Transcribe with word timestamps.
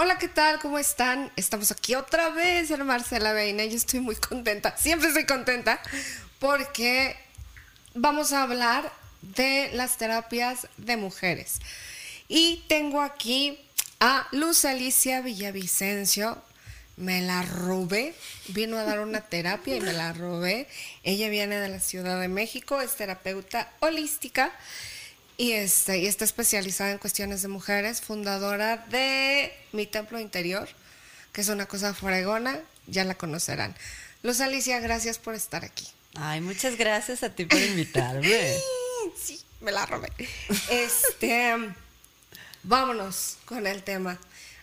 Hola, 0.00 0.16
¿qué 0.16 0.28
tal? 0.28 0.60
¿Cómo 0.60 0.78
están? 0.78 1.32
Estamos 1.34 1.72
aquí 1.72 1.96
otra 1.96 2.28
vez 2.28 2.70
en 2.70 2.86
Marcela 2.86 3.32
Veina. 3.32 3.64
Yo 3.64 3.76
estoy 3.76 3.98
muy 3.98 4.14
contenta, 4.14 4.76
siempre 4.76 5.08
estoy 5.08 5.26
contenta, 5.26 5.80
porque 6.38 7.16
vamos 7.94 8.32
a 8.32 8.44
hablar 8.44 8.92
de 9.22 9.70
las 9.72 9.98
terapias 9.98 10.68
de 10.76 10.96
mujeres. 10.96 11.58
Y 12.28 12.62
tengo 12.68 13.02
aquí 13.02 13.58
a 13.98 14.28
Luz 14.30 14.64
Alicia 14.64 15.20
Villavicencio. 15.20 16.40
Me 16.96 17.20
la 17.20 17.42
robé, 17.42 18.14
vino 18.50 18.78
a 18.78 18.84
dar 18.84 19.00
una 19.00 19.22
terapia 19.22 19.74
y 19.74 19.80
me 19.80 19.94
la 19.94 20.12
robé. 20.12 20.68
Ella 21.02 21.28
viene 21.28 21.56
de 21.56 21.70
la 21.70 21.80
Ciudad 21.80 22.20
de 22.20 22.28
México, 22.28 22.80
es 22.80 22.94
terapeuta 22.94 23.68
holística 23.80 24.52
y, 25.38 25.52
este, 25.52 25.98
y 25.98 26.06
está 26.06 26.24
especializada 26.24 26.90
en 26.90 26.98
cuestiones 26.98 27.40
de 27.42 27.48
mujeres, 27.48 28.00
fundadora 28.00 28.84
de 28.90 29.52
Mi 29.72 29.86
Templo 29.86 30.18
Interior, 30.18 30.68
que 31.32 31.40
es 31.40 31.48
una 31.48 31.66
cosa 31.66 31.94
fregona, 31.94 32.60
ya 32.88 33.04
la 33.04 33.14
conocerán. 33.14 33.74
Luz 34.24 34.40
Alicia, 34.40 34.80
gracias 34.80 35.18
por 35.18 35.36
estar 35.36 35.64
aquí. 35.64 35.86
Ay, 36.16 36.40
muchas 36.40 36.76
gracias 36.76 37.22
a 37.22 37.30
ti 37.30 37.44
por 37.44 37.60
invitarme. 37.60 38.56
sí, 39.16 39.40
me 39.60 39.70
la 39.70 39.86
robé. 39.86 40.10
Este, 40.70 41.54
vámonos 42.64 43.38
con 43.44 43.64
el 43.68 43.84
tema. 43.84 44.18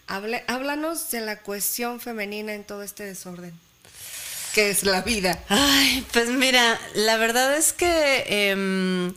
Hable, 0.07 0.43
háblanos 0.47 1.09
de 1.09 1.21
la 1.21 1.39
cuestión 1.41 2.01
femenina 2.01 2.53
en 2.53 2.65
todo 2.65 2.83
este 2.83 3.05
desorden. 3.05 3.57
¿Qué 4.53 4.69
es 4.69 4.83
la 4.83 5.01
vida? 5.01 5.41
Ay, 5.47 6.05
pues 6.11 6.29
mira, 6.29 6.79
la 6.95 7.15
verdad 7.15 7.57
es 7.57 7.71
que 7.71 8.25
em, 8.27 9.13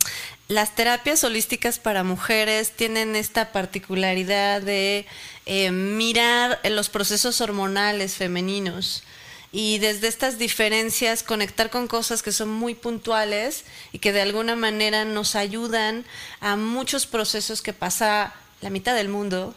las 0.48 0.74
terapias 0.74 1.24
holísticas 1.24 1.78
para 1.78 2.04
mujeres 2.04 2.72
tienen 2.72 3.16
esta 3.16 3.52
particularidad 3.52 4.62
de 4.62 5.04
eh, 5.44 5.70
mirar 5.70 6.58
los 6.64 6.88
procesos 6.88 7.42
hormonales 7.42 8.14
femeninos 8.14 9.04
y 9.52 9.78
desde 9.78 10.08
estas 10.08 10.38
diferencias 10.38 11.22
conectar 11.22 11.68
con 11.68 11.86
cosas 11.86 12.22
que 12.22 12.32
son 12.32 12.50
muy 12.50 12.74
puntuales 12.74 13.64
y 13.92 13.98
que 13.98 14.12
de 14.12 14.22
alguna 14.22 14.56
manera 14.56 15.04
nos 15.04 15.36
ayudan 15.36 16.06
a 16.40 16.56
muchos 16.56 17.06
procesos 17.06 17.60
que 17.60 17.74
pasa 17.74 18.34
la 18.62 18.70
mitad 18.70 18.94
del 18.94 19.08
mundo 19.08 19.54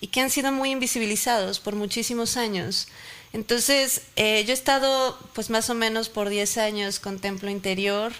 y 0.00 0.08
que 0.08 0.20
han 0.20 0.30
sido 0.30 0.52
muy 0.52 0.70
invisibilizados 0.70 1.60
por 1.60 1.74
muchísimos 1.74 2.36
años. 2.36 2.88
Entonces, 3.32 4.02
eh, 4.16 4.44
yo 4.46 4.52
he 4.52 4.54
estado 4.54 5.18
pues 5.32 5.50
más 5.50 5.68
o 5.68 5.74
menos 5.74 6.08
por 6.08 6.28
10 6.28 6.56
años 6.58 7.00
con 7.00 7.18
Templo 7.18 7.50
Interior, 7.50 8.12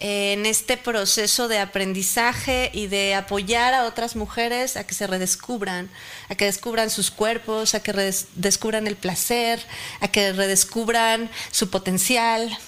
en 0.00 0.46
este 0.46 0.78
proceso 0.78 1.46
de 1.46 1.58
aprendizaje 1.58 2.70
y 2.72 2.86
de 2.86 3.14
apoyar 3.14 3.74
a 3.74 3.84
otras 3.84 4.16
mujeres 4.16 4.76
a 4.76 4.86
que 4.86 4.94
se 4.94 5.06
redescubran, 5.06 5.90
a 6.30 6.34
que 6.34 6.46
descubran 6.46 6.88
sus 6.88 7.10
cuerpos, 7.10 7.74
a 7.74 7.82
que 7.82 7.92
descubran 8.34 8.86
el 8.86 8.96
placer, 8.96 9.60
a 10.00 10.08
que 10.08 10.32
redescubran 10.32 11.30
su 11.50 11.68
potencial, 11.68 12.58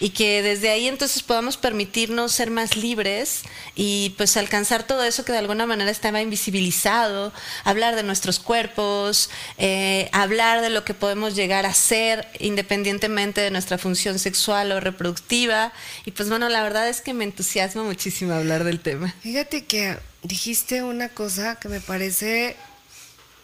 y 0.00 0.10
que 0.10 0.42
desde 0.42 0.70
ahí 0.70 0.88
entonces 0.88 1.22
podamos 1.22 1.56
permitirnos 1.56 2.32
ser 2.32 2.50
más 2.50 2.76
libres 2.76 3.42
y 3.74 4.14
pues 4.16 4.36
alcanzar 4.36 4.86
todo 4.86 5.04
eso 5.04 5.24
que 5.24 5.32
de 5.32 5.38
alguna 5.38 5.66
manera 5.66 5.90
estaba 5.90 6.20
invisibilizado, 6.20 7.32
hablar 7.64 7.96
de 7.96 8.02
nuestros 8.02 8.38
cuerpos, 8.38 9.30
eh, 9.58 10.08
hablar 10.12 10.60
de 10.60 10.70
lo 10.70 10.84
que 10.84 10.94
podemos 10.94 11.34
llegar 11.34 11.66
a 11.66 11.74
ser 11.74 12.28
independientemente 12.38 13.40
de 13.40 13.50
nuestra 13.50 13.78
función 13.78 14.18
sexual 14.18 14.72
o 14.72 14.80
reproductiva 14.80 15.72
y 16.04 16.12
pues 16.12 16.28
bueno, 16.28 16.48
la 16.48 16.62
verdad 16.62 16.88
es 16.88 17.00
que 17.00 17.14
me 17.14 17.24
entusiasma 17.24 17.82
muchísimo 17.82 18.32
hablar 18.34 18.64
del 18.64 18.80
tema. 18.80 19.14
Fíjate 19.22 19.64
que 19.64 19.96
dijiste 20.22 20.82
una 20.82 21.08
cosa 21.08 21.56
que 21.56 21.68
me 21.68 21.80
parece 21.80 22.56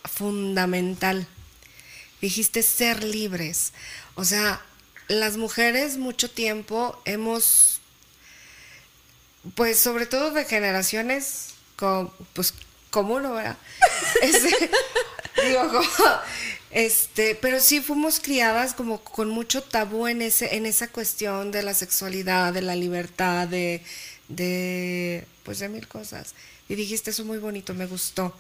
fundamental. 0.05 1.27
Dijiste 2.20 2.62
ser 2.62 3.05
libres. 3.05 3.72
O 4.14 4.24
sea, 4.24 4.60
las 5.08 5.36
mujeres 5.36 5.98
mucho 5.98 6.30
tiempo 6.30 7.00
hemos, 7.05 7.80
pues 9.55 9.79
sobre 9.79 10.06
todo 10.06 10.30
de 10.30 10.45
generaciones, 10.45 11.55
como, 11.77 12.12
pues 12.33 12.55
como 12.90 13.14
uno, 13.14 13.34
¿verdad? 13.34 13.58
Este, 14.23 14.70
digo, 15.46 15.83
este, 16.70 17.34
pero 17.34 17.61
sí 17.61 17.80
fuimos 17.80 18.20
criadas 18.20 18.74
como 18.74 19.02
con 19.02 19.29
mucho 19.29 19.62
tabú 19.62 20.06
en 20.06 20.23
ese, 20.23 20.55
en 20.55 20.67
esa 20.67 20.89
cuestión 20.89 21.50
de 21.50 21.62
la 21.62 21.74
sexualidad, 21.74 22.52
de 22.52 22.62
la 22.62 22.77
libertad, 22.77 23.48
de, 23.48 23.83
de, 24.29 25.27
pues 25.42 25.58
de 25.58 25.68
mil 25.68 25.89
cosas. 25.89 26.34
Y 26.68 26.77
dijiste 26.77 27.11
eso 27.11 27.24
muy 27.24 27.39
bonito, 27.39 27.74
me 27.74 27.86
gustó 27.86 28.34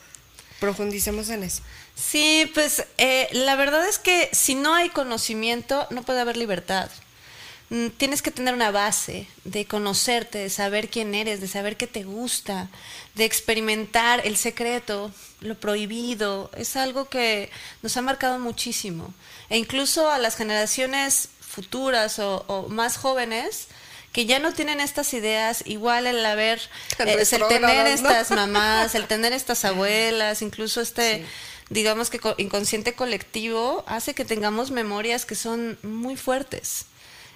profundicemos 0.60 1.28
en 1.28 1.42
eso. 1.42 1.62
Sí, 1.94 2.50
pues 2.54 2.84
eh, 2.98 3.28
la 3.32 3.56
verdad 3.56 3.86
es 3.88 3.98
que 3.98 4.28
si 4.32 4.54
no 4.54 4.74
hay 4.74 4.90
conocimiento, 4.90 5.86
no 5.90 6.02
puede 6.02 6.20
haber 6.20 6.36
libertad. 6.36 6.90
Mm, 7.70 7.88
tienes 7.88 8.20
que 8.22 8.30
tener 8.30 8.54
una 8.54 8.70
base 8.70 9.26
de 9.44 9.64
conocerte, 9.66 10.38
de 10.38 10.50
saber 10.50 10.88
quién 10.90 11.14
eres, 11.14 11.40
de 11.40 11.48
saber 11.48 11.76
qué 11.76 11.86
te 11.86 12.04
gusta, 12.04 12.68
de 13.14 13.24
experimentar 13.24 14.26
el 14.26 14.36
secreto, 14.36 15.10
lo 15.40 15.54
prohibido. 15.54 16.50
Es 16.56 16.76
algo 16.76 17.08
que 17.08 17.50
nos 17.82 17.96
ha 17.96 18.02
marcado 18.02 18.38
muchísimo. 18.38 19.14
E 19.50 19.58
incluso 19.58 20.10
a 20.10 20.18
las 20.18 20.36
generaciones 20.36 21.28
futuras 21.40 22.18
o 22.18 22.66
más 22.68 22.96
jóvenes, 22.96 23.68
que 24.14 24.26
ya 24.26 24.38
no 24.38 24.52
tienen 24.52 24.78
estas 24.78 25.12
ideas, 25.12 25.64
igual 25.66 26.06
el 26.06 26.24
haber, 26.24 26.60
eh, 27.00 27.24
el 27.32 27.48
tener 27.48 27.88
estas 27.88 28.30
mamás, 28.30 28.94
el 28.94 29.08
tener 29.08 29.32
estas 29.32 29.64
abuelas, 29.64 30.40
incluso 30.40 30.80
este, 30.80 31.26
digamos 31.68 32.10
que 32.10 32.20
inconsciente 32.38 32.94
colectivo, 32.94 33.82
hace 33.88 34.14
que 34.14 34.24
tengamos 34.24 34.70
memorias 34.70 35.26
que 35.26 35.34
son 35.34 35.78
muy 35.82 36.16
fuertes. 36.16 36.86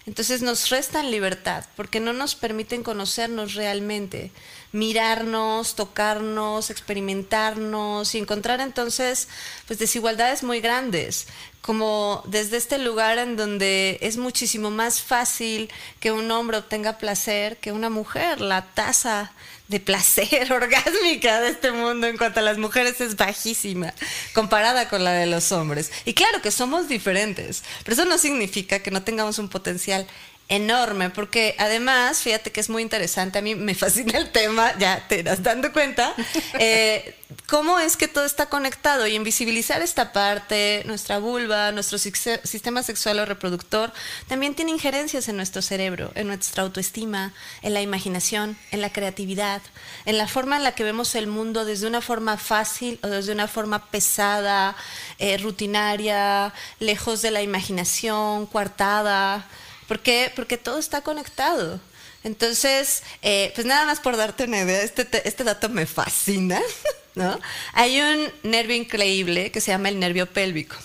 Entonces 0.07 0.41
nos 0.41 0.71
restan 0.71 1.11
libertad 1.11 1.65
porque 1.77 2.01
no 2.01 2.13
nos 2.13 2.37
permiten 2.37 2.83
conocernos 2.85 3.55
realmente, 3.55 4.31
mirarnos, 4.71 5.75
tocarnos, 5.75 6.71
experimentarnos 6.71 8.15
y 8.15 8.19
encontrar 8.19 8.61
entonces 8.61 9.29
pues 9.67 9.81
desigualdades 9.81 10.45
muy 10.45 10.61
grandes, 10.61 11.27
como 11.61 12.23
desde 12.27 12.57
este 12.57 12.79
lugar 12.79 13.19
en 13.19 13.37
donde 13.37 13.99
es 14.01 14.17
muchísimo 14.17 14.71
más 14.71 15.03
fácil 15.03 15.71
que 16.01 16.13
un 16.13 16.31
hombre 16.31 16.59
obtenga 16.59 16.99
placer 16.99 17.57
que 17.59 17.73
una 17.73 17.91
mujer, 17.91 18.41
la 18.41 18.63
tasa 18.67 19.33
de 19.69 19.81
placer 19.81 20.53
orgásmica 20.53 21.41
de 21.41 21.51
este 21.51 21.71
mundo 21.73 22.07
en 22.07 22.17
cuanto 22.17 22.41
a 22.41 22.43
las 22.43 22.59
mujeres 22.59 23.01
es 23.01 23.17
bajísima 23.17 23.93
comparada 24.33 24.89
con 24.89 25.05
la 25.05 25.13
de 25.13 25.27
los 25.27 25.53
hombres. 25.53 25.93
Y 26.05 26.15
claro 26.15 26.41
que 26.43 26.51
somos 26.51 26.89
diferentes, 26.89 27.63
pero 27.85 27.95
eso 27.95 28.05
no 28.07 28.19
significa 28.19 28.81
que 28.81 28.91
no 28.91 29.03
tengamos 29.03 29.39
un 29.39 29.49
potencial 29.49 30.07
enorme, 30.49 31.11
porque 31.11 31.55
además, 31.59 32.23
fíjate 32.23 32.51
que 32.51 32.61
es 32.61 32.71
muy 32.71 32.83
interesante, 32.83 33.39
a 33.39 33.43
mí 33.43 33.55
me 33.55 33.75
fascina 33.75 34.19
el 34.19 34.31
tema, 34.31 34.77
ya 34.79 35.07
te 35.07 35.23
das 35.23 35.43
dando 35.43 35.73
cuenta, 35.73 36.15
eh, 36.59 37.15
cómo 37.47 37.79
es 37.79 37.99
que 37.99 38.09
todo 38.09 38.25
está 38.25 38.47
conectado 38.47 39.07
y 39.07 39.15
invisibilizar 39.15 39.83
esta 39.83 40.13
parte, 40.13 40.83
nuestra 40.87 41.19
vulva, 41.19 41.71
nuestro 41.73 41.99
sistema 41.99 42.83
sexual 42.83 43.19
o 43.19 43.27
reproductor, 43.27 43.93
también 44.27 44.55
tiene 44.55 44.71
injerencias 44.71 45.29
en 45.29 45.37
nuestro 45.37 45.61
cerebro, 45.61 46.13
en 46.15 46.27
nuestra 46.27 46.63
autoestima, 46.63 47.35
en 47.61 47.75
la 47.75 47.83
imaginación, 47.83 48.57
en 48.71 48.81
la 48.81 48.91
creatividad, 48.91 49.61
en 50.07 50.17
la 50.17 50.29
forma 50.29 50.57
en 50.57 50.65
la 50.65 50.73
que 50.73 50.85
vemos 50.85 51.15
el 51.15 51.27
mundo 51.27 51.67
desde 51.67 51.87
una 51.87 52.01
forma 52.01 52.39
fácil 52.39 52.99
o 53.03 53.09
desde 53.09 53.33
una 53.33 53.49
forma 53.49 53.91
pesada, 53.91 54.77
eh, 55.19 55.37
rutinaria, 55.37 56.55
lejos 56.81 57.21
de 57.21 57.33
la 57.33 57.43
imaginación, 57.43 58.47
coartada. 58.47 59.47
¿Por 59.89 60.01
qué? 60.01 60.31
Porque 60.37 60.59
todo 60.59 60.79
está 60.79 61.01
conectado. 61.01 61.81
Entonces, 62.23 63.03
eh, 63.23 63.53
pues 63.55 63.67
nada 63.67 63.87
más 63.87 64.01
por 64.01 64.17
darte 64.17 64.45
una 64.45 64.61
idea, 64.61 64.83
este, 64.83 65.07
este 65.27 65.45
dato 65.45 65.69
me 65.69 65.87
fascina, 65.87 66.61
¿no? 67.15 67.41
Hay 67.73 68.01
un 68.01 68.33
nervio 68.43 68.77
increíble 68.77 69.51
que 69.51 69.61
se 69.61 69.71
llama 69.71 69.89
el 69.89 69.99
nervio 69.99 70.27
pélvico. 70.27 70.77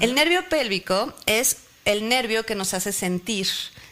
El 0.00 0.14
nervio 0.14 0.48
pélvico 0.48 1.14
es 1.26 1.58
el 1.84 2.08
nervio 2.08 2.44
que 2.44 2.56
nos 2.56 2.74
hace 2.74 2.92
sentir 2.92 3.46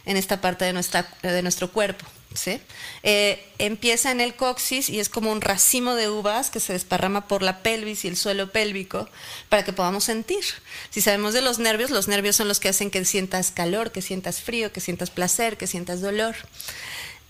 en 0.05 0.17
esta 0.17 0.41
parte 0.41 0.65
de, 0.65 0.73
nuestra, 0.73 1.09
de 1.23 1.43
nuestro 1.43 1.71
cuerpo. 1.71 2.05
¿Sí? 2.35 2.61
Eh, 3.03 3.43
empieza 3.59 4.11
en 4.11 4.21
el 4.21 4.35
coxis 4.35 4.91
y 4.91 5.01
es 5.01 5.09
como 5.09 5.33
un 5.33 5.41
racimo 5.41 5.95
de 5.95 6.11
uvas 6.11 6.51
que 6.51 6.61
se 6.61 6.73
desparrama 6.73 7.27
por 7.27 7.43
la 7.43 7.63
pelvis 7.63 8.05
y 8.05 8.09
el 8.09 8.17
suelo 8.17 8.51
pélvico 8.51 9.09
para 9.49 9.65
que 9.65 9.73
podamos 9.73 10.05
sentir. 10.05 10.45
Si 10.91 11.01
sabemos 11.01 11.33
de 11.33 11.41
los 11.41 11.59
nervios, 11.59 11.91
los 11.91 12.09
nervios 12.09 12.37
son 12.37 12.49
los 12.49 12.61
que 12.61 12.69
hacen 12.69 12.91
que 12.91 13.05
sientas 13.05 13.51
calor, 13.51 13.93
que 13.93 14.03
sientas 14.03 14.41
frío, 14.41 14.73
que 14.73 14.81
sientas 14.81 15.11
placer, 15.11 15.57
que 15.57 15.67
sientas 15.67 16.01
dolor. 16.01 16.35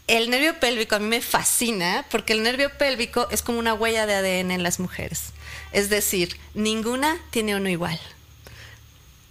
El 0.06 0.28
nervio 0.28 0.58
pélvico 0.60 0.96
a 0.96 0.98
mí 0.98 1.06
me 1.06 1.22
fascina 1.22 2.04
porque 2.10 2.32
el 2.32 2.42
nervio 2.42 2.70
pélvico 2.76 3.28
es 3.30 3.42
como 3.42 3.58
una 3.58 3.74
huella 3.74 4.06
de 4.06 4.14
ADN 4.14 4.50
en 4.50 4.62
las 4.62 4.80
mujeres. 4.80 5.32
Es 5.72 5.88
decir, 5.88 6.36
ninguna 6.54 7.18
tiene 7.30 7.56
uno 7.56 7.68
igual 7.68 7.98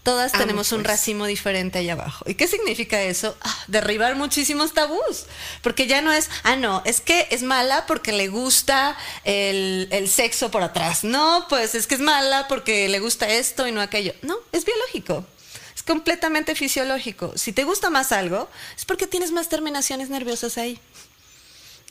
Todas 0.04 0.34
Amo, 0.34 0.42
tenemos 0.42 0.72
un 0.74 0.84
pues. 0.84 0.98
racimo 0.98 1.26
diferente 1.26 1.80
allá 1.80 1.94
abajo. 1.94 2.26
¿Y 2.28 2.36
qué 2.36 2.48
significa 2.48 3.02
eso? 3.02 3.38
Ah, 3.42 3.58
derribar 3.68 4.18
muchísimos 4.18 4.74
tabús. 4.74 5.26
Porque 5.62 5.88
ya 5.88 6.02
no 6.02 6.12
es, 6.12 6.30
ah, 6.44 6.58
no, 6.58 6.82
es 6.86 7.00
que 7.00 7.28
es 7.32 7.42
mala 7.42 7.86
porque 7.86 8.12
le 8.12 8.28
gusta 8.28 8.98
el, 9.24 9.88
el 9.92 10.10
sexo 10.10 10.52
por 10.52 10.62
atrás. 10.62 11.06
No, 11.06 11.46
pues 11.48 11.74
es 11.74 11.88
que 11.88 11.96
es 11.96 12.02
mala 12.02 12.50
porque 12.50 12.90
le 12.90 13.00
gusta 13.00 13.30
esto 13.30 13.66
y 13.66 13.72
no 13.72 13.80
aquello. 13.80 14.14
No, 14.22 14.36
es 14.52 14.66
biológico. 14.66 15.26
Es 15.74 15.84
completamente 15.84 16.54
fisiológico. 16.54 17.32
Si 17.38 17.54
te 17.54 17.64
gusta 17.64 17.90
más 17.90 18.12
algo, 18.12 18.50
es 18.78 18.84
porque 18.84 19.08
tienes 19.08 19.32
más 19.32 19.48
terminaciones 19.48 20.10
nerviosas 20.10 20.58
ahí. 20.58 20.80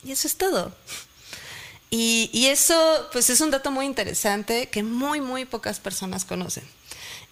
Y 0.03 0.11
eso 0.11 0.27
es 0.27 0.35
todo. 0.35 0.71
Y, 1.89 2.29
y 2.31 2.47
eso, 2.47 3.09
pues 3.11 3.31
es 3.31 3.41
un 3.41 3.49
dato 3.49 3.71
muy 3.71 3.87
interesante 3.87 4.67
que 4.69 4.83
muy, 4.83 5.19
muy 5.19 5.45
pocas 5.45 5.79
personas 5.79 6.25
conocen. 6.25 6.63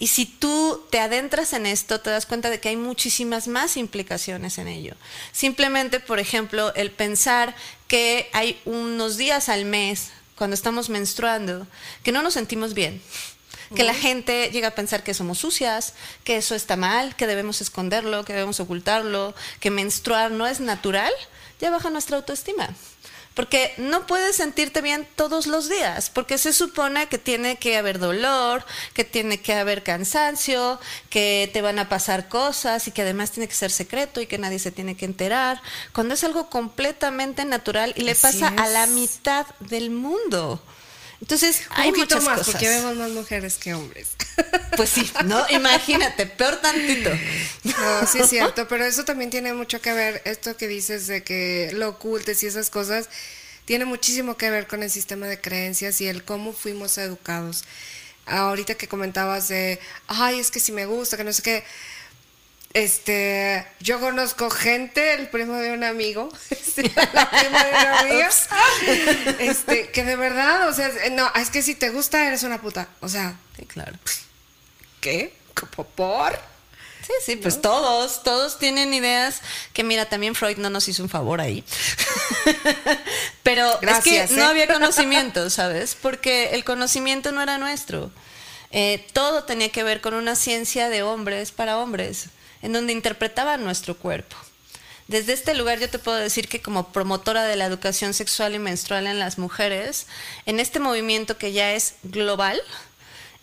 Y 0.02 0.08
si 0.08 0.26
tú 0.26 0.84
te 0.90 1.00
adentras 1.00 1.54
en 1.54 1.68
esto, 1.68 2.02
te 2.02 2.10
das 2.10 2.26
cuenta 2.26 2.50
de 2.50 2.60
que 2.60 2.70
hay 2.70 2.76
muchísimas 2.76 3.48
más 3.48 3.78
implicaciones 3.78 4.58
en 4.58 4.68
ello. 4.68 4.96
Simplemente, 5.32 6.00
por 6.00 6.18
ejemplo, 6.18 6.74
el 6.74 6.90
pensar 6.90 7.56
que 7.88 8.28
hay 8.34 8.60
unos 8.66 9.18
días 9.18 9.48
al 9.48 9.64
mes, 9.64 10.10
cuando 10.34 10.56
estamos 10.56 10.90
menstruando, 10.90 11.68
que 12.02 12.12
no 12.12 12.24
nos 12.24 12.34
sentimos 12.34 12.74
bien. 12.74 13.00
Que 13.76 13.84
la 13.84 13.94
gente 13.94 14.50
llega 14.50 14.70
a 14.70 14.76
pensar 14.76 15.04
que 15.04 15.14
somos 15.14 15.38
sucias, 15.38 15.94
que 16.24 16.38
eso 16.38 16.56
está 16.56 16.76
mal, 16.76 17.16
que 17.16 17.28
debemos 17.28 17.62
esconderlo, 17.62 18.26
que 18.26 18.34
debemos 18.34 18.60
ocultarlo, 18.60 19.36
que 19.60 19.70
menstruar 19.70 20.32
no 20.32 20.48
es 20.48 20.60
natural, 20.60 21.14
ya 21.60 21.70
baja 21.70 21.92
nuestra 21.92 22.18
autoestima. 22.18 22.76
Porque 23.34 23.74
no 23.78 24.08
puedes 24.08 24.36
sentirte 24.36 24.82
bien 24.82 25.08
todos 25.16 25.48
los 25.48 25.70
días, 25.70 26.10
porque 26.10 26.38
se 26.38 26.52
supone 26.52 27.08
que 27.08 27.18
tiene 27.18 27.56
que 27.58 27.78
haber 27.78 27.98
dolor, 27.98 28.66
que 28.94 29.06
tiene 29.06 29.40
que 29.42 29.54
haber 29.54 29.84
cansancio, 29.84 30.80
que 31.10 31.50
te 31.54 31.62
van 31.62 31.80
a 31.80 31.88
pasar 31.88 32.28
cosas 32.28 32.88
y 32.88 32.92
que 32.92 33.04
además 33.04 33.32
tiene 33.32 33.48
que 33.48 33.56
ser 33.56 33.72
secreto 33.72 34.20
y 34.20 34.28
que 34.28 34.38
nadie 34.38 34.60
se 34.60 34.72
tiene 34.72 34.98
que 34.98 35.06
enterar, 35.06 35.62
cuando 35.94 36.14
es 36.14 36.24
algo 36.26 36.50
completamente 36.50 37.46
natural 37.46 37.94
y 37.96 38.02
le 38.02 38.12
Así 38.12 38.22
pasa 38.22 38.54
a 38.58 38.68
la 38.68 38.86
mitad 38.88 39.46
del 39.60 39.92
mundo. 39.92 40.62
Entonces, 41.22 41.62
Un 41.70 41.78
hay 41.82 41.90
poquito 41.92 42.16
muchas 42.16 42.24
más, 42.24 42.38
cosas. 42.40 42.54
porque 42.54 42.68
vemos 42.68 42.96
más 42.96 43.10
mujeres 43.12 43.56
que 43.58 43.74
hombres. 43.74 44.08
Pues 44.78 44.90
sí, 44.90 45.12
no, 45.26 45.46
imagínate, 45.50 46.26
peor 46.26 46.56
tantito. 46.62 47.12
No, 47.64 48.08
sí 48.08 48.20
es 48.20 48.30
cierto, 48.30 48.68
pero 48.70 48.86
eso 48.86 49.04
también 49.04 49.30
tiene 49.30 49.54
mucho 49.54 49.82
que 49.82 49.92
ver, 49.94 50.22
esto 50.26 50.56
que 50.56 50.68
dices 50.68 51.08
de 51.08 51.24
que 51.24 51.72
lo 51.74 51.90
ocultes 51.90 52.42
y 52.42 52.48
esas 52.48 52.70
cosas, 52.70 53.10
tiene 53.66 53.84
muchísimo 53.86 54.38
que 54.38 54.50
ver 54.50 54.68
con 54.68 54.82
el 54.82 54.90
sistema 54.90 55.28
de 55.28 55.40
creencias 55.40 56.00
y 56.02 56.08
el 56.08 56.24
cómo 56.24 56.54
fuimos 56.54 56.98
educados. 56.98 57.66
Ahorita 58.26 58.76
que 58.76 58.88
comentabas 58.88 59.50
de, 59.50 59.80
ay, 60.08 60.40
es 60.40 60.50
que 60.52 60.60
si 60.62 60.72
me 60.72 60.86
gusta, 60.86 61.18
que 61.18 61.26
no 61.26 61.34
sé 61.34 61.42
qué. 61.44 61.64
Este, 62.74 63.68
yo 63.82 64.00
conozco 64.00 64.50
gente, 64.50 65.14
el 65.16 65.28
primo 65.28 65.56
de 65.56 65.74
un 65.74 65.84
amigo, 65.84 66.30
este, 66.50 66.84
la 67.14 67.30
prima 67.30 67.64
de 67.66 67.72
una 67.72 68.00
amiga, 68.00 68.30
este, 69.40 69.90
que 69.92 70.04
de 70.06 70.16
verdad, 70.16 70.70
o 70.70 70.74
sea, 70.74 70.90
no, 71.12 71.30
es 71.36 71.50
que 71.50 71.62
si 71.62 71.76
te 71.76 71.90
gusta 71.90 72.26
eres 72.26 72.44
una 72.44 72.62
puta, 72.62 72.88
o 73.02 73.10
sea, 73.10 73.36
Sí, 73.58 73.66
claro. 73.66 73.94
¿qué? 75.02 75.34
¿Como 75.54 75.88
¿Por? 75.90 76.40
Sí, 77.06 77.14
sí, 77.26 77.36
pues 77.36 77.60
todos, 77.62 78.22
todos 78.24 78.60
tienen 78.60 78.94
ideas 78.94 79.42
que 79.74 79.84
mira, 79.84 80.06
también 80.06 80.36
Freud 80.36 80.58
no 80.58 80.70
nos 80.70 80.88
hizo 80.88 81.02
un 81.02 81.10
favor 81.10 81.42
ahí. 81.42 81.64
Pero 83.44 83.80
Gracias, 83.82 84.26
es 84.26 84.30
que 84.30 84.36
no 84.36 84.44
¿eh? 84.44 84.50
había 84.50 84.68
conocimiento, 84.68 85.50
¿sabes? 85.50 85.98
Porque 86.00 86.52
el 86.52 86.64
conocimiento 86.64 87.32
no 87.32 87.42
era 87.42 87.58
nuestro. 87.58 88.12
Eh, 88.70 89.06
todo 89.14 89.44
tenía 89.44 89.70
que 89.70 89.84
ver 89.84 90.00
con 90.00 90.14
una 90.14 90.36
ciencia 90.36 90.90
de 90.90 91.02
hombres 91.02 91.52
para 91.52 91.78
hombres, 91.80 92.28
en 92.62 92.74
donde 92.74 92.94
interpretaban 92.94 93.64
nuestro 93.64 93.96
cuerpo. 93.98 94.36
Desde 95.08 95.34
este 95.34 95.56
lugar 95.56 95.80
yo 95.80 95.90
te 95.90 96.00
puedo 96.00 96.18
decir 96.18 96.48
que 96.48 96.62
como 96.62 96.94
promotora 96.94 97.44
de 97.44 97.56
la 97.56 97.66
educación 97.66 98.14
sexual 98.14 98.56
y 98.56 98.60
menstrual 98.60 99.08
en 99.08 99.20
las 99.20 99.38
mujeres, 99.38 100.08
en 100.46 100.60
este 100.60 100.80
movimiento 100.80 101.38
que 101.38 101.52
ya 101.52 101.74
es 101.74 101.96
global, 102.04 102.62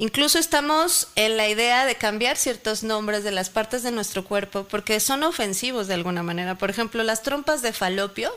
Incluso 0.01 0.39
estamos 0.39 1.09
en 1.17 1.37
la 1.37 1.49
idea 1.49 1.85
de 1.85 1.97
cambiar 1.97 2.37
ciertos 2.37 2.85
nombres 2.85 3.25
de 3.25 3.33
las 3.33 3.51
partes 3.51 3.83
de 3.83 3.91
nuestro 3.91 4.25
cuerpo 4.25 4.63
porque 4.63 5.01
son 5.01 5.25
ofensivos 5.25 5.89
de 5.89 5.95
alguna 5.95 6.23
manera. 6.23 6.55
Por 6.55 6.71
ejemplo, 6.71 7.03
las 7.03 7.25
trompas 7.25 7.63
de 7.63 7.73
falopio. 7.73 8.33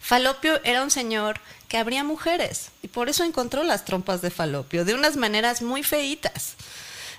Falopio 0.00 0.60
era 0.62 0.82
un 0.82 0.92
señor 0.92 1.40
que 1.68 1.76
abría 1.76 2.04
mujeres 2.04 2.68
y 2.82 2.88
por 2.88 3.08
eso 3.08 3.24
encontró 3.24 3.64
las 3.64 3.84
trompas 3.84 4.22
de 4.22 4.30
falopio 4.30 4.84
de 4.84 4.94
unas 4.94 5.16
maneras 5.16 5.60
muy 5.60 5.82
feitas. 5.82 6.54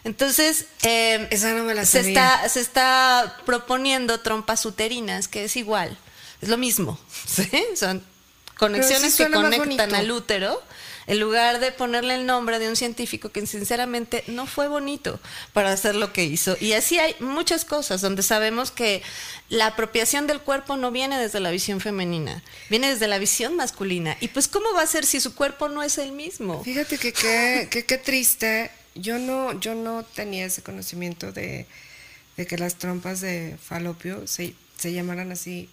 Entonces, 0.03 0.65
eh, 0.83 1.27
Esa 1.31 1.53
no 1.53 1.63
me 1.63 1.73
la 1.73 1.85
se, 1.85 2.01
está, 2.01 2.47
se 2.49 2.59
está 2.59 3.37
proponiendo 3.45 4.19
trompas 4.19 4.65
uterinas, 4.65 5.27
que 5.27 5.45
es 5.45 5.55
igual, 5.55 5.97
es 6.41 6.49
lo 6.49 6.57
mismo. 6.57 6.99
¿sí? 7.25 7.49
Son 7.75 8.03
conexiones 8.57 9.15
que 9.15 9.29
conectan 9.31 9.95
al 9.95 10.11
útero, 10.11 10.61
en 11.05 11.19
lugar 11.19 11.59
de 11.59 11.71
ponerle 11.71 12.15
el 12.15 12.25
nombre 12.25 12.59
de 12.59 12.69
un 12.69 12.75
científico 12.77 13.29
que 13.29 13.45
sinceramente 13.45 14.23
no 14.27 14.45
fue 14.45 14.67
bonito 14.69 15.19
para 15.51 15.71
hacer 15.71 15.95
lo 15.95 16.13
que 16.13 16.23
hizo. 16.23 16.55
Y 16.59 16.73
así 16.73 16.99
hay 16.99 17.15
muchas 17.19 17.65
cosas 17.65 17.99
donde 18.01 18.23
sabemos 18.23 18.71
que 18.71 19.01
la 19.49 19.67
apropiación 19.67 20.27
del 20.27 20.39
cuerpo 20.39 20.77
no 20.77 20.91
viene 20.91 21.19
desde 21.19 21.39
la 21.39 21.51
visión 21.51 21.81
femenina, 21.81 22.41
viene 22.69 22.89
desde 22.89 23.07
la 23.07 23.17
visión 23.17 23.55
masculina. 23.55 24.15
Y 24.21 24.29
pues, 24.29 24.47
¿cómo 24.47 24.73
va 24.73 24.81
a 24.81 24.87
ser 24.87 25.05
si 25.05 25.19
su 25.19 25.35
cuerpo 25.35 25.67
no 25.67 25.83
es 25.83 25.97
el 25.97 26.11
mismo? 26.11 26.63
Fíjate 26.63 26.97
que, 26.97 27.11
qué 27.69 27.97
triste. 27.97 28.71
Yo 28.95 29.19
no, 29.19 29.59
yo 29.59 29.75
no 29.75 30.03
tenía 30.03 30.45
ese 30.45 30.61
conocimiento 30.61 31.31
de, 31.31 31.65
de 32.37 32.47
que 32.47 32.57
las 32.57 32.75
trompas 32.75 33.21
de 33.21 33.57
falopio 33.61 34.27
se, 34.27 34.53
se 34.77 34.93
llamaran 34.93 35.31
así. 35.31 35.69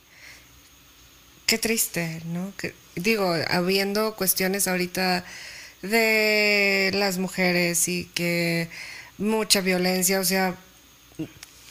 Qué 1.46 1.58
triste, 1.58 2.22
¿no? 2.26 2.52
Que, 2.56 2.74
digo, 2.94 3.34
habiendo 3.48 4.14
cuestiones 4.14 4.68
ahorita 4.68 5.24
de 5.82 6.90
las 6.94 7.18
mujeres 7.18 7.88
y 7.88 8.04
que 8.14 8.68
mucha 9.18 9.60
violencia, 9.60 10.20
o 10.20 10.24
sea, 10.24 10.56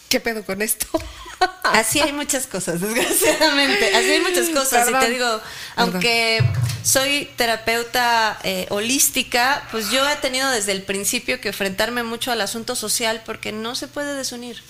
¿qué 0.09 0.19
pedo 0.19 0.43
con 0.43 0.61
esto? 0.61 0.87
Así 1.63 2.01
hay 2.01 2.11
muchas 2.11 2.47
cosas, 2.47 2.81
desgraciadamente. 2.81 3.95
Así 3.95 4.09
hay 4.09 4.21
muchas 4.21 4.49
cosas. 4.49 4.89
Y 4.89 4.93
te 4.93 5.09
digo, 5.11 5.39
aunque 5.75 6.43
soy 6.83 7.29
terapeuta 7.37 8.39
eh, 8.43 8.65
holística, 8.69 9.65
pues 9.71 9.89
yo 9.91 10.07
he 10.09 10.15
tenido 10.17 10.49
desde 10.49 10.73
el 10.73 10.81
principio 10.81 11.39
que 11.39 11.49
enfrentarme 11.49 12.03
mucho 12.03 12.31
al 12.31 12.41
asunto 12.41 12.75
social 12.75 13.21
porque 13.25 13.51
no 13.51 13.75
se 13.75 13.87
puede 13.87 14.15
desunir. 14.15 14.61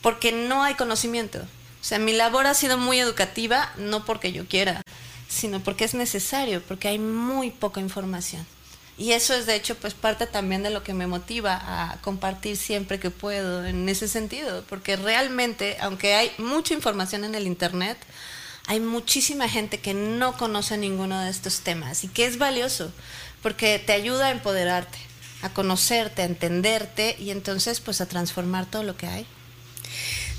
Porque 0.00 0.32
no 0.32 0.64
hay 0.64 0.74
conocimiento. 0.74 1.38
O 1.38 1.84
sea, 1.84 1.98
mi 1.98 2.12
labor 2.12 2.46
ha 2.46 2.54
sido 2.54 2.78
muy 2.78 2.98
educativa, 2.98 3.72
no 3.76 4.04
porque 4.04 4.32
yo 4.32 4.46
quiera, 4.46 4.82
sino 5.28 5.60
porque 5.60 5.84
es 5.84 5.94
necesario, 5.94 6.62
porque 6.62 6.88
hay 6.88 6.98
muy 6.98 7.50
poca 7.50 7.80
información. 7.80 8.46
Y 9.02 9.14
eso 9.14 9.34
es 9.34 9.46
de 9.46 9.56
hecho 9.56 9.74
pues 9.74 9.94
parte 9.94 10.28
también 10.28 10.62
de 10.62 10.70
lo 10.70 10.84
que 10.84 10.94
me 10.94 11.08
motiva 11.08 11.60
a 11.60 12.00
compartir 12.02 12.56
siempre 12.56 13.00
que 13.00 13.10
puedo 13.10 13.66
en 13.66 13.88
ese 13.88 14.06
sentido, 14.06 14.62
porque 14.68 14.94
realmente, 14.94 15.76
aunque 15.80 16.14
hay 16.14 16.30
mucha 16.38 16.72
información 16.72 17.24
en 17.24 17.34
el 17.34 17.48
internet, 17.48 17.98
hay 18.68 18.78
muchísima 18.78 19.48
gente 19.48 19.80
que 19.80 19.92
no 19.92 20.36
conoce 20.36 20.78
ninguno 20.78 21.20
de 21.20 21.30
estos 21.30 21.62
temas 21.62 22.04
y 22.04 22.08
que 22.08 22.26
es 22.26 22.38
valioso, 22.38 22.92
porque 23.42 23.80
te 23.84 23.92
ayuda 23.92 24.28
a 24.28 24.30
empoderarte, 24.30 24.98
a 25.42 25.48
conocerte, 25.48 26.22
a 26.22 26.26
entenderte 26.26 27.16
y 27.18 27.32
entonces 27.32 27.80
pues 27.80 28.00
a 28.00 28.06
transformar 28.06 28.66
todo 28.66 28.84
lo 28.84 28.96
que 28.96 29.08
hay. 29.08 29.26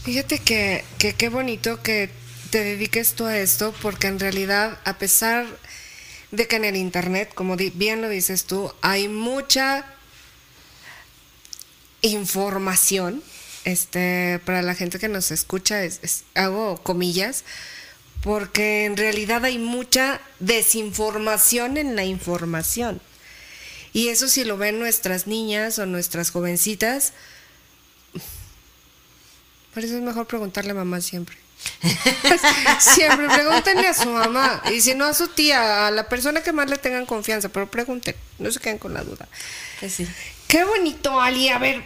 Fíjate 0.05 0.39
que 0.39 0.85
qué 0.97 1.27
bonito 1.27 1.83
que 1.83 2.09
te 2.49 2.63
dediques 2.63 3.15
tú 3.15 3.25
a 3.25 3.37
esto, 3.37 3.73
porque 3.81 4.07
en 4.07 4.21
realidad, 4.21 4.79
a 4.85 4.99
pesar 4.99 5.47
de 6.33 6.47
que 6.47 6.55
en 6.57 6.65
el 6.65 6.75
internet, 6.75 7.31
como 7.33 7.55
bien 7.55 8.01
lo 8.01 8.09
dices 8.09 8.45
tú, 8.45 8.73
hay 8.81 9.07
mucha 9.07 9.85
información. 12.01 13.23
Este, 13.65 14.41
para 14.45 14.61
la 14.61 14.75
gente 14.75 14.99
que 14.99 15.07
nos 15.07 15.31
escucha, 15.31 15.83
es, 15.85 15.99
es- 16.01 16.23
hago 16.35 16.77
comillas, 16.83 17.45
porque 18.21 18.83
en 18.85 18.97
realidad 18.97 19.45
hay 19.45 19.57
mucha 19.57 20.19
desinformación 20.39 21.77
en 21.77 21.95
la 21.95 22.03
información. 22.03 22.99
Y 23.93 24.09
eso 24.09 24.27
si 24.27 24.43
lo 24.43 24.57
ven 24.57 24.79
nuestras 24.79 25.27
niñas 25.27 25.77
o 25.79 25.85
nuestras 25.85 26.31
jovencitas, 26.31 27.13
por 29.73 29.83
eso 29.83 29.95
es 29.95 30.01
mejor 30.01 30.27
preguntarle 30.27 30.71
a 30.71 30.75
mamá 30.75 30.99
siempre. 30.99 31.37
siempre 32.79 33.27
pregúntenle 33.27 33.87
a 33.87 33.93
su 33.93 34.09
mamá. 34.09 34.61
Y 34.71 34.81
si 34.81 34.95
no 34.95 35.05
a 35.05 35.13
su 35.13 35.27
tía, 35.27 35.87
a 35.87 35.91
la 35.91 36.07
persona 36.09 36.41
que 36.41 36.51
más 36.51 36.69
le 36.69 36.77
tengan 36.77 37.05
confianza, 37.05 37.49
pero 37.49 37.69
pregunten, 37.69 38.15
no 38.39 38.51
se 38.51 38.59
queden 38.59 38.77
con 38.77 38.93
la 38.93 39.03
duda. 39.03 39.27
Pues 39.79 39.93
sí. 39.93 40.07
Qué 40.47 40.63
bonito, 40.63 41.19
Ali. 41.19 41.49
A 41.49 41.57
ver, 41.57 41.83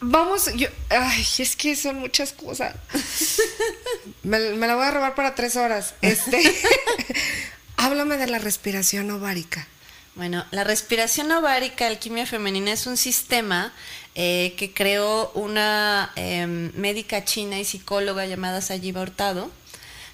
vamos. 0.00 0.52
Yo, 0.54 0.68
ay, 0.90 1.26
es 1.38 1.56
que 1.56 1.76
son 1.76 1.96
muchas 1.98 2.32
cosas. 2.32 2.74
Me, 4.22 4.38
me 4.38 4.66
la 4.66 4.76
voy 4.76 4.84
a 4.84 4.90
robar 4.90 5.14
para 5.14 5.34
tres 5.34 5.56
horas. 5.56 5.94
Este, 6.00 6.40
háblame 7.76 8.16
de 8.16 8.28
la 8.28 8.38
respiración 8.38 9.10
ovárica. 9.10 9.66
Bueno, 10.14 10.44
la 10.50 10.62
respiración 10.62 11.32
ovárica, 11.32 11.86
alquimia 11.86 12.26
femenina, 12.26 12.72
es 12.72 12.86
un 12.86 12.98
sistema 12.98 13.72
eh, 14.14 14.54
que 14.58 14.74
creó 14.74 15.30
una 15.34 16.12
em, 16.16 16.70
médica 16.74 17.24
china 17.24 17.58
y 17.58 17.64
psicóloga 17.64 18.26
llamada 18.26 18.60
Sayiba 18.60 19.00
Hurtado. 19.00 19.50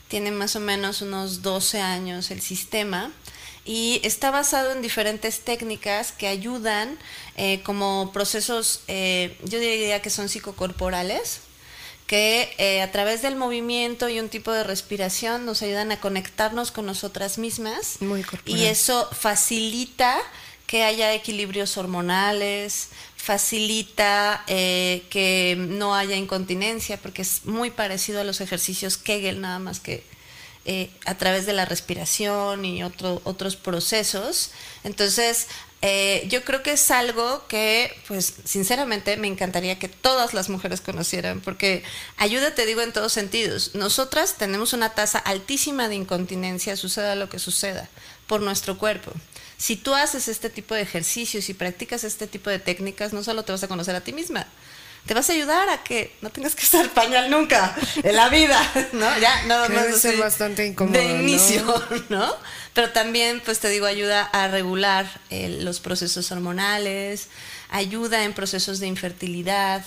Tiene 0.06 0.30
más 0.30 0.54
o 0.54 0.60
menos 0.60 1.02
unos 1.02 1.42
12 1.42 1.80
años 1.80 2.30
el 2.30 2.40
sistema 2.40 3.10
y 3.64 4.00
está 4.04 4.30
basado 4.30 4.70
en 4.70 4.82
diferentes 4.82 5.40
técnicas 5.40 6.12
que 6.12 6.28
ayudan 6.28 6.96
eh, 7.36 7.60
como 7.64 8.12
procesos, 8.12 8.82
eh, 8.86 9.36
yo 9.42 9.58
diría 9.58 10.00
que 10.00 10.10
son 10.10 10.28
psicocorporales, 10.28 11.40
que 12.08 12.52
eh, 12.58 12.82
a 12.82 12.90
través 12.90 13.22
del 13.22 13.36
movimiento 13.36 14.08
y 14.08 14.18
un 14.18 14.28
tipo 14.28 14.50
de 14.50 14.64
respiración 14.64 15.46
nos 15.46 15.62
ayudan 15.62 15.92
a 15.92 16.00
conectarnos 16.00 16.72
con 16.72 16.86
nosotras 16.86 17.38
mismas. 17.38 17.98
Muy 18.00 18.24
y 18.46 18.64
eso 18.64 19.08
facilita 19.12 20.18
que 20.66 20.82
haya 20.82 21.14
equilibrios 21.14 21.76
hormonales, 21.76 22.88
facilita 23.16 24.42
que 24.46 25.56
no 25.56 25.94
haya 25.94 26.16
incontinencia, 26.16 26.96
porque 26.96 27.22
es 27.22 27.44
muy 27.44 27.70
parecido 27.70 28.20
a 28.20 28.24
los 28.24 28.40
ejercicios 28.40 28.96
Kegel, 28.96 29.40
nada 29.40 29.60
más 29.60 29.78
que 29.78 30.02
eh, 30.70 30.90
a 31.06 31.14
través 31.14 31.46
de 31.46 31.54
la 31.54 31.64
respiración 31.64 32.66
y 32.66 32.82
otro, 32.82 33.22
otros 33.24 33.56
procesos. 33.56 34.50
Entonces, 34.84 35.46
eh, 35.80 36.26
yo 36.28 36.42
creo 36.42 36.62
que 36.62 36.72
es 36.72 36.90
algo 36.90 37.46
que, 37.46 37.96
pues, 38.08 38.34
sinceramente 38.44 39.16
me 39.16 39.28
encantaría 39.28 39.78
que 39.78 39.88
todas 39.88 40.34
las 40.34 40.48
mujeres 40.48 40.80
conocieran, 40.80 41.40
porque 41.40 41.84
ayuda, 42.16 42.54
te 42.54 42.66
digo, 42.66 42.80
en 42.80 42.92
todos 42.92 43.12
sentidos. 43.12 43.74
Nosotras 43.74 44.34
tenemos 44.38 44.72
una 44.72 44.90
tasa 44.94 45.18
altísima 45.18 45.88
de 45.88 45.94
incontinencia, 45.94 46.76
suceda 46.76 47.14
lo 47.14 47.28
que 47.28 47.38
suceda, 47.38 47.88
por 48.26 48.40
nuestro 48.40 48.76
cuerpo. 48.76 49.12
Si 49.56 49.76
tú 49.76 49.94
haces 49.94 50.26
este 50.26 50.50
tipo 50.50 50.74
de 50.74 50.82
ejercicios 50.82 51.48
y 51.48 51.54
practicas 51.54 52.02
este 52.02 52.26
tipo 52.26 52.50
de 52.50 52.58
técnicas, 52.58 53.12
no 53.12 53.22
solo 53.22 53.44
te 53.44 53.52
vas 53.52 53.62
a 53.62 53.68
conocer 53.68 53.94
a 53.94 54.00
ti 54.00 54.12
misma, 54.12 54.46
te 55.06 55.14
vas 55.14 55.30
a 55.30 55.32
ayudar 55.32 55.68
a 55.68 55.82
que 55.82 56.14
no 56.20 56.30
tengas 56.30 56.54
que 56.54 56.64
usar 56.64 56.88
pañal 56.90 57.30
nunca 57.30 57.74
en 58.02 58.14
la 58.14 58.28
vida, 58.28 58.60
¿no? 58.92 59.18
Ya, 59.18 59.44
nada 59.44 59.68
más 59.68 60.00
ser 60.00 60.16
bastante 60.16 60.66
incómodo. 60.66 60.98
De 60.98 61.04
inicio, 61.04 61.64
¿no? 62.08 62.36
Pero 62.78 62.92
también, 62.92 63.42
pues 63.44 63.58
te 63.58 63.68
digo, 63.70 63.86
ayuda 63.86 64.22
a 64.22 64.46
regular 64.46 65.04
eh, 65.30 65.48
los 65.62 65.80
procesos 65.80 66.30
hormonales, 66.30 67.26
ayuda 67.70 68.22
en 68.22 68.32
procesos 68.32 68.78
de 68.78 68.86
infertilidad, 68.86 69.84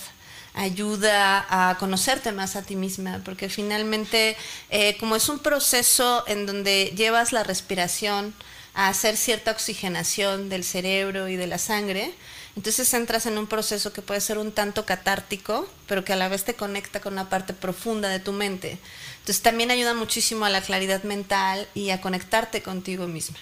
ayuda 0.52 1.46
a 1.48 1.78
conocerte 1.78 2.32
más 2.32 2.54
a 2.54 2.60
ti 2.60 2.76
misma, 2.76 3.22
porque 3.24 3.48
finalmente, 3.48 4.36
eh, 4.68 4.98
como 5.00 5.16
es 5.16 5.30
un 5.30 5.38
proceso 5.38 6.22
en 6.26 6.44
donde 6.44 6.92
llevas 6.94 7.32
la 7.32 7.44
respiración 7.44 8.34
a 8.74 8.88
hacer 8.88 9.16
cierta 9.16 9.52
oxigenación 9.52 10.50
del 10.50 10.62
cerebro 10.62 11.28
y 11.28 11.36
de 11.36 11.46
la 11.46 11.56
sangre, 11.56 12.12
entonces 12.56 12.92
entras 12.92 13.24
en 13.24 13.38
un 13.38 13.46
proceso 13.46 13.94
que 13.94 14.02
puede 14.02 14.20
ser 14.20 14.36
un 14.36 14.52
tanto 14.52 14.84
catártico, 14.84 15.66
pero 15.86 16.04
que 16.04 16.12
a 16.12 16.16
la 16.16 16.28
vez 16.28 16.44
te 16.44 16.52
conecta 16.52 17.00
con 17.00 17.14
una 17.14 17.30
parte 17.30 17.54
profunda 17.54 18.10
de 18.10 18.20
tu 18.20 18.32
mente. 18.32 18.78
Entonces 19.22 19.42
también 19.42 19.70
ayuda 19.70 19.94
muchísimo 19.94 20.44
a 20.44 20.50
la 20.50 20.62
claridad 20.62 21.04
mental 21.04 21.68
y 21.74 21.90
a 21.90 22.00
conectarte 22.00 22.60
contigo 22.60 23.06
misma. 23.06 23.38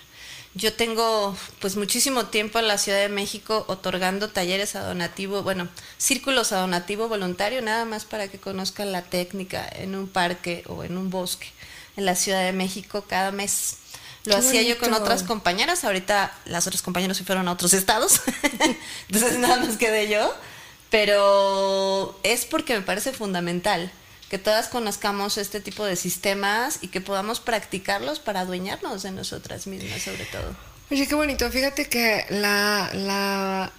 Yo 0.55 0.75
tengo 0.75 1.35
pues 1.59 1.77
muchísimo 1.77 2.27
tiempo 2.27 2.59
en 2.59 2.69
la 2.69 2.77
Ciudad 2.77 2.99
de 2.99 3.09
México 3.09 3.65
otorgando 3.67 4.29
talleres 4.29 4.77
a 4.77 4.83
donativo, 4.83 5.43
bueno, 5.43 5.69
círculos 5.97 6.53
a 6.53 6.59
donativo 6.59 7.09
voluntario, 7.09 7.63
nada 7.63 7.87
más 7.87 8.05
para 8.05 8.29
que 8.29 8.39
conozcan 8.39 8.93
la 8.93 9.01
técnica 9.01 9.67
en 9.73 9.95
un 9.95 10.07
parque 10.07 10.65
o 10.67 10.85
en 10.85 10.99
un 10.99 11.09
bosque 11.09 11.47
en 11.97 12.05
la 12.05 12.15
Ciudad 12.15 12.45
de 12.45 12.53
México 12.53 13.07
cada 13.09 13.33
mes. 13.33 13.77
Lo 14.25 14.37
hacía 14.37 14.61
yo 14.61 14.77
con 14.77 14.93
otras 14.93 15.23
compañeras, 15.23 15.83
ahorita 15.83 16.31
las 16.45 16.67
otras 16.67 16.83
compañeras 16.83 17.17
se 17.17 17.25
fueron 17.25 17.49
a 17.49 17.53
otros 17.53 17.73
estados, 17.73 18.21
entonces 19.09 19.39
nada 19.39 19.57
más 19.57 19.79
quedé 19.79 20.11
yo, 20.11 20.35
pero 20.91 22.21
es 22.23 22.45
porque 22.45 22.75
me 22.75 22.83
parece 22.83 23.13
fundamental 23.13 23.91
que 24.31 24.39
todas 24.39 24.69
conozcamos 24.69 25.37
este 25.39 25.61
tipo 25.61 25.85
de 25.85 25.97
sistemas 25.97 26.79
y 26.81 26.89
que 26.89 27.01
podamos 27.01 27.41
practicarlos 27.41 28.21
para 28.21 28.41
adueñarnos 28.41 29.03
de 29.03 29.11
nosotras 29.11 29.67
mismas 29.67 30.03
sobre 30.03 30.25
todo. 30.27 30.57
Oye, 30.91 31.07
qué 31.09 31.17
bonito, 31.17 31.51
fíjate 31.51 31.89
que 31.89 32.25
la, 32.31 32.91
la, 32.95 33.73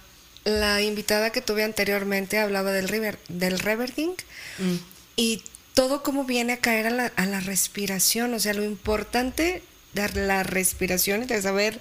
la 0.44 0.82
invitada 0.82 1.30
que 1.30 1.40
tuve 1.40 1.64
anteriormente 1.64 2.38
hablaba 2.38 2.70
del, 2.70 2.88
river, 2.88 3.18
del 3.28 3.58
reverding 3.58 4.10
mm. 4.58 4.76
y 5.16 5.42
todo 5.72 6.02
como 6.02 6.24
viene 6.24 6.52
a 6.52 6.58
caer 6.58 6.86
a 6.86 6.90
la, 6.90 7.06
a 7.16 7.24
la 7.24 7.40
respiración, 7.40 8.34
o 8.34 8.38
sea, 8.38 8.52
lo 8.52 8.62
importante 8.62 9.62
dar 9.94 10.16
la 10.16 10.42
respiración 10.42 11.22
y 11.22 11.26
de 11.26 11.40
saber 11.40 11.80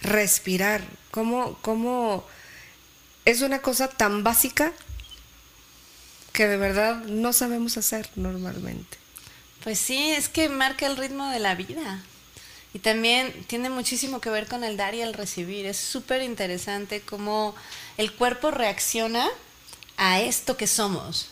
respirar. 0.00 0.82
¿Cómo, 1.10 1.58
¿Cómo 1.62 2.24
es 3.24 3.42
una 3.42 3.60
cosa 3.60 3.88
tan 3.88 4.22
básica 4.22 4.72
que 6.34 6.48
de 6.48 6.56
verdad 6.56 6.96
no 7.04 7.32
sabemos 7.32 7.78
hacer 7.78 8.10
normalmente? 8.16 8.98
Pues 9.62 9.78
sí, 9.78 10.10
es 10.10 10.28
que 10.28 10.48
marca 10.50 10.84
el 10.84 10.96
ritmo 10.96 11.30
de 11.30 11.38
la 11.38 11.54
vida. 11.54 12.02
Y 12.74 12.80
también 12.80 13.32
tiene 13.46 13.70
muchísimo 13.70 14.20
que 14.20 14.30
ver 14.30 14.48
con 14.48 14.64
el 14.64 14.76
dar 14.76 14.96
y 14.96 15.00
el 15.00 15.14
recibir. 15.14 15.64
Es 15.64 15.76
súper 15.76 16.22
interesante 16.22 17.00
cómo 17.00 17.54
el 17.96 18.12
cuerpo 18.12 18.50
reacciona 18.50 19.28
a 19.96 20.20
esto 20.20 20.56
que 20.56 20.66
somos. 20.66 21.28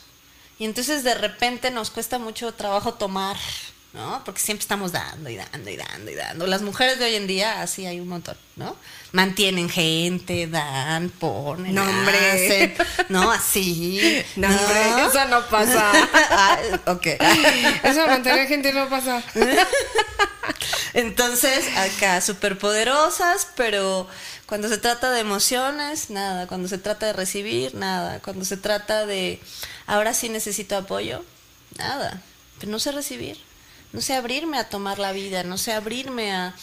Y 0.57 0.63
entonces 0.63 1.03
de 1.03 1.15
repente 1.15 1.69
nos 1.69 1.91
cuesta 1.91 2.17
mucho 2.17 2.53
trabajo 2.53 2.93
tomar 2.93 3.35
¿no? 3.93 4.23
Porque 4.25 4.41
siempre 4.41 4.63
estamos 4.63 4.91
dando 4.91 5.29
y 5.29 5.37
dando 5.37 5.69
y 5.69 5.77
dando 5.77 6.11
y 6.11 6.15
dando. 6.15 6.47
Las 6.47 6.63
mujeres 6.63 6.97
de 6.97 7.05
hoy 7.05 7.15
en 7.15 7.27
día, 7.27 7.61
así 7.61 7.85
hay 7.85 7.99
un 7.99 8.07
montón, 8.07 8.35
¿no? 8.55 8.75
Mantienen 9.11 9.69
gente, 9.69 10.47
dan, 10.47 11.09
ponen, 11.09 11.75
no, 11.75 11.83
hombre. 11.83 12.75
¿no? 13.09 13.31
Así. 13.31 14.23
No, 14.35 14.47
hombre, 14.47 15.05
eso 15.07 15.25
no 15.25 15.45
pasa. 15.47 15.91
ah, 16.13 16.57
ok. 16.87 17.05
Eso 17.83 18.07
mantener 18.07 18.47
gente 18.47 18.73
no 18.73 18.89
pasa. 18.89 19.21
Entonces, 20.93 21.65
acá, 21.77 22.19
súper 22.21 22.57
poderosas, 22.57 23.47
pero 23.55 24.07
cuando 24.47 24.69
se 24.69 24.77
trata 24.79 25.11
de 25.11 25.19
emociones, 25.19 26.09
nada. 26.09 26.47
Cuando 26.47 26.67
se 26.67 26.79
trata 26.79 27.05
de 27.07 27.13
recibir, 27.13 27.75
nada. 27.75 28.19
Cuando 28.21 28.43
se 28.43 28.57
trata 28.57 29.05
de, 29.05 29.39
ahora 29.85 30.13
sí 30.15 30.29
necesito 30.29 30.75
apoyo, 30.75 31.23
nada. 31.77 32.21
Pero 32.59 32.71
no 32.71 32.79
sé 32.79 32.91
recibir 32.91 33.37
no 33.93 34.01
sé 34.01 34.15
abrirme 34.15 34.57
a 34.57 34.67
tomar 34.67 34.97
la 34.97 35.11
vida, 35.11 35.43
no 35.43 35.57
sé 35.57 35.71
abrirme 35.71 36.31
a, 36.31 36.55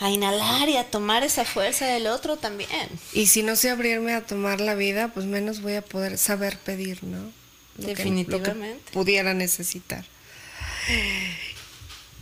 inhalar 0.00 0.70
y 0.70 0.78
a 0.78 0.90
tomar 0.90 1.22
esa 1.22 1.44
fuerza 1.44 1.84
del 1.86 2.06
otro 2.06 2.38
también. 2.38 2.88
Y 3.12 3.26
si 3.26 3.42
no 3.42 3.54
sé 3.54 3.68
abrirme 3.68 4.14
a 4.14 4.26
tomar 4.26 4.58
la 4.58 4.74
vida, 4.74 5.08
pues 5.08 5.26
menos 5.26 5.60
voy 5.60 5.74
a 5.74 5.82
poder 5.82 6.16
saber 6.16 6.58
pedir, 6.58 7.04
¿no? 7.04 7.30
Definitivamente. 7.76 8.92
pudiera 8.92 9.34
necesitar. 9.34 10.06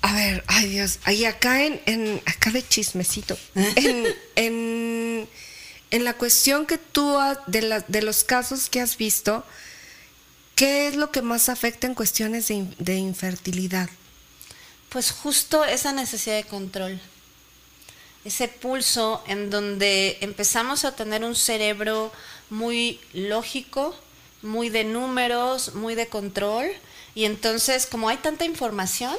A 0.03 0.13
ver, 0.13 0.43
ay 0.49 0.69
Dios, 0.69 0.99
ahí 1.05 1.25
acá 1.25 1.65
en, 1.65 2.21
acá 2.27 2.51
de 2.51 2.67
chismecito, 2.67 3.39
en, 3.55 5.29
en, 5.91 6.05
la 6.05 6.15
cuestión 6.15 6.67
que 6.67 6.79
tú, 6.79 7.17
de, 7.47 7.63
la, 7.63 7.81
de 7.81 8.03
los 8.03 8.25
casos 8.25 8.69
que 8.69 8.81
has 8.81 8.97
visto, 8.97 9.45
¿qué 10.57 10.89
es 10.89 10.97
lo 10.97 11.13
que 11.13 11.23
más 11.23 11.49
afecta 11.49 11.87
en 11.87 11.95
cuestiones 11.95 12.49
de, 12.49 12.67
de 12.79 12.97
infertilidad? 12.97 13.89
Pues 14.89 15.11
justo 15.11 15.65
esa 15.65 15.93
necesidad 15.93 16.37
de 16.37 16.45
control, 16.45 16.99
ese 18.25 18.49
pulso 18.49 19.23
en 19.27 19.51
donde 19.51 20.17
empezamos 20.23 20.85
a 20.85 20.97
tener 20.97 21.25
un 21.25 21.37
cerebro 21.37 22.11
muy 22.49 22.99
lógico, 23.13 23.95
muy 24.41 24.71
de 24.71 24.85
números, 24.85 25.75
muy 25.75 25.95
de 25.95 26.07
control, 26.07 26.71
y 27.15 27.27
entonces 27.27 27.87
como 27.87 28.09
hay 28.09 28.17
tanta 28.17 28.47
información, 28.47 29.15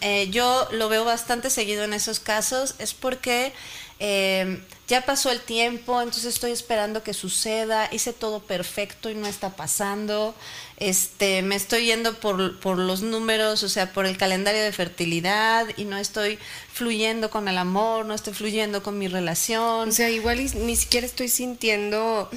eh, 0.00 0.28
yo 0.30 0.68
lo 0.72 0.88
veo 0.88 1.04
bastante 1.04 1.50
seguido 1.50 1.84
en 1.84 1.92
esos 1.92 2.20
casos, 2.20 2.74
es 2.78 2.94
porque 2.94 3.52
eh, 3.98 4.62
ya 4.86 5.00
pasó 5.06 5.30
el 5.30 5.40
tiempo, 5.40 6.00
entonces 6.02 6.26
estoy 6.26 6.52
esperando 6.52 7.02
que 7.02 7.14
suceda, 7.14 7.88
hice 7.90 8.12
todo 8.12 8.40
perfecto 8.40 9.08
y 9.08 9.14
no 9.14 9.26
está 9.26 9.56
pasando, 9.56 10.34
este, 10.76 11.40
me 11.42 11.54
estoy 11.54 11.86
yendo 11.86 12.18
por, 12.18 12.58
por 12.60 12.78
los 12.78 13.00
números, 13.00 13.62
o 13.62 13.68
sea, 13.68 13.92
por 13.92 14.04
el 14.04 14.18
calendario 14.18 14.62
de 14.62 14.72
fertilidad 14.72 15.66
y 15.76 15.84
no 15.84 15.96
estoy 15.96 16.38
fluyendo 16.72 17.30
con 17.30 17.48
el 17.48 17.56
amor, 17.56 18.04
no 18.04 18.12
estoy 18.12 18.34
fluyendo 18.34 18.82
con 18.82 18.98
mi 18.98 19.08
relación. 19.08 19.88
O 19.88 19.92
sea, 19.92 20.10
igual 20.10 20.38
ni 20.66 20.76
siquiera 20.76 21.06
estoy 21.06 21.28
sintiendo 21.28 22.28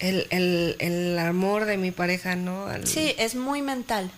el, 0.00 0.26
el, 0.30 0.76
el, 0.80 1.18
amor 1.18 1.66
de 1.66 1.76
mi 1.76 1.92
pareja, 1.92 2.34
¿no? 2.34 2.66
Sí, 2.84 3.14
es 3.18 3.34
muy 3.34 3.62
mental. 3.62 4.10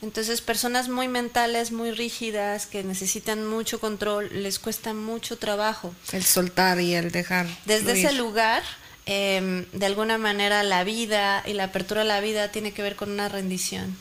Entonces, 0.00 0.40
personas 0.40 0.88
muy 0.88 1.08
mentales, 1.08 1.72
muy 1.72 1.90
rígidas, 1.90 2.66
que 2.66 2.84
necesitan 2.84 3.46
mucho 3.46 3.80
control, 3.80 4.30
les 4.32 4.60
cuesta 4.60 4.94
mucho 4.94 5.38
trabajo. 5.38 5.92
El 6.12 6.24
soltar 6.24 6.80
y 6.80 6.94
el 6.94 7.10
dejar. 7.10 7.46
Desde 7.64 7.92
ese 7.92 8.12
lugar, 8.12 8.62
em, 9.06 9.66
de 9.72 9.86
alguna 9.86 10.16
manera, 10.16 10.62
la 10.62 10.84
vida 10.84 11.42
y 11.46 11.52
la 11.52 11.64
apertura 11.64 12.02
a 12.02 12.04
la 12.04 12.20
vida 12.20 12.52
tiene 12.52 12.72
que 12.72 12.82
ver 12.82 12.94
con 12.94 13.10
una 13.10 13.28
rendición. 13.28 13.96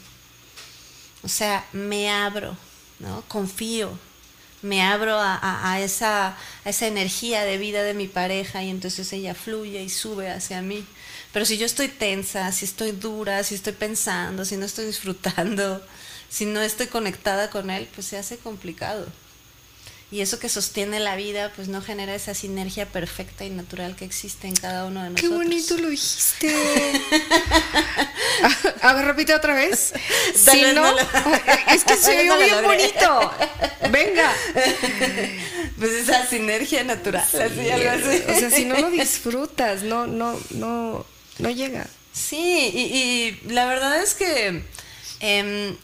O 1.24 1.30
sea, 1.30 1.66
me 1.74 2.12
abro, 2.12 2.56
¿no? 3.00 3.24
Confío, 3.28 3.98
me 4.62 4.84
abro 4.84 5.18
a, 5.20 5.80
esa, 5.82 6.38
a 6.64 6.70
esa 6.70 6.88
energía 6.88 7.44
de 7.44 7.58
vida 7.58 7.84
de 7.84 7.94
mi 7.94 8.08
pareja 8.08 8.64
y 8.64 8.70
entonces 8.70 9.12
ella 9.14 9.34
fluye 9.34 9.82
y 9.82 9.90
sube 9.90 10.30
hacia 10.30 10.62
mí. 10.62 10.86
Pero 11.34 11.46
si 11.46 11.58
yo 11.58 11.66
estoy 11.66 11.88
tensa, 11.88 12.52
si 12.52 12.66
estoy 12.66 12.92
dura, 12.92 13.44
si 13.44 13.56
estoy 13.56 13.74
pensando, 13.74 14.46
si 14.46 14.58
no 14.58 14.66
estoy 14.66 14.86
disfrutando, 14.86 15.86
si 16.30 16.46
no 16.46 16.62
estoy 16.62 16.88
conectada 16.88 17.50
con 17.50 17.70
él, 17.70 17.88
pues 17.94 18.08
se 18.08 18.18
hace 18.18 18.38
complicado 18.38 19.08
y 20.10 20.22
eso 20.22 20.40
que 20.40 20.48
sostiene 20.48 21.02
la 21.02 21.18
vida 21.18 21.52
pues 21.56 21.68
no 21.68 21.82
genera 21.82 22.16
esa 22.16 22.34
sinergia 22.34 22.86
perfecta 22.86 23.44
y 23.44 23.50
natural 23.50 23.98
que 23.98 24.06
existe 24.06 24.48
en 24.48 24.56
cada 24.56 24.86
uno 24.86 25.04
de 25.04 25.10
nosotros. 25.10 25.30
Qué 25.30 25.36
bonito 25.36 25.78
lo 25.78 25.90
dijiste. 25.90 26.50
a, 28.82 28.94
ver, 28.94 29.06
repite 29.06 29.36
otra 29.36 29.54
vez. 29.54 29.94
si 30.34 30.62
no, 30.74 30.98
es 31.74 31.84
que 31.84 31.98
se 31.98 32.16
ve 32.16 32.24
bien 32.24 32.64
bonito. 32.64 33.34
Venga. 33.92 34.32
Pues 35.78 35.92
esa 35.92 36.26
sinergia 36.26 36.86
natural, 36.86 37.24
así, 37.24 37.70
algo 37.70 37.90
así. 37.90 38.24
O 38.30 38.40
sea, 38.40 38.50
si 38.50 38.64
no 38.64 38.80
lo 38.80 38.90
disfrutas, 38.90 39.84
no, 39.84 40.08
no, 40.08 40.40
no, 40.52 41.06
no 41.40 41.50
llega. 41.50 41.88
Sí, 42.14 42.72
y, 42.74 43.50
la 43.50 43.66
verdad 43.66 44.02
es 44.02 44.14
que 44.14 44.64
eh, 45.20 45.78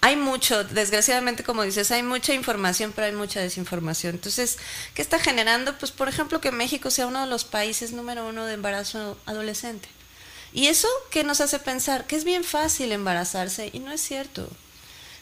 hay 0.00 0.16
mucho, 0.16 0.64
desgraciadamente 0.64 1.44
como 1.44 1.62
dices, 1.62 1.90
hay 1.90 2.02
mucha 2.02 2.34
información, 2.34 2.92
pero 2.94 3.06
hay 3.06 3.12
mucha 3.12 3.40
desinformación. 3.40 4.16
Entonces, 4.16 4.58
¿qué 4.94 5.00
está 5.00 5.18
generando? 5.18 5.78
Pues, 5.78 5.92
por 5.92 6.08
ejemplo, 6.08 6.42
que 6.42 6.52
México 6.52 6.90
sea 6.90 7.06
uno 7.06 7.22
de 7.22 7.26
los 7.26 7.44
países 7.44 7.92
número 7.92 8.28
uno 8.28 8.44
de 8.44 8.52
embarazo 8.52 9.18
adolescente. 9.24 9.88
Y 10.52 10.66
eso 10.66 10.88
que 11.10 11.24
nos 11.24 11.40
hace 11.40 11.58
pensar 11.58 12.06
que 12.06 12.16
es 12.16 12.24
bien 12.24 12.44
fácil 12.44 12.92
embarazarse, 12.92 13.70
y 13.72 13.78
no 13.78 13.90
es 13.92 14.02
cierto. 14.02 14.48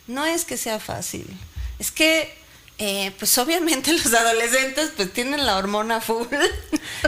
No 0.08 0.26
es 0.26 0.44
que 0.44 0.56
sea 0.56 0.80
fácil. 0.80 1.26
Es 1.78 1.92
que 1.92 2.36
eh, 2.78 3.12
pues 3.18 3.36
obviamente 3.38 3.92
los 4.04 4.12
adolescentes 4.12 4.90
pues 4.96 5.12
tienen 5.12 5.46
la 5.46 5.56
hormona 5.56 6.00
full. 6.00 6.26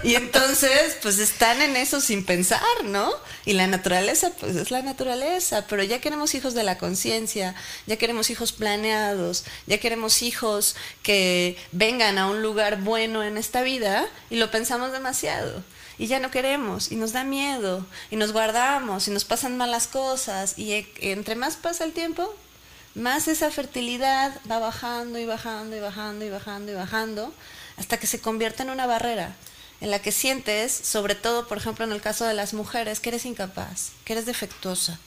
Y 0.02 0.16
entonces 0.16 0.98
pues 1.02 1.18
están 1.18 1.62
en 1.62 1.76
eso 1.76 2.00
sin 2.00 2.24
pensar, 2.24 2.84
¿no? 2.84 3.10
Y 3.46 3.54
la 3.54 3.66
naturaleza 3.66 4.30
pues 4.38 4.56
es 4.56 4.70
la 4.70 4.82
naturaleza, 4.82 5.66
pero 5.66 5.82
ya 5.82 6.00
queremos 6.00 6.34
hijos 6.34 6.52
de 6.54 6.62
la 6.62 6.78
conciencia, 6.78 7.54
ya 7.86 7.96
queremos 7.96 8.28
hijos 8.28 8.52
planeados, 8.52 9.44
ya 9.66 9.78
queremos 9.78 10.22
hijos 10.22 10.76
que 11.02 11.56
vengan 11.72 12.18
a 12.18 12.26
un 12.26 12.42
lugar 12.42 12.82
bueno 12.82 13.22
en 13.22 13.38
esta 13.38 13.62
vida 13.62 14.06
y 14.30 14.36
lo 14.36 14.50
pensamos 14.50 14.92
demasiado. 14.92 15.62
Y 15.96 16.08
ya 16.08 16.18
no 16.18 16.30
queremos 16.30 16.90
y 16.90 16.96
nos 16.96 17.12
da 17.12 17.24
miedo 17.24 17.86
y 18.10 18.16
nos 18.16 18.32
guardamos 18.32 19.06
y 19.06 19.12
nos 19.12 19.24
pasan 19.24 19.56
malas 19.56 19.86
cosas 19.86 20.58
y 20.58 20.72
e, 20.72 20.86
entre 21.00 21.36
más 21.36 21.56
pasa 21.56 21.84
el 21.84 21.92
tiempo, 21.92 22.34
más 22.94 23.28
esa 23.28 23.50
fertilidad 23.50 24.40
va 24.50 24.58
bajando 24.58 25.18
y 25.18 25.26
bajando 25.26 25.76
y 25.76 25.80
bajando 25.80 26.24
y 26.24 26.30
bajando 26.30 26.72
y 26.72 26.74
bajando 26.74 27.34
hasta 27.76 27.98
que 27.98 28.06
se 28.06 28.20
convierte 28.20 28.62
en 28.62 28.70
una 28.70 28.86
barrera 28.86 29.34
en 29.80 29.90
la 29.90 29.98
que 29.98 30.12
sientes, 30.12 30.72
sobre 30.72 31.14
todo, 31.14 31.46
por 31.46 31.58
ejemplo, 31.58 31.84
en 31.84 31.92
el 31.92 32.00
caso 32.00 32.24
de 32.24 32.34
las 32.34 32.54
mujeres, 32.54 33.00
que 33.00 33.10
eres 33.10 33.26
incapaz, 33.26 33.90
que 34.04 34.14
eres 34.14 34.24
defectuosa, 34.24 34.98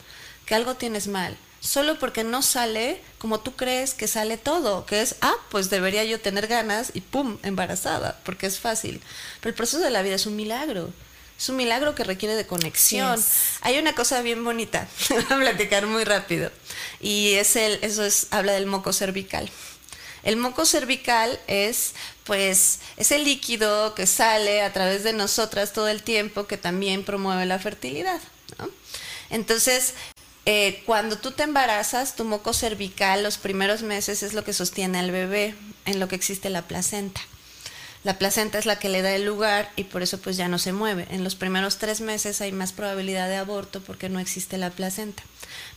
que 0.46 0.56
algo 0.56 0.75
tienes 0.75 1.08
mal, 1.08 1.38
solo 1.60 1.98
porque 1.98 2.24
no 2.24 2.41
sale 2.41 3.01
como 3.17 3.39
tú 3.39 3.56
crees 3.56 3.94
que 3.94 4.08
sale 4.08 4.38
todo, 4.38 4.86
que 4.86 5.01
es, 5.01 5.15
ah, 5.22 5.36
pues 5.50 5.70
debería 5.70 6.03
yo 6.03 6.20
tener 6.20 6.48
ganas 6.48 6.91
y 6.94 7.01
pum, 7.01 7.38
embarazada, 7.44 8.20
porque 8.24 8.46
es 8.46 8.60
fácil. 8.60 9.01
Pero 9.39 9.50
el 9.50 9.56
proceso 9.56 9.79
de 9.79 9.89
la 9.89 10.01
vida 10.01 10.15
es 10.15 10.25
un 10.25 10.36
milagro. 10.36 10.91
Es 11.38 11.50
un 11.50 11.56
milagro 11.56 11.94
que 11.94 12.03
requiere 12.03 12.36
de 12.36 12.48
conexión. 12.48 13.24
Hay 13.62 13.77
una 13.77 13.94
cosa 13.94 14.22
bien 14.22 14.44
bonita, 14.44 14.88
voy 15.10 15.24
a 15.29 15.38
platicar 15.38 15.86
muy 15.86 16.03
rápido, 16.03 16.51
y 17.00 17.34
es 17.34 17.56
el, 17.56 17.79
eso 17.84 18.03
es, 18.03 18.27
habla 18.32 18.53
del 18.53 18.65
moco 18.65 18.91
cervical. 18.91 19.50
El 20.24 20.36
moco 20.36 20.65
cervical 20.65 21.39
es, 21.48 21.94
pues, 22.25 22.79
ese 22.98 23.20
líquido 23.20 23.94
que 23.96 24.08
sale 24.08 24.62
a 24.62 24.74
través 24.74 25.03
de 25.03 25.13
nosotras 25.13 25.74
todo 25.74 25.88
el 25.88 26.03
tiempo 26.03 26.48
que 26.48 26.58
también 26.58 27.06
promueve 27.06 27.46
la 27.46 27.60
fertilidad. 27.60 28.20
Entonces, 29.29 29.94
eh, 30.46 30.82
cuando 30.86 31.17
tú 31.17 31.32
te 31.32 31.44
embarazas, 31.44 32.15
tu 32.15 32.25
moco 32.25 32.53
cervical 32.53 33.22
los 33.22 33.38
primeros 33.38 33.84
meses 33.84 34.24
es 34.24 34.34
lo 34.34 34.44
que 34.44 34.53
sostiene 34.53 35.00
al 35.00 35.12
bebé, 35.12 35.56
en 35.86 36.00
lo 36.00 36.08
que 36.08 36.15
existe 36.15 36.50
la 36.50 36.63
placenta. 36.63 37.22
La 38.08 38.18
placenta 38.18 38.58
es 38.58 38.66
la 38.66 38.80
que 38.80 38.88
le 38.88 39.02
da 39.02 39.14
el 39.14 39.26
lugar 39.26 39.70
y 39.76 39.84
por 39.84 40.02
eso 40.02 40.18
pues 40.18 40.38
ya 40.38 40.48
no 40.48 40.60
se 40.60 40.72
mueve. 40.72 41.10
En 41.12 41.26
los 41.26 41.36
primeros 41.36 41.78
tres 41.78 42.00
meses 42.00 42.40
hay 42.40 42.54
más 42.54 42.72
probabilidad 42.72 43.28
de 43.28 43.36
aborto 43.36 43.82
porque 43.82 44.08
no 44.08 44.22
existe 44.22 44.58
la 44.58 44.70
placenta. 44.70 45.24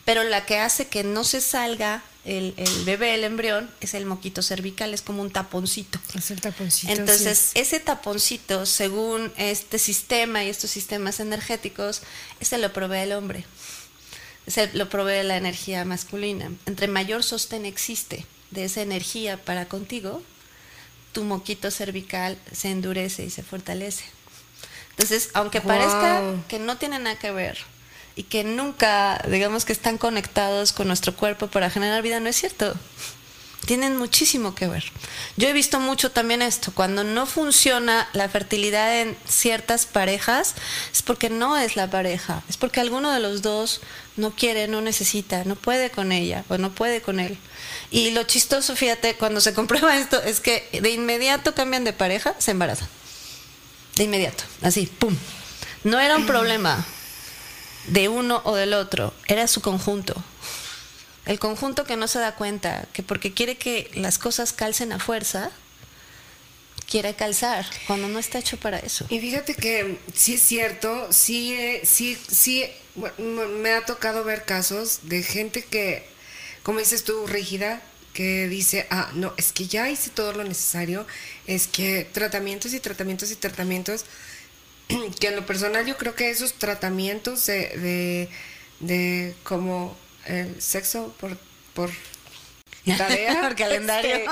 Pero 0.04 0.22
la 0.22 0.46
que 0.46 0.60
hace 0.60 0.86
que 0.86 1.02
no 1.02 1.24
se 1.24 1.40
salga 1.40 2.04
el, 2.24 2.54
bebé, 2.84 3.16
el 3.16 3.24
embrión, 3.24 3.68
es 3.80 3.94
el 3.94 4.06
moquito 4.06 4.42
cervical, 4.42 4.94
es 4.94 5.02
como 5.02 5.22
un 5.22 5.32
taponcito. 5.32 5.98
Es 6.14 6.30
el 6.30 6.40
taponcito. 6.40 6.92
Entonces, 6.92 7.50
ese 7.54 7.80
taponcito, 7.80 8.64
según 8.64 9.32
este 9.36 9.80
sistema 9.80 10.44
y 10.44 10.50
estos 10.50 10.70
sistemas 10.70 11.18
energéticos, 11.18 12.02
ese 12.38 12.58
lo 12.58 12.72
provee 12.72 12.98
el 12.98 13.12
hombre. 13.12 13.44
Ese 14.46 14.70
lo 14.74 14.88
provee 14.88 15.24
la 15.24 15.36
energía 15.36 15.84
masculina. 15.84 16.52
Entre 16.66 16.86
mayor 16.86 17.24
sostén 17.24 17.66
existe 17.66 18.24
de 18.52 18.66
esa 18.66 18.82
energía 18.82 19.36
para 19.36 19.66
contigo, 19.66 20.22
tu 21.12 21.24
moquito 21.24 21.70
cervical 21.70 22.38
se 22.52 22.70
endurece 22.70 23.24
y 23.24 23.30
se 23.30 23.42
fortalece. 23.42 24.04
Entonces, 24.90 25.30
aunque 25.34 25.60
parezca 25.60 26.22
que 26.48 26.58
no 26.58 26.76
tiene 26.76 26.98
nada 26.98 27.18
que 27.18 27.30
ver 27.30 27.58
y 28.16 28.24
que 28.24 28.44
nunca, 28.44 29.24
digamos 29.28 29.64
que 29.64 29.72
están 29.72 29.98
conectados 29.98 30.72
con 30.72 30.88
nuestro 30.88 31.16
cuerpo 31.16 31.46
para 31.46 31.70
generar 31.70 32.02
vida, 32.02 32.20
no 32.20 32.28
es 32.28 32.36
cierto. 32.36 32.74
Tienen 33.66 33.96
muchísimo 33.96 34.54
que 34.54 34.68
ver. 34.68 34.84
Yo 35.36 35.48
he 35.48 35.52
visto 35.52 35.80
mucho 35.80 36.10
también 36.10 36.42
esto, 36.42 36.72
cuando 36.74 37.04
no 37.04 37.26
funciona 37.26 38.08
la 38.14 38.28
fertilidad 38.28 39.00
en 39.00 39.16
ciertas 39.26 39.86
parejas, 39.86 40.54
es 40.92 41.02
porque 41.02 41.30
no 41.30 41.56
es 41.56 41.76
la 41.76 41.88
pareja, 41.90 42.42
es 42.48 42.56
porque 42.56 42.80
alguno 42.80 43.10
de 43.10 43.20
los 43.20 43.42
dos 43.42 43.80
no 44.20 44.30
quiere, 44.30 44.68
no 44.68 44.80
necesita, 44.80 45.44
no 45.44 45.56
puede 45.56 45.90
con 45.90 46.12
ella 46.12 46.44
o 46.48 46.58
no 46.58 46.72
puede 46.72 47.02
con 47.02 47.18
él. 47.18 47.38
Y 47.90 48.12
lo 48.12 48.22
chistoso, 48.22 48.76
fíjate, 48.76 49.16
cuando 49.16 49.40
se 49.40 49.54
comprueba 49.54 49.96
esto, 49.96 50.22
es 50.22 50.40
que 50.40 50.68
de 50.80 50.90
inmediato 50.90 51.54
cambian 51.54 51.84
de 51.84 51.92
pareja, 51.92 52.34
se 52.38 52.52
embarazan. 52.52 52.88
De 53.96 54.04
inmediato, 54.04 54.44
así, 54.62 54.86
¡pum! 54.86 55.16
No 55.82 55.98
era 55.98 56.16
un 56.16 56.26
problema 56.26 56.84
de 57.88 58.08
uno 58.08 58.42
o 58.44 58.54
del 58.54 58.74
otro, 58.74 59.12
era 59.26 59.46
su 59.48 59.60
conjunto. 59.60 60.14
El 61.26 61.38
conjunto 61.38 61.84
que 61.84 61.96
no 61.96 62.06
se 62.06 62.18
da 62.18 62.34
cuenta 62.34 62.86
que 62.92 63.02
porque 63.02 63.32
quiere 63.32 63.56
que 63.56 63.90
las 63.94 64.18
cosas 64.18 64.52
calcen 64.52 64.92
a 64.92 64.98
fuerza, 64.98 65.50
quiere 66.90 67.14
calzar, 67.14 67.64
cuando 67.86 68.08
no 68.08 68.18
está 68.18 68.38
hecho 68.38 68.58
para 68.58 68.78
eso. 68.78 69.06
Y 69.08 69.20
fíjate 69.20 69.54
que 69.54 69.98
sí 70.14 70.34
es 70.34 70.42
cierto, 70.42 71.12
sí, 71.12 71.54
eh, 71.54 71.82
sí, 71.84 72.18
sí, 72.28 72.64
me 73.18 73.70
ha 73.70 73.84
tocado 73.86 74.24
ver 74.24 74.44
casos 74.44 75.00
de 75.04 75.22
gente 75.22 75.62
que 75.62 76.10
como 76.62 76.78
dices 76.78 77.04
tú, 77.04 77.26
rígida, 77.26 77.80
que 78.12 78.48
dice, 78.48 78.86
ah, 78.90 79.10
no, 79.14 79.32
es 79.36 79.52
que 79.52 79.66
ya 79.66 79.88
hice 79.88 80.10
todo 80.10 80.32
lo 80.32 80.44
necesario, 80.44 81.06
es 81.46 81.66
que 81.66 82.06
tratamientos 82.12 82.74
y 82.74 82.80
tratamientos 82.80 83.30
y 83.30 83.36
tratamientos, 83.36 84.04
que 85.20 85.28
en 85.28 85.36
lo 85.36 85.46
personal 85.46 85.86
yo 85.86 85.96
creo 85.96 86.14
que 86.14 86.30
esos 86.30 86.54
tratamientos 86.54 87.46
de, 87.46 88.28
de, 88.80 89.34
como 89.42 89.96
el 90.26 90.60
sexo 90.60 91.14
por, 91.18 91.38
por 91.72 91.90
tarea, 92.98 93.40
por 93.40 93.56
calendario. 93.56 94.16
Este, 94.16 94.30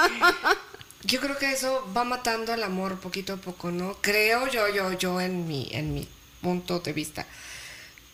yo 1.09 1.21
creo 1.21 1.39
que 1.39 1.51
eso 1.51 1.91
va 1.97 2.05
matando 2.05 2.53
al 2.53 2.63
amor 2.63 3.01
poquito 3.01 3.33
a 3.33 3.37
poco, 3.39 3.71
¿no? 3.71 3.97
Creo 4.03 4.47
yo, 4.47 4.69
yo, 4.69 4.93
yo 4.93 5.21
en 5.21 5.49
mi, 5.49 5.69
en 5.73 5.95
mi 5.95 6.07
punto 6.43 6.81
de 6.81 6.93
vista. 6.93 7.27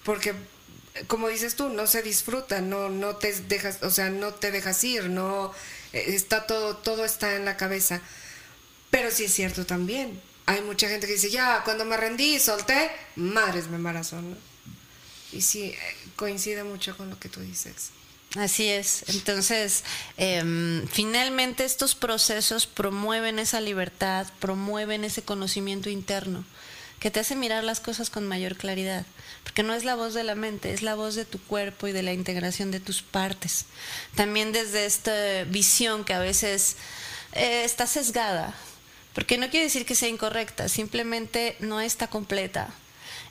Porque 0.05 0.33
como 1.09 1.29
dices 1.29 1.57
tú, 1.57 1.69
no 1.71 1.89
se 1.89 2.03
disfruta, 2.03 2.61
no, 2.61 2.89
no 2.89 3.17
te 3.17 3.33
dejas, 3.43 3.83
o 3.83 3.91
sea, 3.91 4.11
no 4.11 4.33
te 4.33 4.53
dejas 4.53 4.83
ir, 4.85 5.11
no 5.11 5.53
eh, 5.93 6.05
está 6.09 6.47
todo, 6.47 6.77
todo 6.77 7.05
está 7.05 7.35
en 7.35 7.45
la 7.45 7.57
cabeza. 7.57 8.01
Pero 8.91 9.11
sí 9.11 9.25
es 9.25 9.35
cierto 9.35 9.67
también. 9.67 10.23
Hay 10.47 10.63
mucha 10.63 10.89
gente 10.89 11.09
que 11.09 11.15
dice, 11.15 11.31
ya, 11.31 11.63
cuando 11.65 11.85
me 11.85 11.97
rendí 11.97 12.37
y 12.37 12.39
solté, 12.39 12.93
madres 13.17 13.67
me 13.67 13.77
embarazó, 13.77 14.23
¿no? 14.23 14.37
Y 15.33 15.43
sí, 15.43 15.65
eh, 15.65 15.79
coincide 16.15 16.63
mucho 16.63 16.97
con 16.97 17.11
lo 17.11 17.19
que 17.19 17.29
tú 17.29 17.41
dices. 17.41 17.91
Así 18.37 18.69
es. 18.69 19.05
Entonces, 19.09 19.85
em, 20.17 20.87
finalmente 20.89 21.65
estos 21.65 21.95
procesos 21.95 22.67
promueven 22.67 23.39
esa 23.39 23.61
libertad, 23.61 24.27
promueven 24.41 25.05
ese 25.05 25.23
conocimiento 25.23 25.89
interno 25.89 26.45
que 26.99 27.11
te 27.11 27.21
hace 27.21 27.37
mirar 27.37 27.63
las 27.65 27.81
cosas 27.81 28.11
con 28.11 28.27
mayor 28.27 28.57
claridad, 28.57 29.05
porque 29.43 29.63
no 29.63 29.75
es 29.75 29.85
la 29.85 29.95
voz 29.95 30.15
de 30.15 30.25
la 30.25 30.35
mente, 30.35 30.73
es 30.73 30.83
la 30.83 30.95
voz 30.95 31.15
de 31.15 31.25
tu 31.25 31.39
cuerpo 31.39 31.87
y 31.87 31.93
de 31.93 32.03
la 32.03 32.13
integración 32.13 32.71
de 32.71 32.81
tus 32.81 33.03
partes. 33.03 33.67
También 34.15 34.53
desde 34.53 34.87
esta 34.87 35.45
visión 35.45 36.05
que 36.05 36.15
a 36.15 36.19
veces 36.19 36.77
eh, 37.35 37.63
está 37.65 37.87
sesgada, 37.87 38.55
porque 39.13 39.39
no 39.39 39.51
quiere 39.51 39.67
decir 39.67 39.87
que 39.87 39.95
sea 39.95 40.09
incorrecta, 40.09 40.69
simplemente 40.69 41.57
no 41.61 41.81
está 41.81 42.09
completa. 42.09 42.73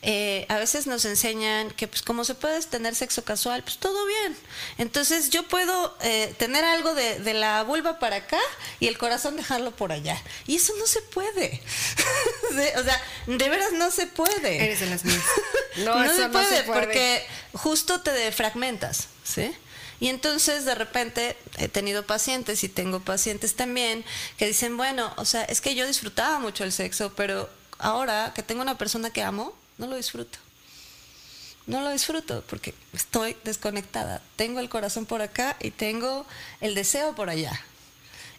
Eh, 0.05 0.45
a 0.49 0.57
veces 0.57 0.85
nos 0.85 1.05
enseñan 1.05 1.71
que 1.71 1.87
pues 1.87 2.01
como 2.01 2.25
se 2.25 2.35
puede 2.35 2.61
tener 2.63 2.93
sexo 2.93 3.23
casual, 3.23 3.63
pues 3.63 3.77
todo 3.77 4.05
bien. 4.05 4.37
Entonces 4.77 5.29
yo 5.29 5.43
puedo 5.43 5.97
eh, 6.01 6.35
tener 6.37 6.65
algo 6.65 6.93
de, 6.93 7.19
de, 7.19 7.33
la 7.33 7.63
vulva 7.63 7.99
para 7.99 8.17
acá 8.17 8.39
y 8.81 8.87
el 8.87 8.97
corazón 8.97 9.37
dejarlo 9.37 9.73
por 9.73 9.93
allá. 9.93 10.21
Y 10.45 10.57
eso 10.57 10.73
no 10.77 10.87
se 10.87 11.01
puede. 11.01 11.61
o 12.77 12.83
sea, 12.83 13.01
de 13.27 13.49
veras 13.49 13.71
no 13.71 13.91
se 13.91 14.05
puede. 14.05 14.65
Eres 14.65 14.81
de 14.81 14.87
las 14.87 15.05
mías. 15.05 15.23
No, 15.77 16.03
no, 16.03 16.13
se, 16.13 16.29
puede, 16.29 16.43
no 16.43 16.49
se 16.49 16.63
puede 16.63 16.63
porque 16.65 17.25
justo 17.53 18.01
te 18.01 18.11
defragmentas, 18.11 19.07
¿sí? 19.23 19.51
Y 19.99 20.09
entonces 20.09 20.65
de 20.65 20.75
repente 20.75 21.35
he 21.57 21.67
tenido 21.67 22.05
pacientes 22.05 22.63
y 22.63 22.69
tengo 22.69 22.99
pacientes 22.99 23.55
también 23.55 24.05
que 24.37 24.45
dicen, 24.45 24.77
bueno, 24.77 25.11
o 25.17 25.25
sea, 25.25 25.43
es 25.45 25.61
que 25.61 25.73
yo 25.73 25.87
disfrutaba 25.87 26.37
mucho 26.37 26.63
el 26.63 26.71
sexo, 26.71 27.13
pero 27.15 27.49
ahora 27.79 28.33
que 28.35 28.43
tengo 28.43 28.61
una 28.61 28.77
persona 28.77 29.09
que 29.09 29.23
amo, 29.23 29.55
no 29.77 29.87
lo 29.87 29.95
disfruto. 29.95 30.39
No 31.65 31.81
lo 31.81 31.91
disfruto 31.91 32.43
porque 32.49 32.73
estoy 32.93 33.37
desconectada. 33.43 34.21
Tengo 34.35 34.59
el 34.59 34.69
corazón 34.69 35.05
por 35.05 35.21
acá 35.21 35.55
y 35.61 35.71
tengo 35.71 36.25
el 36.59 36.75
deseo 36.75 37.15
por 37.15 37.29
allá 37.29 37.63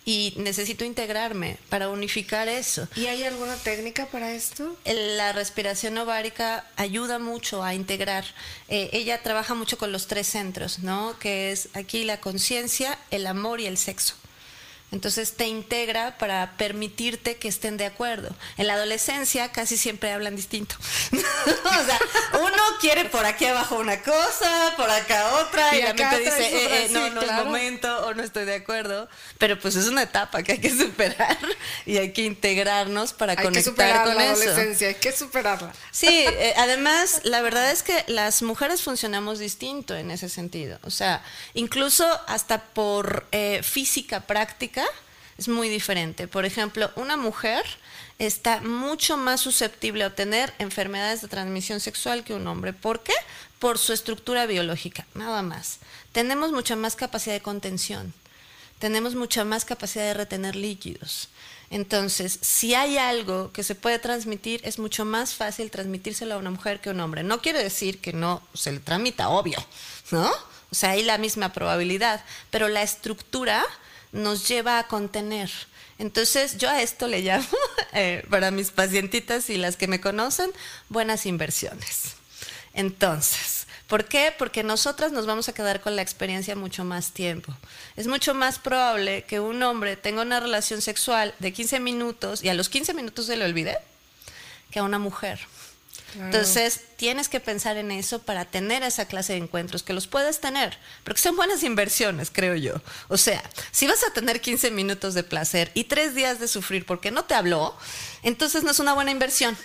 y 0.04 0.34
necesito 0.36 0.84
integrarme 0.84 1.58
para 1.68 1.88
unificar 1.88 2.48
eso. 2.48 2.86
¿Y 2.94 3.06
hay 3.06 3.24
alguna 3.24 3.56
técnica 3.56 4.06
para 4.06 4.32
esto? 4.32 4.76
La 4.84 5.32
respiración 5.32 5.96
ovárica 5.96 6.66
ayuda 6.76 7.18
mucho 7.18 7.62
a 7.62 7.74
integrar. 7.74 8.24
Eh, 8.68 8.90
ella 8.92 9.22
trabaja 9.22 9.54
mucho 9.54 9.78
con 9.78 9.92
los 9.92 10.06
tres 10.06 10.26
centros, 10.26 10.80
¿no? 10.80 11.18
Que 11.18 11.52
es 11.52 11.68
aquí 11.74 12.04
la 12.04 12.20
conciencia, 12.20 12.98
el 13.10 13.26
amor 13.26 13.60
y 13.60 13.66
el 13.66 13.78
sexo. 13.78 14.14
Entonces 14.94 15.32
te 15.32 15.48
integra 15.48 16.16
para 16.18 16.56
permitirte 16.56 17.36
que 17.36 17.48
estén 17.48 17.76
de 17.76 17.84
acuerdo. 17.84 18.34
En 18.56 18.68
la 18.68 18.74
adolescencia 18.74 19.50
casi 19.50 19.76
siempre 19.76 20.12
hablan 20.12 20.36
distinto. 20.36 20.76
o 21.12 21.84
sea, 21.84 21.98
uno 22.40 22.62
quiere 22.80 23.06
por 23.06 23.26
aquí 23.26 23.44
abajo 23.44 23.76
una 23.76 24.00
cosa, 24.02 24.72
por 24.76 24.88
acá 24.88 25.34
otra, 25.40 25.76
y, 25.76 25.82
la 25.82 25.94
mente 25.94 26.18
dice, 26.20 26.46
eh, 26.46 26.84
eh, 26.84 26.88
no, 26.92 27.10
no 27.10 27.22
es 27.22 27.32
momento, 27.32 28.06
o 28.06 28.14
no 28.14 28.22
estoy 28.22 28.44
de 28.44 28.54
acuerdo. 28.54 29.08
Pero 29.38 29.58
pues 29.58 29.74
es 29.74 29.88
una 29.88 30.02
etapa 30.02 30.44
que 30.44 30.52
hay 30.52 30.60
que 30.60 30.70
superar 30.78 31.38
y 31.86 31.96
hay 31.96 32.12
que 32.12 32.22
integrarnos 32.22 33.12
para 33.12 33.32
hay 33.32 33.44
conectar 33.44 33.74
que 33.74 34.08
con 34.08 34.16
la 34.16 34.32
eso. 34.32 34.42
adolescencia, 34.42 34.88
hay 34.88 34.94
que 34.94 35.10
superarla. 35.10 35.72
Sí, 35.90 36.06
eh, 36.08 36.54
además, 36.56 37.22
la 37.24 37.42
verdad 37.42 37.72
es 37.72 37.82
que 37.82 38.04
las 38.06 38.42
mujeres 38.42 38.80
funcionamos 38.80 39.40
distinto 39.40 39.96
en 39.96 40.12
ese 40.12 40.28
sentido. 40.28 40.78
O 40.82 40.90
sea, 40.90 41.24
incluso 41.54 42.06
hasta 42.28 42.62
por 42.62 43.26
eh, 43.32 43.60
física 43.64 44.20
práctica 44.20 44.83
es 45.38 45.48
muy 45.48 45.68
diferente. 45.68 46.28
Por 46.28 46.44
ejemplo, 46.44 46.90
una 46.96 47.16
mujer 47.16 47.64
está 48.18 48.60
mucho 48.60 49.16
más 49.16 49.40
susceptible 49.40 50.04
a 50.04 50.08
obtener 50.08 50.52
enfermedades 50.58 51.20
de 51.20 51.28
transmisión 51.28 51.80
sexual 51.80 52.24
que 52.24 52.34
un 52.34 52.46
hombre. 52.46 52.72
¿Por 52.72 53.02
qué? 53.02 53.14
Por 53.58 53.78
su 53.78 53.92
estructura 53.92 54.46
biológica, 54.46 55.06
nada 55.14 55.42
más. 55.42 55.78
Tenemos 56.12 56.52
mucha 56.52 56.76
más 56.76 56.96
capacidad 56.96 57.34
de 57.34 57.42
contención, 57.42 58.14
tenemos 58.78 59.14
mucha 59.14 59.44
más 59.44 59.64
capacidad 59.64 60.04
de 60.04 60.14
retener 60.14 60.54
líquidos. 60.54 61.28
Entonces, 61.70 62.38
si 62.40 62.74
hay 62.74 62.98
algo 62.98 63.50
que 63.50 63.64
se 63.64 63.74
puede 63.74 63.98
transmitir, 63.98 64.60
es 64.64 64.78
mucho 64.78 65.04
más 65.04 65.34
fácil 65.34 65.70
transmitírselo 65.70 66.34
a 66.34 66.38
una 66.38 66.50
mujer 66.50 66.80
que 66.80 66.90
a 66.90 66.92
un 66.92 67.00
hombre. 67.00 67.24
No 67.24 67.40
quiere 67.40 67.62
decir 67.62 68.00
que 68.00 68.12
no 68.12 68.42
se 68.52 68.70
le 68.70 68.78
transmita, 68.78 69.30
obvio, 69.30 69.58
¿no? 70.12 70.30
O 70.70 70.74
sea, 70.74 70.90
hay 70.90 71.02
la 71.02 71.18
misma 71.18 71.52
probabilidad, 71.52 72.24
pero 72.50 72.68
la 72.68 72.82
estructura 72.82 73.64
nos 74.14 74.48
lleva 74.48 74.78
a 74.78 74.88
contener. 74.88 75.50
Entonces, 75.98 76.56
yo 76.56 76.70
a 76.70 76.80
esto 76.80 77.06
le 77.06 77.20
llamo, 77.20 77.46
eh, 77.92 78.24
para 78.30 78.50
mis 78.50 78.70
pacientitas 78.70 79.50
y 79.50 79.56
las 79.56 79.76
que 79.76 79.88
me 79.88 80.00
conocen, 80.00 80.50
buenas 80.88 81.26
inversiones. 81.26 82.14
Entonces, 82.72 83.66
¿por 83.86 84.06
qué? 84.06 84.34
Porque 84.36 84.64
nosotras 84.64 85.12
nos 85.12 85.26
vamos 85.26 85.48
a 85.48 85.52
quedar 85.52 85.80
con 85.80 85.94
la 85.94 86.02
experiencia 86.02 86.56
mucho 86.56 86.84
más 86.84 87.12
tiempo. 87.12 87.54
Es 87.96 88.06
mucho 88.06 88.34
más 88.34 88.58
probable 88.58 89.22
que 89.24 89.38
un 89.38 89.62
hombre 89.62 89.96
tenga 89.96 90.22
una 90.22 90.40
relación 90.40 90.80
sexual 90.80 91.34
de 91.38 91.52
15 91.52 91.78
minutos 91.80 92.42
y 92.42 92.48
a 92.48 92.54
los 92.54 92.68
15 92.68 92.94
minutos 92.94 93.26
se 93.26 93.36
le 93.36 93.44
olvide 93.44 93.78
que 94.70 94.80
a 94.80 94.82
una 94.82 94.98
mujer. 94.98 95.38
Entonces, 96.18 96.80
tienes 96.96 97.28
que 97.28 97.40
pensar 97.40 97.76
en 97.76 97.90
eso 97.90 98.22
para 98.22 98.44
tener 98.44 98.82
esa 98.82 99.06
clase 99.06 99.32
de 99.34 99.40
encuentros, 99.40 99.82
que 99.82 99.92
los 99.92 100.06
puedes 100.06 100.40
tener, 100.40 100.78
pero 101.02 101.14
que 101.14 101.20
son 101.20 101.36
buenas 101.36 101.62
inversiones, 101.62 102.30
creo 102.32 102.54
yo. 102.54 102.80
O 103.08 103.16
sea, 103.16 103.42
si 103.70 103.86
vas 103.86 104.04
a 104.04 104.12
tener 104.12 104.40
15 104.40 104.70
minutos 104.70 105.14
de 105.14 105.22
placer 105.22 105.70
y 105.74 105.84
tres 105.84 106.14
días 106.14 106.38
de 106.40 106.48
sufrir 106.48 106.86
porque 106.86 107.10
no 107.10 107.24
te 107.24 107.34
habló, 107.34 107.76
entonces 108.22 108.62
no 108.62 108.70
es 108.70 108.78
una 108.78 108.94
buena 108.94 109.10
inversión. 109.10 109.56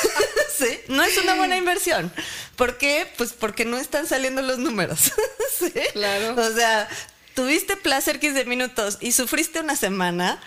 ¿Sí? 0.58 0.78
No 0.88 1.02
es 1.02 1.18
una 1.18 1.34
buena 1.34 1.56
inversión. 1.56 2.12
¿Por 2.56 2.78
qué? 2.78 3.12
Pues 3.16 3.32
porque 3.32 3.64
no 3.64 3.76
están 3.76 4.06
saliendo 4.06 4.42
los 4.42 4.58
números. 4.58 5.12
¿Sí? 5.58 5.72
Claro. 5.92 6.34
O 6.40 6.54
sea, 6.54 6.88
tuviste 7.34 7.76
placer 7.76 8.18
15 8.20 8.44
minutos 8.46 8.98
y 9.00 9.12
sufriste 9.12 9.60
una 9.60 9.76
semana 9.76 10.40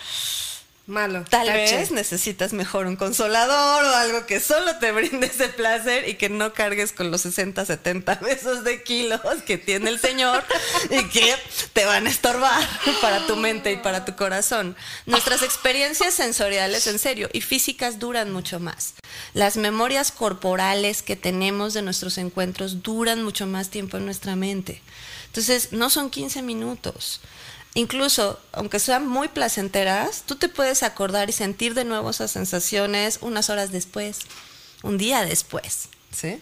Malo. 0.89 1.23
Tal 1.30 1.47
vez 1.47 1.91
necesitas 1.91 2.52
mejor 2.52 2.88
un 2.88 2.95
consolador 2.95 3.86
o 3.86 3.95
algo 3.95 4.25
que 4.25 4.39
solo 4.39 4.78
te 4.80 4.91
brinde 4.91 5.28
ese 5.28 5.49
placer 5.49 6.10
y 6.10 6.15
que 6.15 6.30
no 6.30 6.54
cargues 6.54 6.91
con 6.91 7.12
los 7.12 7.21
60, 7.21 7.63
70 7.65 8.19
pesos 8.19 8.63
de 8.63 8.84
kilos 8.84 9.21
que 9.45 9.58
tiene 9.58 9.91
el 9.91 9.99
Señor 9.99 10.43
y 10.89 11.08
que 11.10 11.36
te 11.73 11.86
van 11.86 12.08
a 12.08 12.10
estorbar 12.10 12.67
para 13.02 13.25
tu 13.28 13.36
mente 13.36 13.71
y 13.71 13.78
para 13.78 14.04
tu 14.04 14.15
corazón. 14.15 14.75
Nuestras 15.06 15.43
experiencias 15.43 16.15
sensoriales, 16.15 16.88
en 16.88 16.97
serio, 16.97 17.30
y 17.34 17.41
físicas 17.41 17.99
duran 17.99 18.32
mucho 18.34 18.60
más. 18.60 18.95
Las 19.34 19.58
memorias 19.58 20.12
corporales 20.12 21.04
que 21.04 21.15
tenemos 21.15 21.73
de 21.73 21.84
nuestros 21.84 22.17
encuentros 22.17 22.82
duran 22.82 23.23
mucho 23.23 23.45
más 23.45 23.69
tiempo 23.69 23.97
en 23.97 24.06
nuestra 24.06 24.36
mente. 24.36 24.82
Entonces, 25.28 25.71
no 25.71 25.89
son 25.91 26.10
15 26.10 26.41
minutos. 26.41 27.21
Incluso, 27.75 28.39
aunque 28.51 28.79
sean 28.79 29.08
muy 29.08 29.27
placenteras, 29.27 30.23
tú 30.25 30.36
te 30.36 30.49
puedes 30.49 30.84
acordar 30.84 31.29
y 31.29 31.34
sentir 31.34 31.75
de 31.75 31.86
nuevo 31.86 32.10
esas 32.10 32.32
sensaciones 32.32 33.19
unas 33.21 33.49
horas 33.49 33.71
después, 33.71 34.19
un 34.82 34.97
día 34.97 35.23
después, 35.23 35.89
¿sí? 36.12 36.41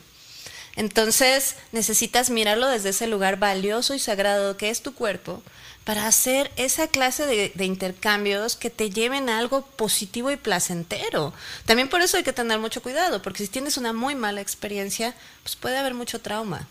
Entonces, 0.78 1.56
necesitas 1.72 2.30
mirarlo 2.30 2.68
desde 2.68 2.90
ese 2.90 3.08
lugar 3.08 3.40
valioso 3.40 3.96
y 3.96 4.00
sagrado 4.00 4.58
que 4.58 4.70
es 4.70 4.82
tu 4.82 4.94
cuerpo 4.94 5.42
para 5.84 6.06
hacer 6.06 6.52
esa 6.56 6.88
clase 6.88 7.26
de, 7.26 7.66
intercambios 7.66 8.56
que 8.56 8.70
te 8.70 8.90
lleven 8.90 9.30
a 9.30 9.40
algo 9.40 9.66
positivo 9.66 10.30
y 10.32 10.36
placentero. 10.36 11.34
También 11.66 11.90
por 11.90 12.02
eso 12.02 12.18
hay 12.18 12.24
que 12.24 12.34
tener 12.34 12.60
mucho 12.60 12.82
cuidado, 12.82 13.22
porque 13.22 13.44
si 13.44 13.50
tienes 13.50 13.78
una 13.78 13.92
muy 13.92 14.14
mala 14.14 14.42
experiencia, 14.42 15.16
pues 15.44 15.56
puede 15.56 15.78
haber 15.78 15.94
mucho 15.94 16.22
trauma. 16.22 16.68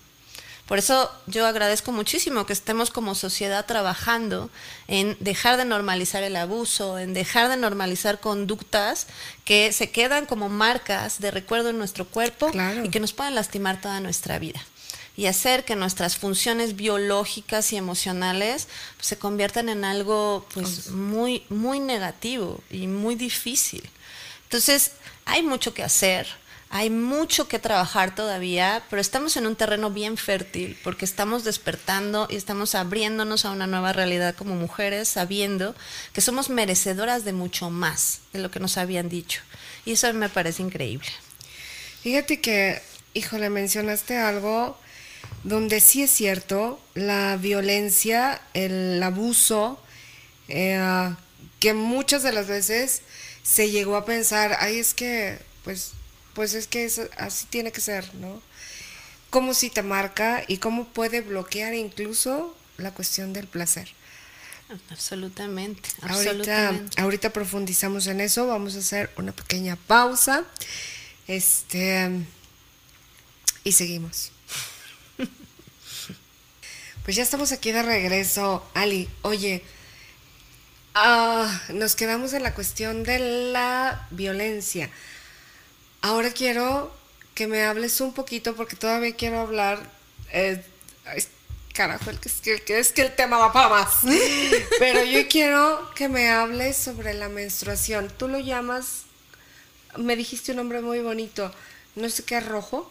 Por 0.67 0.79
eso 0.79 1.11
yo 1.27 1.47
agradezco 1.47 1.93
muchísimo 1.93 2.45
que 2.45 2.53
estemos 2.53 2.91
como 2.91 3.15
sociedad 3.15 3.67
trabajando 3.67 4.51
en 4.89 5.17
dejar 5.21 5.57
de 5.57 5.65
normalizar 5.65 6.25
el 6.25 6.35
abuso, 6.35 6.99
en 6.99 7.15
dejar 7.15 7.49
de 7.49 7.57
normalizar 7.57 8.19
conductas 8.19 9.07
que 9.45 9.73
se 9.73 9.91
quedan 9.91 10.27
como 10.27 10.49
marcas 10.49 11.21
de 11.21 11.31
recuerdo 11.31 11.71
en 11.71 11.79
nuestro 11.79 12.05
cuerpo 12.05 12.51
claro. 12.51 12.85
y 12.85 12.89
que 12.89 12.99
nos 12.99 13.13
pueden 13.13 13.37
lastimar 13.37 13.81
toda 13.81 14.01
nuestra 14.01 14.39
vida 14.41 14.61
y 15.17 15.27
hacer 15.27 15.65
que 15.65 15.77
nuestras 15.77 16.17
funciones 16.17 16.77
biológicas 16.77 17.73
y 17.73 17.77
emocionales 17.77 18.69
pues, 18.97 19.07
se 19.07 19.19
conviertan 19.19 19.69
en 19.69 19.85
algo 19.85 20.47
pues 20.53 20.91
muy 20.91 21.45
muy 21.49 21.81
negativo 21.81 22.61
y 22.71 22.87
muy 22.87 23.15
difícil. 23.15 23.89
Entonces, 24.45 24.93
hay 25.25 25.43
mucho 25.43 25.75
que 25.75 25.83
hacer, 25.83 26.29
hay 26.69 26.91
mucho 26.91 27.47
que 27.49 27.59
trabajar 27.59 28.15
todavía, 28.15 28.83
pero 28.91 29.01
estamos 29.01 29.37
en 29.37 29.47
un 29.47 29.57
terreno 29.57 29.91
bien 29.91 30.17
fértil 30.17 30.77
porque 30.83 31.05
estamos 31.05 31.45
despertando 31.45 32.27
y 32.29 32.37
estamos 32.37 32.75
abriéndonos 32.75 33.45
a 33.45 33.53
una 33.53 33.67
nueva 33.67 33.93
realidad 33.93 34.35
como 34.35 34.57
mujeres, 34.57 35.09
sabiendo 35.09 35.75
que 36.13 36.21
somos 36.21 36.51
merecedoras 36.51 37.25
de 37.25 37.33
mucho 37.33 37.71
más 37.71 38.21
de 38.33 38.41
lo 38.41 38.51
que 38.51 38.61
nos 38.61 38.79
habían 38.79 39.09
dicho. 39.09 39.43
Y 39.85 39.93
eso 39.93 40.13
me 40.13 40.29
parece 40.29 40.63
increíble. 40.63 41.09
Fíjate 42.03 42.41
que, 42.41 42.83
híjole, 43.15 43.49
mencionaste 43.49 44.17
algo 44.17 44.77
donde 45.45 45.81
sí 45.81 46.03
es 46.03 46.11
cierto, 46.11 46.81
la 46.95 47.37
violencia, 47.37 48.41
el 48.55 49.01
abuso, 49.03 49.81
eh, 50.49 51.15
que 51.61 51.75
muchas 51.75 52.23
de 52.23 52.33
las 52.33 52.49
veces 52.49 53.03
se 53.43 53.71
llegó 53.71 53.97
a 53.97 54.05
pensar, 54.05 54.57
ay, 54.59 54.79
es 54.79 54.93
que, 54.93 55.39
pues, 55.63 55.93
pues 56.37 56.53
es 56.55 56.69
que 56.69 56.85
es, 56.85 57.01
así 57.17 57.47
tiene 57.47 57.73
que 57.73 57.81
ser, 57.81 58.15
¿no? 58.17 58.41
Cómo 59.31 59.55
si 59.55 59.71
te 59.71 59.83
marca 59.83 60.45
y 60.47 60.59
cómo 60.59 60.87
puede 60.87 61.23
bloquear 61.23 61.75
incluso 61.75 62.55
la 62.77 62.93
cuestión 62.93 63.33
del 63.33 63.47
placer. 63.49 63.89
Absolutamente, 64.91 65.89
Ahorita, 66.03 66.15
absolutamente. 66.15 67.01
ahorita 67.01 67.31
profundizamos 67.31 68.07
en 68.07 68.21
eso, 68.21 68.47
vamos 68.47 68.77
a 68.77 68.81
hacer 68.81 69.11
una 69.17 69.33
pequeña 69.33 69.77
pausa. 69.77 70.45
Este 71.27 72.11
y 73.65 73.73
seguimos. 73.73 74.31
Pues 77.05 77.15
ya 77.15 77.23
estamos 77.23 77.53
aquí 77.53 77.71
de 77.71 77.85
regreso, 77.85 78.69
Ali. 78.75 79.09
Oye, 79.23 79.63
ah, 80.95 81.63
nos 81.73 81.95
quedamos 81.95 82.33
en 82.33 82.43
la 82.43 82.53
cuestión 82.53 83.05
de 83.05 83.53
la 83.53 84.09
violencia. 84.11 84.91
Ahora 86.07 86.31
quiero 86.31 86.95
que 87.35 87.49
me 87.49 87.65
hables 87.65 88.01
un 88.01 88.13
poquito, 88.13 88.55
porque 88.55 88.77
todavía 88.77 89.17
quiero 89.17 89.41
hablar. 89.41 89.81
Eh, 90.31 90.65
carajo, 91.75 92.11
es, 92.11 92.41
que, 92.41 92.79
es 92.79 92.93
que 92.93 93.03
el 93.03 93.13
tema 93.17 93.39
va 93.39 93.53
para 93.53 93.69
más. 93.69 94.03
Pero 94.79 95.03
yo 95.03 95.27
quiero 95.27 95.91
que 95.97 96.09
me 96.09 96.31
hables 96.31 96.77
sobre 96.77 97.13
la 97.13 97.29
menstruación. 97.29 98.09
Tú 98.17 98.29
lo 98.29 98.39
llamas, 98.39 99.03
me 99.97 100.15
dijiste 100.15 100.53
un 100.53 100.59
nombre 100.59 100.81
muy 100.81 101.01
bonito, 101.01 101.53
no 101.97 102.09
sé 102.09 102.23
qué, 102.23 102.39
rojo. 102.39 102.89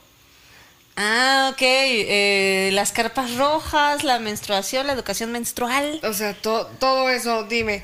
Ah, 0.98 1.52
ok. 1.54 1.62
Eh, 1.62 2.70
las 2.74 2.92
carpas 2.92 3.36
rojas, 3.36 4.04
la 4.04 4.20
menstruación, 4.20 4.88
la 4.88 4.94
educación 4.94 5.32
menstrual. 5.32 6.02
O 6.04 6.12
sea, 6.12 6.34
todo 6.34 7.10
eso, 7.10 7.46
dime. 7.46 7.82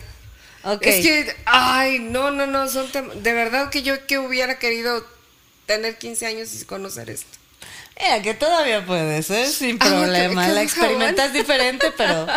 Okay. 0.64 1.00
Es 1.00 1.06
que, 1.06 1.36
ay, 1.46 2.00
no, 2.00 2.32
no, 2.32 2.48
no, 2.48 2.68
son 2.68 2.92
de 2.92 3.34
verdad 3.34 3.70
que 3.70 3.82
yo 3.82 4.06
que 4.06 4.20
hubiera 4.20 4.60
querido 4.60 5.04
tener 5.72 5.98
15 5.98 6.26
años 6.26 6.50
y 6.54 6.66
conocer 6.66 7.10
esto. 7.10 7.38
Mira, 8.00 8.22
que 8.22 8.34
todavía 8.34 8.86
puedes, 8.86 9.30
¿eh? 9.30 9.48
Sin 9.48 9.78
ah, 9.80 9.86
problema. 9.86 10.48
la 10.48 10.64
experimentas 10.64 11.34
diferente, 11.42 11.92
pero, 11.96 12.28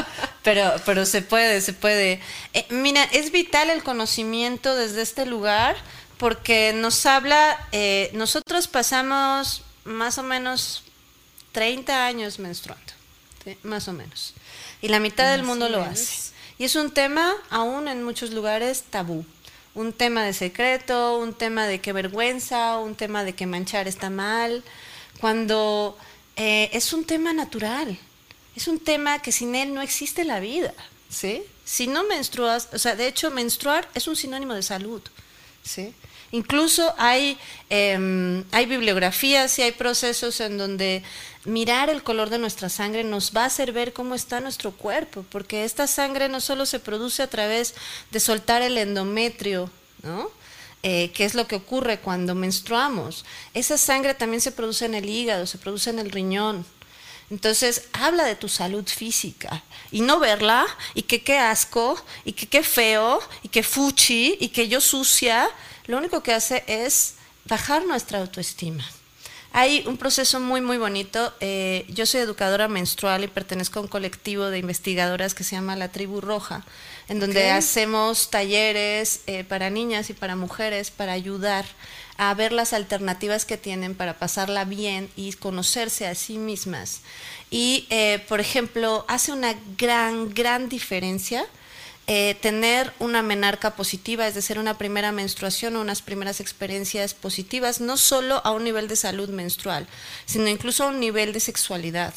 pero, 0.43 0.75
pero 0.85 1.07
se 1.07 1.23
puede, 1.23 1.61
se 1.61 1.73
puede. 1.73 2.21
Eh, 2.53 2.67
mira, 2.71 3.03
es 3.05 3.33
vital 3.33 3.71
el 3.71 3.83
conocimiento 3.83 4.75
desde 4.77 5.03
este 5.03 5.27
lugar 5.27 5.77
porque 6.19 6.73
nos 6.75 7.07
habla, 7.07 7.59
eh, 7.73 8.11
nosotros 8.13 8.69
pasamos 8.69 9.63
más 9.85 10.19
o 10.19 10.23
menos 10.23 10.85
30 11.53 12.07
años 12.07 12.39
menstruando, 12.39 12.93
más 13.63 13.89
o 13.89 13.93
menos. 13.93 14.35
Y 14.83 14.89
la 14.89 15.01
mitad 15.01 15.31
del 15.31 15.45
mundo 15.45 15.69
lo 15.69 15.83
hace. 15.83 16.33
Y 16.59 16.65
es 16.65 16.77
un 16.77 16.91
tema 16.93 17.33
aún 17.51 17.89
en 17.89 18.03
muchos 18.05 18.31
lugares 18.31 18.85
tabú. 18.91 19.25
Un 19.75 19.93
tema 19.93 20.25
de 20.25 20.33
secreto, 20.33 21.19
un 21.19 21.35
tema 21.35 21.67
de 21.67 21.81
qué 21.81 21.93
vergüenza, 21.93 22.79
un 22.79 22.95
tema 22.95 23.25
de 23.25 23.35
que 23.35 23.47
manchar 23.47 23.89
está 23.89 24.09
mal 24.09 24.63
cuando 25.21 25.97
eh, 26.37 26.71
es 26.73 26.93
un 26.93 27.05
tema 27.05 27.33
natural, 27.33 27.99
es 28.55 28.69
un 28.69 28.79
tema 28.79 29.21
que 29.23 29.33
sin 29.33 29.55
él 29.55 29.75
no 29.75 29.83
existe 29.83 30.25
la 30.25 30.41
vida, 30.41 30.75
¿sí? 31.09 31.43
Si 31.65 31.87
no 31.87 32.05
menstruas, 32.05 32.69
o 32.73 32.79
sea, 32.79 32.95
de 32.95 33.07
hecho 33.07 33.31
menstruar 33.31 33.89
es 33.95 34.07
un 34.07 34.17
sinónimo 34.17 34.55
de 34.55 34.63
salud, 34.63 35.01
¿sí? 35.63 35.95
Incluso 36.33 36.95
hay, 36.99 37.39
em, 37.71 38.45
hay 38.51 38.67
bibliografías 38.67 39.59
y 39.59 39.63
hay 39.63 39.73
procesos 39.73 40.41
en 40.41 40.59
donde 40.59 41.03
mirar 41.45 41.91
el 41.91 42.03
color 42.03 42.31
de 42.31 42.39
nuestra 42.39 42.69
sangre 42.69 43.05
nos 43.05 43.33
va 43.37 43.43
a 43.43 43.47
hacer 43.47 43.73
ver 43.73 43.93
cómo 43.93 44.15
está 44.15 44.41
nuestro 44.41 44.73
cuerpo, 44.73 45.25
porque 45.31 45.65
esta 45.65 45.87
sangre 45.87 46.29
no 46.29 46.41
solo 46.41 46.67
se 46.67 46.81
produce 46.81 47.23
a 47.23 47.31
través 47.31 47.75
de 48.11 48.21
soltar 48.21 48.63
el 48.63 48.79
endometrio, 48.79 49.71
¿no? 50.03 50.31
eh, 50.85 51.11
es 51.17 51.35
lo 51.35 51.49
que 51.49 51.57
ocurre 51.57 51.99
cuando 51.99 52.35
menstruamos. 52.35 53.25
Esa 53.55 53.79
sangre 53.79 54.13
también 54.13 54.43
se 54.43 54.53
produce 54.53 54.85
en 54.85 54.95
el 54.95 55.09
hígado, 55.09 55.47
se 55.47 55.57
produce 55.57 55.89
en 55.89 55.99
el 55.99 56.11
riñón. 56.11 56.67
Entonces, 57.31 57.89
habla 57.95 58.25
de 58.25 58.37
tu 58.37 58.51
salud 58.51 58.87
física 58.87 59.63
y 59.91 60.03
no 60.03 60.21
verla 60.21 60.67
y 60.93 61.03
que 61.03 61.23
qué 61.23 61.39
asco 61.39 61.99
y 62.27 62.33
que 62.33 62.47
qué 62.47 62.63
feo 62.63 63.19
y 63.43 63.49
que 63.49 63.63
fuchi 63.63 64.37
y 64.39 64.49
que 64.49 64.69
yo 64.69 64.83
sucia, 64.83 65.49
lo 65.87 65.97
único 65.97 66.23
que 66.23 66.35
hace 66.35 66.63
es 66.67 67.15
bajar 67.47 67.87
nuestra 67.87 68.19
autoestima. 68.19 68.85
Hay 69.57 69.85
un 69.87 69.99
proceso 69.99 70.41
muy, 70.41 70.61
muy 70.61 70.79
bonito. 70.79 71.33
Eh, 71.39 71.87
yo 71.89 72.07
soy 72.07 72.23
educadora 72.23 72.67
menstrual 72.67 73.23
y 73.23 73.29
pertenezco 73.29 73.79
a 73.79 73.83
un 73.83 73.89
colectivo 73.89 74.47
de 74.47 74.59
investigadoras 74.59 75.33
que 75.33 75.45
se 75.45 75.55
llama 75.55 75.77
La 75.77 75.93
Tribu 75.93 76.21
Roja 76.21 76.65
en 77.09 77.21
donde 77.21 77.53
hacemos 77.53 78.31
talleres 78.31 79.21
eh, 79.29 79.45
para 79.45 79.71
niñas 79.71 80.11
y 80.11 80.13
para 80.13 80.35
mujeres 80.35 80.91
para 80.91 81.13
ayudar 81.13 81.65
a 82.17 82.35
ver 82.35 82.51
las 82.51 82.73
alternativas 82.73 83.45
que 83.45 83.57
tienen 83.57 83.95
para 83.95 84.19
pasarla 84.19 84.65
bien 84.65 85.09
y 85.15 85.33
conocerse 85.35 86.09
a 86.09 86.17
sí 86.17 86.37
mismas. 86.37 87.03
Y, 87.49 87.87
eh, 87.91 88.25
por 88.29 88.41
ejemplo, 88.41 89.05
hace 89.07 89.31
una 89.31 89.55
gran, 89.79 90.35
gran 90.35 90.69
diferencia 90.69 91.47
eh, 92.07 92.37
tener 92.41 92.93
una 92.99 93.23
menarca 93.23 93.77
positiva, 93.77 94.27
es 94.27 94.35
decir, 94.35 94.59
una 94.59 94.77
primera 94.77 95.13
menstruación 95.13 95.77
o 95.77 95.81
unas 95.81 96.03
primeras 96.03 96.41
experiencias 96.41 97.15
positivas, 97.15 97.81
no 97.81 97.97
solo 97.97 98.43
a 98.45 98.51
un 98.51 98.65
nivel 98.65 98.89
de 98.89 98.97
salud 98.97 99.29
menstrual, 99.31 99.87
sino 100.27 100.49
incluso 100.49 100.85
a 100.85 100.89
un 100.89 101.01
nivel 101.01 101.33
de 101.33 101.41
sexualidad 101.41 102.13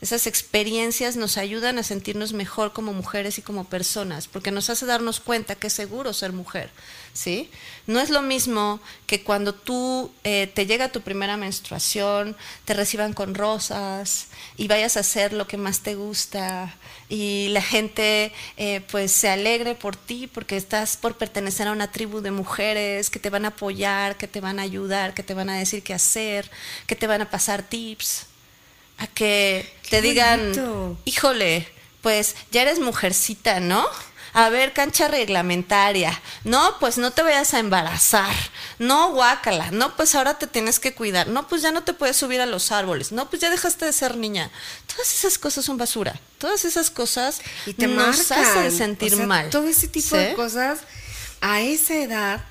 esas 0.00 0.26
experiencias 0.26 1.16
nos 1.16 1.38
ayudan 1.38 1.78
a 1.78 1.82
sentirnos 1.82 2.32
mejor 2.32 2.72
como 2.72 2.92
mujeres 2.92 3.38
y 3.38 3.42
como 3.42 3.64
personas, 3.64 4.28
porque 4.28 4.50
nos 4.50 4.68
hace 4.68 4.86
darnos 4.86 5.20
cuenta 5.20 5.54
que 5.54 5.68
es 5.68 5.72
seguro 5.72 6.12
ser 6.12 6.32
mujer, 6.32 6.70
¿sí? 7.12 7.48
No 7.86 8.00
es 8.00 8.10
lo 8.10 8.20
mismo 8.20 8.80
que 9.06 9.22
cuando 9.22 9.54
tú 9.54 10.10
eh, 10.24 10.50
te 10.52 10.66
llega 10.66 10.92
tu 10.92 11.00
primera 11.00 11.36
menstruación, 11.36 12.36
te 12.64 12.74
reciban 12.74 13.14
con 13.14 13.34
rosas 13.34 14.26
y 14.56 14.68
vayas 14.68 14.96
a 14.96 15.00
hacer 15.00 15.32
lo 15.32 15.46
que 15.46 15.56
más 15.56 15.80
te 15.80 15.94
gusta 15.94 16.74
y 17.08 17.48
la 17.48 17.62
gente 17.62 18.32
eh, 18.56 18.82
pues 18.90 19.12
se 19.12 19.28
alegre 19.28 19.74
por 19.74 19.96
ti 19.96 20.26
porque 20.26 20.56
estás 20.56 20.96
por 20.96 21.16
pertenecer 21.16 21.68
a 21.68 21.72
una 21.72 21.90
tribu 21.90 22.20
de 22.20 22.30
mujeres 22.30 23.10
que 23.10 23.20
te 23.20 23.30
van 23.30 23.44
a 23.44 23.48
apoyar, 23.48 24.16
que 24.16 24.28
te 24.28 24.40
van 24.40 24.58
a 24.58 24.62
ayudar, 24.62 25.14
que 25.14 25.22
te 25.22 25.34
van 25.34 25.48
a 25.48 25.58
decir 25.58 25.82
qué 25.82 25.94
hacer, 25.94 26.50
que 26.86 26.96
te 26.96 27.06
van 27.06 27.22
a 27.22 27.30
pasar 27.30 27.62
tips 27.62 28.26
a 28.98 29.06
que 29.06 29.72
te 29.90 30.00
digan, 30.00 30.96
híjole, 31.04 31.68
pues 32.02 32.36
ya 32.50 32.62
eres 32.62 32.78
mujercita, 32.78 33.60
¿no? 33.60 33.86
A 34.34 34.48
ver, 34.48 34.72
cancha 34.72 35.06
reglamentaria. 35.06 36.20
No, 36.42 36.78
pues 36.80 36.98
no 36.98 37.12
te 37.12 37.22
vayas 37.22 37.54
a 37.54 37.60
embarazar. 37.60 38.34
No, 38.80 39.12
guácala. 39.12 39.70
No, 39.70 39.94
pues 39.94 40.16
ahora 40.16 40.38
te 40.38 40.48
tienes 40.48 40.80
que 40.80 40.92
cuidar. 40.92 41.28
No, 41.28 41.46
pues 41.46 41.62
ya 41.62 41.70
no 41.70 41.84
te 41.84 41.92
puedes 41.92 42.16
subir 42.16 42.40
a 42.40 42.46
los 42.46 42.72
árboles. 42.72 43.12
No, 43.12 43.30
pues 43.30 43.40
ya 43.40 43.48
dejaste 43.48 43.84
de 43.84 43.92
ser 43.92 44.16
niña. 44.16 44.50
Todas 44.88 45.14
esas 45.14 45.38
cosas 45.38 45.64
son 45.64 45.76
basura. 45.76 46.18
Todas 46.38 46.64
esas 46.64 46.90
cosas 46.90 47.42
y 47.64 47.74
te 47.74 47.86
nos 47.86 48.32
hacen 48.32 48.72
sentir 48.72 49.16
mal. 49.18 49.50
Todo 49.50 49.68
ese 49.68 49.86
tipo 49.86 50.16
de 50.16 50.34
cosas 50.34 50.80
a 51.40 51.60
esa 51.60 51.94
edad 51.94 52.44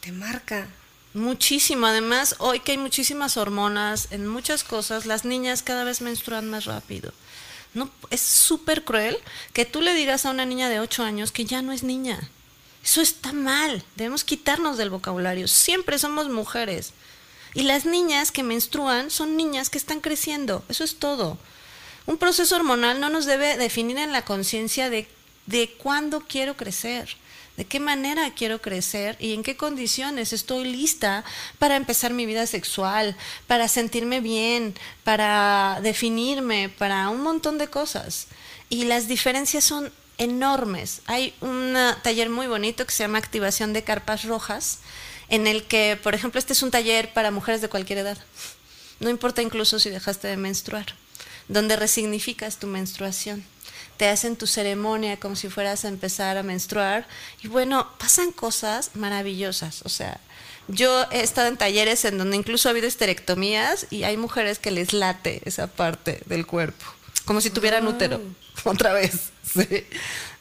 te 0.00 0.10
marca. 0.10 0.68
Muchísimo. 1.14 1.86
Además, 1.86 2.34
hoy 2.38 2.58
que 2.58 2.72
hay 2.72 2.78
muchísimas 2.78 3.36
hormonas 3.36 4.08
en 4.10 4.26
muchas 4.26 4.64
cosas, 4.64 5.06
las 5.06 5.24
niñas 5.24 5.62
cada 5.62 5.84
vez 5.84 6.00
menstruan 6.00 6.50
más 6.50 6.64
rápido. 6.64 7.12
No, 7.72 7.88
es 8.10 8.20
súper 8.20 8.84
cruel 8.84 9.16
que 9.52 9.64
tú 9.64 9.80
le 9.80 9.94
digas 9.94 10.26
a 10.26 10.30
una 10.30 10.44
niña 10.44 10.68
de 10.68 10.80
8 10.80 11.04
años 11.04 11.30
que 11.30 11.44
ya 11.44 11.62
no 11.62 11.72
es 11.72 11.84
niña. 11.84 12.30
Eso 12.84 13.00
está 13.00 13.32
mal. 13.32 13.84
Debemos 13.94 14.24
quitarnos 14.24 14.76
del 14.76 14.90
vocabulario. 14.90 15.46
Siempre 15.46 15.98
somos 15.98 16.28
mujeres. 16.28 16.92
Y 17.54 17.62
las 17.62 17.86
niñas 17.86 18.32
que 18.32 18.42
menstruan 18.42 19.10
son 19.10 19.36
niñas 19.36 19.70
que 19.70 19.78
están 19.78 20.00
creciendo. 20.00 20.64
Eso 20.68 20.82
es 20.82 20.96
todo. 20.96 21.38
Un 22.06 22.18
proceso 22.18 22.56
hormonal 22.56 23.00
no 23.00 23.08
nos 23.08 23.24
debe 23.24 23.56
definir 23.56 23.98
en 23.98 24.12
la 24.12 24.24
conciencia 24.24 24.90
de, 24.90 25.08
de 25.46 25.70
cuándo 25.78 26.20
quiero 26.20 26.56
crecer 26.56 27.16
de 27.56 27.64
qué 27.64 27.78
manera 27.80 28.32
quiero 28.34 28.60
crecer 28.60 29.16
y 29.20 29.32
en 29.32 29.42
qué 29.42 29.56
condiciones 29.56 30.32
estoy 30.32 30.64
lista 30.64 31.24
para 31.58 31.76
empezar 31.76 32.12
mi 32.12 32.26
vida 32.26 32.46
sexual, 32.46 33.16
para 33.46 33.68
sentirme 33.68 34.20
bien, 34.20 34.74
para 35.04 35.78
definirme, 35.82 36.68
para 36.68 37.08
un 37.10 37.22
montón 37.22 37.58
de 37.58 37.68
cosas. 37.68 38.26
Y 38.68 38.84
las 38.84 39.06
diferencias 39.06 39.64
son 39.64 39.92
enormes. 40.18 41.02
Hay 41.06 41.34
un 41.40 41.76
taller 42.02 42.28
muy 42.28 42.46
bonito 42.46 42.86
que 42.86 42.92
se 42.92 43.04
llama 43.04 43.18
Activación 43.18 43.72
de 43.72 43.84
Carpas 43.84 44.24
Rojas, 44.24 44.80
en 45.28 45.46
el 45.46 45.64
que, 45.64 45.98
por 46.02 46.14
ejemplo, 46.14 46.38
este 46.38 46.52
es 46.52 46.62
un 46.62 46.70
taller 46.70 47.12
para 47.12 47.30
mujeres 47.30 47.60
de 47.60 47.68
cualquier 47.68 48.00
edad. 48.00 48.18
No 49.00 49.10
importa 49.10 49.42
incluso 49.42 49.78
si 49.78 49.90
dejaste 49.90 50.28
de 50.28 50.36
menstruar, 50.36 50.94
donde 51.48 51.76
resignificas 51.76 52.58
tu 52.58 52.66
menstruación 52.66 53.44
te 53.96 54.08
hacen 54.08 54.36
tu 54.36 54.46
ceremonia 54.46 55.18
como 55.18 55.36
si 55.36 55.48
fueras 55.48 55.84
a 55.84 55.88
empezar 55.88 56.36
a 56.36 56.42
menstruar. 56.42 57.06
Y 57.42 57.48
bueno, 57.48 57.88
pasan 57.98 58.32
cosas 58.32 58.90
maravillosas. 58.94 59.82
O 59.84 59.88
sea, 59.88 60.20
yo 60.68 61.06
he 61.10 61.20
estado 61.20 61.48
en 61.48 61.56
talleres 61.56 62.04
en 62.04 62.18
donde 62.18 62.36
incluso 62.36 62.68
ha 62.68 62.70
habido 62.70 62.86
esterectomías 62.86 63.86
y 63.90 64.04
hay 64.04 64.16
mujeres 64.16 64.58
que 64.58 64.70
les 64.70 64.92
late 64.92 65.42
esa 65.44 65.66
parte 65.66 66.22
del 66.26 66.46
cuerpo, 66.46 66.84
como 67.24 67.40
si 67.40 67.50
tuvieran 67.50 67.86
útero, 67.86 68.20
otra 68.64 68.92
vez. 68.92 69.30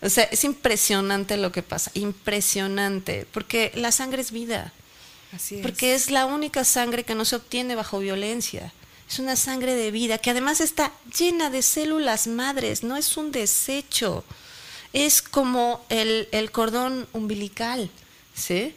O 0.01 0.09
sea, 0.09 0.25
es 0.25 0.43
impresionante 0.43 1.37
lo 1.37 1.53
que 1.53 1.63
pasa, 1.63 1.89
impresionante, 1.93 3.25
porque 3.31 3.71
la 3.73 3.93
sangre 3.93 4.21
es 4.21 4.31
vida. 4.31 4.73
Así 5.31 5.55
es. 5.55 5.61
Porque 5.61 5.95
es 5.95 6.11
la 6.11 6.25
única 6.25 6.65
sangre 6.65 7.05
que 7.05 7.15
no 7.15 7.23
se 7.23 7.37
obtiene 7.37 7.73
bajo 7.75 7.99
violencia. 7.99 8.73
Es 9.09 9.19
una 9.19 9.35
sangre 9.35 9.75
de 9.75 9.91
vida 9.91 10.17
que 10.17 10.31
además 10.31 10.61
está 10.61 10.91
llena 11.17 11.49
de 11.49 11.61
células 11.61 12.27
madres, 12.27 12.83
no 12.83 12.97
es 12.97 13.17
un 13.17 13.31
desecho. 13.31 14.23
Es 14.91 15.21
como 15.21 15.85
el, 15.89 16.49
cordón 16.51 17.07
umbilical, 17.13 17.89
¿sí? 18.33 18.75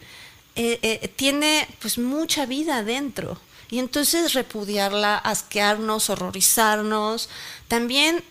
Eh, 0.57 0.79
eh, 0.83 1.13
tiene 1.15 1.69
pues 1.81 1.99
mucha 1.99 2.47
vida 2.47 2.79
adentro. 2.79 3.39
Y 3.71 3.79
entonces 3.79 4.33
repudiarla, 4.33 5.19
asquearnos, 5.19 6.09
horrorizarnos, 6.09 7.29
también 7.69 8.23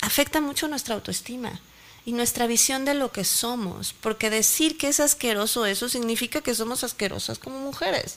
afecta 0.00 0.40
mucho 0.40 0.68
nuestra 0.68 0.94
autoestima 0.94 1.60
y 2.04 2.12
nuestra 2.12 2.46
visión 2.46 2.84
de 2.84 2.94
lo 2.94 3.12
que 3.12 3.24
somos, 3.24 3.94
porque 4.00 4.28
decir 4.28 4.76
que 4.76 4.88
es 4.88 4.98
asqueroso 4.98 5.66
eso 5.66 5.88
significa 5.88 6.40
que 6.40 6.54
somos 6.54 6.82
asquerosas 6.82 7.38
como 7.38 7.60
mujeres. 7.60 8.16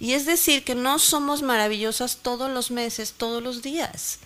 Y 0.00 0.12
es 0.12 0.26
decir, 0.26 0.64
que 0.64 0.74
no 0.74 0.98
somos 0.98 1.42
maravillosas 1.42 2.18
todos 2.22 2.50
los 2.50 2.70
meses, 2.70 3.14
todos 3.16 3.42
los 3.42 3.62
días, 3.62 4.18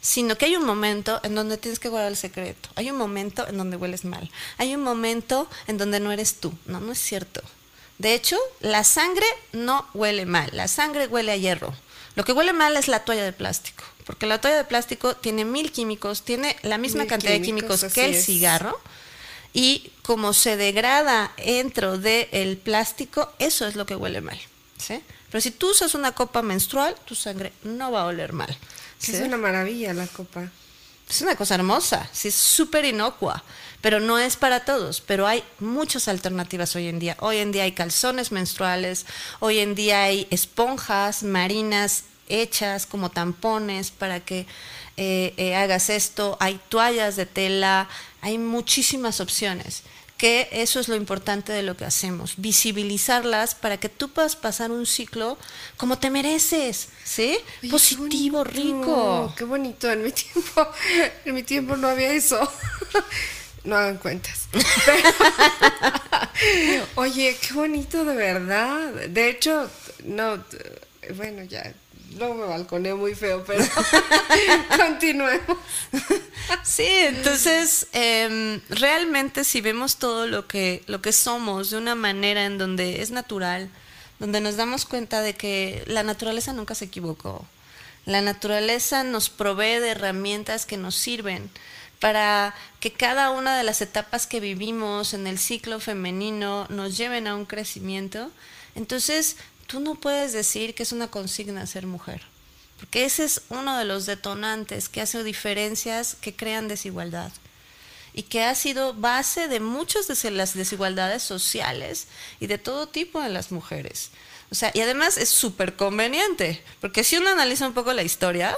sino 0.00 0.38
que 0.38 0.46
hay 0.46 0.56
un 0.56 0.64
momento 0.64 1.20
en 1.24 1.34
donde 1.34 1.58
tienes 1.58 1.78
que 1.78 1.88
guardar 1.88 2.10
el 2.10 2.16
secreto, 2.16 2.68
hay 2.76 2.90
un 2.90 2.96
momento 2.96 3.46
en 3.48 3.58
donde 3.58 3.76
hueles 3.76 4.04
mal, 4.04 4.30
hay 4.56 4.74
un 4.74 4.82
momento 4.82 5.48
en 5.66 5.78
donde 5.78 6.00
no 6.00 6.12
eres 6.12 6.36
tú. 6.36 6.52
No, 6.66 6.80
no 6.80 6.92
es 6.92 6.98
cierto. 6.98 7.42
De 7.98 8.14
hecho, 8.14 8.36
la 8.60 8.84
sangre 8.84 9.26
no 9.52 9.86
huele 9.94 10.26
mal, 10.26 10.50
la 10.52 10.68
sangre 10.68 11.06
huele 11.06 11.32
a 11.32 11.36
hierro. 11.36 11.74
Lo 12.14 12.24
que 12.24 12.32
huele 12.32 12.52
mal 12.52 12.76
es 12.76 12.88
la 12.88 13.04
toalla 13.04 13.24
de 13.24 13.32
plástico, 13.32 13.84
porque 14.06 14.26
la 14.26 14.40
toalla 14.40 14.58
de 14.58 14.64
plástico 14.64 15.16
tiene 15.16 15.44
mil 15.44 15.72
químicos, 15.72 16.22
tiene 16.22 16.56
la 16.62 16.78
misma 16.78 17.00
Mil 17.00 17.08
cantidad 17.08 17.40
químicos, 17.40 17.80
de 17.80 17.88
químicos 17.88 17.92
que 17.94 18.04
el 18.06 18.14
es. 18.14 18.24
cigarro, 18.24 18.78
y 19.52 19.90
como 20.02 20.34
se 20.34 20.56
degrada 20.56 21.32
dentro 21.36 21.98
del 21.98 22.58
plástico, 22.58 23.32
eso 23.38 23.66
es 23.66 23.74
lo 23.74 23.86
que 23.86 23.96
huele 23.96 24.20
mal. 24.20 24.38
¿Sí? 24.78 25.02
Pero 25.30 25.40
si 25.40 25.50
tú 25.50 25.70
usas 25.70 25.94
una 25.94 26.12
copa 26.12 26.42
menstrual, 26.42 26.94
tu 27.04 27.14
sangre 27.14 27.52
no 27.62 27.92
va 27.92 28.02
a 28.02 28.06
oler 28.06 28.32
mal. 28.32 28.56
¿sí? 28.98 29.14
Es 29.14 29.22
una 29.22 29.36
maravilla 29.36 29.92
la 29.92 30.06
copa. 30.06 30.50
Es 31.08 31.20
una 31.20 31.36
cosa 31.36 31.54
hermosa, 31.54 32.08
sí, 32.12 32.28
es 32.28 32.34
súper 32.34 32.84
inocua, 32.84 33.44
pero 33.80 34.00
no 34.00 34.18
es 34.18 34.36
para 34.36 34.64
todos. 34.64 35.00
Pero 35.00 35.26
hay 35.26 35.44
muchas 35.60 36.08
alternativas 36.08 36.74
hoy 36.74 36.88
en 36.88 36.98
día. 36.98 37.16
Hoy 37.20 37.36
en 37.36 37.52
día 37.52 37.62
hay 37.62 37.72
calzones 37.72 38.32
menstruales, 38.32 39.06
hoy 39.38 39.60
en 39.60 39.76
día 39.76 40.02
hay 40.02 40.26
esponjas 40.30 41.22
marinas 41.22 42.04
hechas 42.28 42.86
como 42.86 43.10
tampones 43.10 43.92
para 43.92 44.18
que 44.18 44.46
eh, 44.96 45.32
eh, 45.36 45.54
hagas 45.54 45.90
esto. 45.90 46.36
Hay 46.40 46.60
toallas 46.68 47.14
de 47.14 47.26
tela, 47.26 47.88
hay 48.20 48.38
muchísimas 48.38 49.20
opciones. 49.20 49.84
Que 50.16 50.48
eso 50.50 50.80
es 50.80 50.88
lo 50.88 50.96
importante 50.96 51.52
de 51.52 51.62
lo 51.62 51.76
que 51.76 51.84
hacemos, 51.84 52.34
visibilizarlas 52.38 53.54
para 53.54 53.76
que 53.76 53.90
tú 53.90 54.08
puedas 54.10 54.34
pasar 54.34 54.70
un 54.70 54.86
ciclo 54.86 55.36
como 55.76 55.98
te 55.98 56.08
mereces, 56.08 56.88
¿sí? 57.04 57.36
Oye, 57.62 57.70
Positivo, 57.70 58.42
rico. 58.42 59.34
Qué 59.36 59.44
bonito. 59.44 59.90
En 59.92 60.02
mi 60.02 60.12
tiempo, 60.12 60.66
en 61.26 61.34
mi 61.34 61.42
tiempo 61.42 61.76
no 61.76 61.88
había 61.88 62.12
eso. 62.12 62.40
No 63.64 63.76
hagan 63.76 63.98
cuentas. 63.98 64.48
Pero- 64.52 64.64
oye, 66.94 67.36
qué 67.40 67.54
bonito 67.54 68.04
de 68.04 68.14
verdad. 68.14 68.92
De 69.08 69.28
hecho, 69.28 69.68
no, 70.04 70.42
bueno, 71.14 71.42
ya, 71.44 71.72
luego 72.16 72.34
me 72.34 72.44
balconé 72.44 72.94
muy 72.94 73.14
feo, 73.14 73.44
pero 73.46 73.64
continuemos. 74.76 75.58
Sí, 76.62 76.86
entonces 76.86 77.88
em, 77.92 78.60
realmente 78.68 79.44
si 79.44 79.60
vemos 79.60 79.96
todo 79.96 80.26
lo 80.26 80.46
que, 80.46 80.82
lo 80.86 81.02
que 81.02 81.12
somos 81.12 81.70
de 81.70 81.78
una 81.78 81.94
manera 81.94 82.44
en 82.44 82.58
donde 82.58 83.02
es 83.02 83.10
natural, 83.10 83.70
donde 84.18 84.40
nos 84.40 84.56
damos 84.56 84.84
cuenta 84.84 85.20
de 85.20 85.34
que 85.34 85.84
la 85.86 86.02
naturaleza 86.02 86.52
nunca 86.52 86.74
se 86.74 86.86
equivocó. 86.86 87.44
La 88.04 88.22
naturaleza 88.22 89.02
nos 89.02 89.30
provee 89.30 89.80
de 89.80 89.90
herramientas 89.90 90.64
que 90.64 90.76
nos 90.76 90.94
sirven 90.94 91.50
para 91.98 92.54
que 92.80 92.92
cada 92.92 93.30
una 93.30 93.56
de 93.56 93.64
las 93.64 93.80
etapas 93.80 94.26
que 94.26 94.40
vivimos 94.40 95.14
en 95.14 95.26
el 95.26 95.38
ciclo 95.38 95.80
femenino 95.80 96.66
nos 96.68 96.96
lleven 96.96 97.26
a 97.26 97.34
un 97.34 97.46
crecimiento. 97.46 98.30
Entonces, 98.74 99.36
tú 99.66 99.80
no 99.80 99.94
puedes 99.94 100.32
decir 100.32 100.74
que 100.74 100.82
es 100.82 100.92
una 100.92 101.08
consigna 101.08 101.66
ser 101.66 101.86
mujer. 101.86 102.22
Porque 102.78 103.04
ese 103.04 103.24
es 103.24 103.42
uno 103.48 103.78
de 103.78 103.84
los 103.84 104.06
detonantes 104.06 104.88
que 104.88 105.00
hace 105.00 105.24
diferencias 105.24 106.16
que 106.20 106.34
crean 106.34 106.68
desigualdad 106.68 107.32
y 108.12 108.22
que 108.22 108.44
ha 108.44 108.54
sido 108.54 108.94
base 108.94 109.48
de 109.48 109.60
muchas 109.60 110.08
de 110.08 110.30
las 110.30 110.54
desigualdades 110.54 111.22
sociales 111.22 112.06
y 112.40 112.46
de 112.46 112.58
todo 112.58 112.88
tipo 112.88 113.22
en 113.22 113.34
las 113.34 113.52
mujeres. 113.52 114.10
O 114.50 114.54
sea, 114.54 114.70
y 114.74 114.80
además 114.80 115.18
es 115.18 115.28
súper 115.28 115.76
conveniente, 115.76 116.62
porque 116.80 117.04
si 117.04 117.16
uno 117.16 117.30
analiza 117.30 117.66
un 117.66 117.74
poco 117.74 117.92
la 117.92 118.02
historia, 118.02 118.56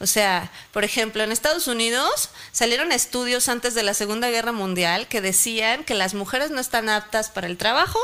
o 0.00 0.06
sea, 0.06 0.50
por 0.72 0.84
ejemplo, 0.84 1.22
en 1.22 1.32
Estados 1.32 1.66
Unidos 1.66 2.30
salieron 2.52 2.92
estudios 2.92 3.48
antes 3.48 3.74
de 3.74 3.82
la 3.82 3.94
Segunda 3.94 4.30
Guerra 4.30 4.52
Mundial 4.52 5.08
que 5.08 5.20
decían 5.20 5.84
que 5.84 5.94
las 5.94 6.14
mujeres 6.14 6.50
no 6.50 6.60
están 6.60 6.88
aptas 6.88 7.30
para 7.30 7.46
el 7.46 7.56
trabajo 7.56 7.98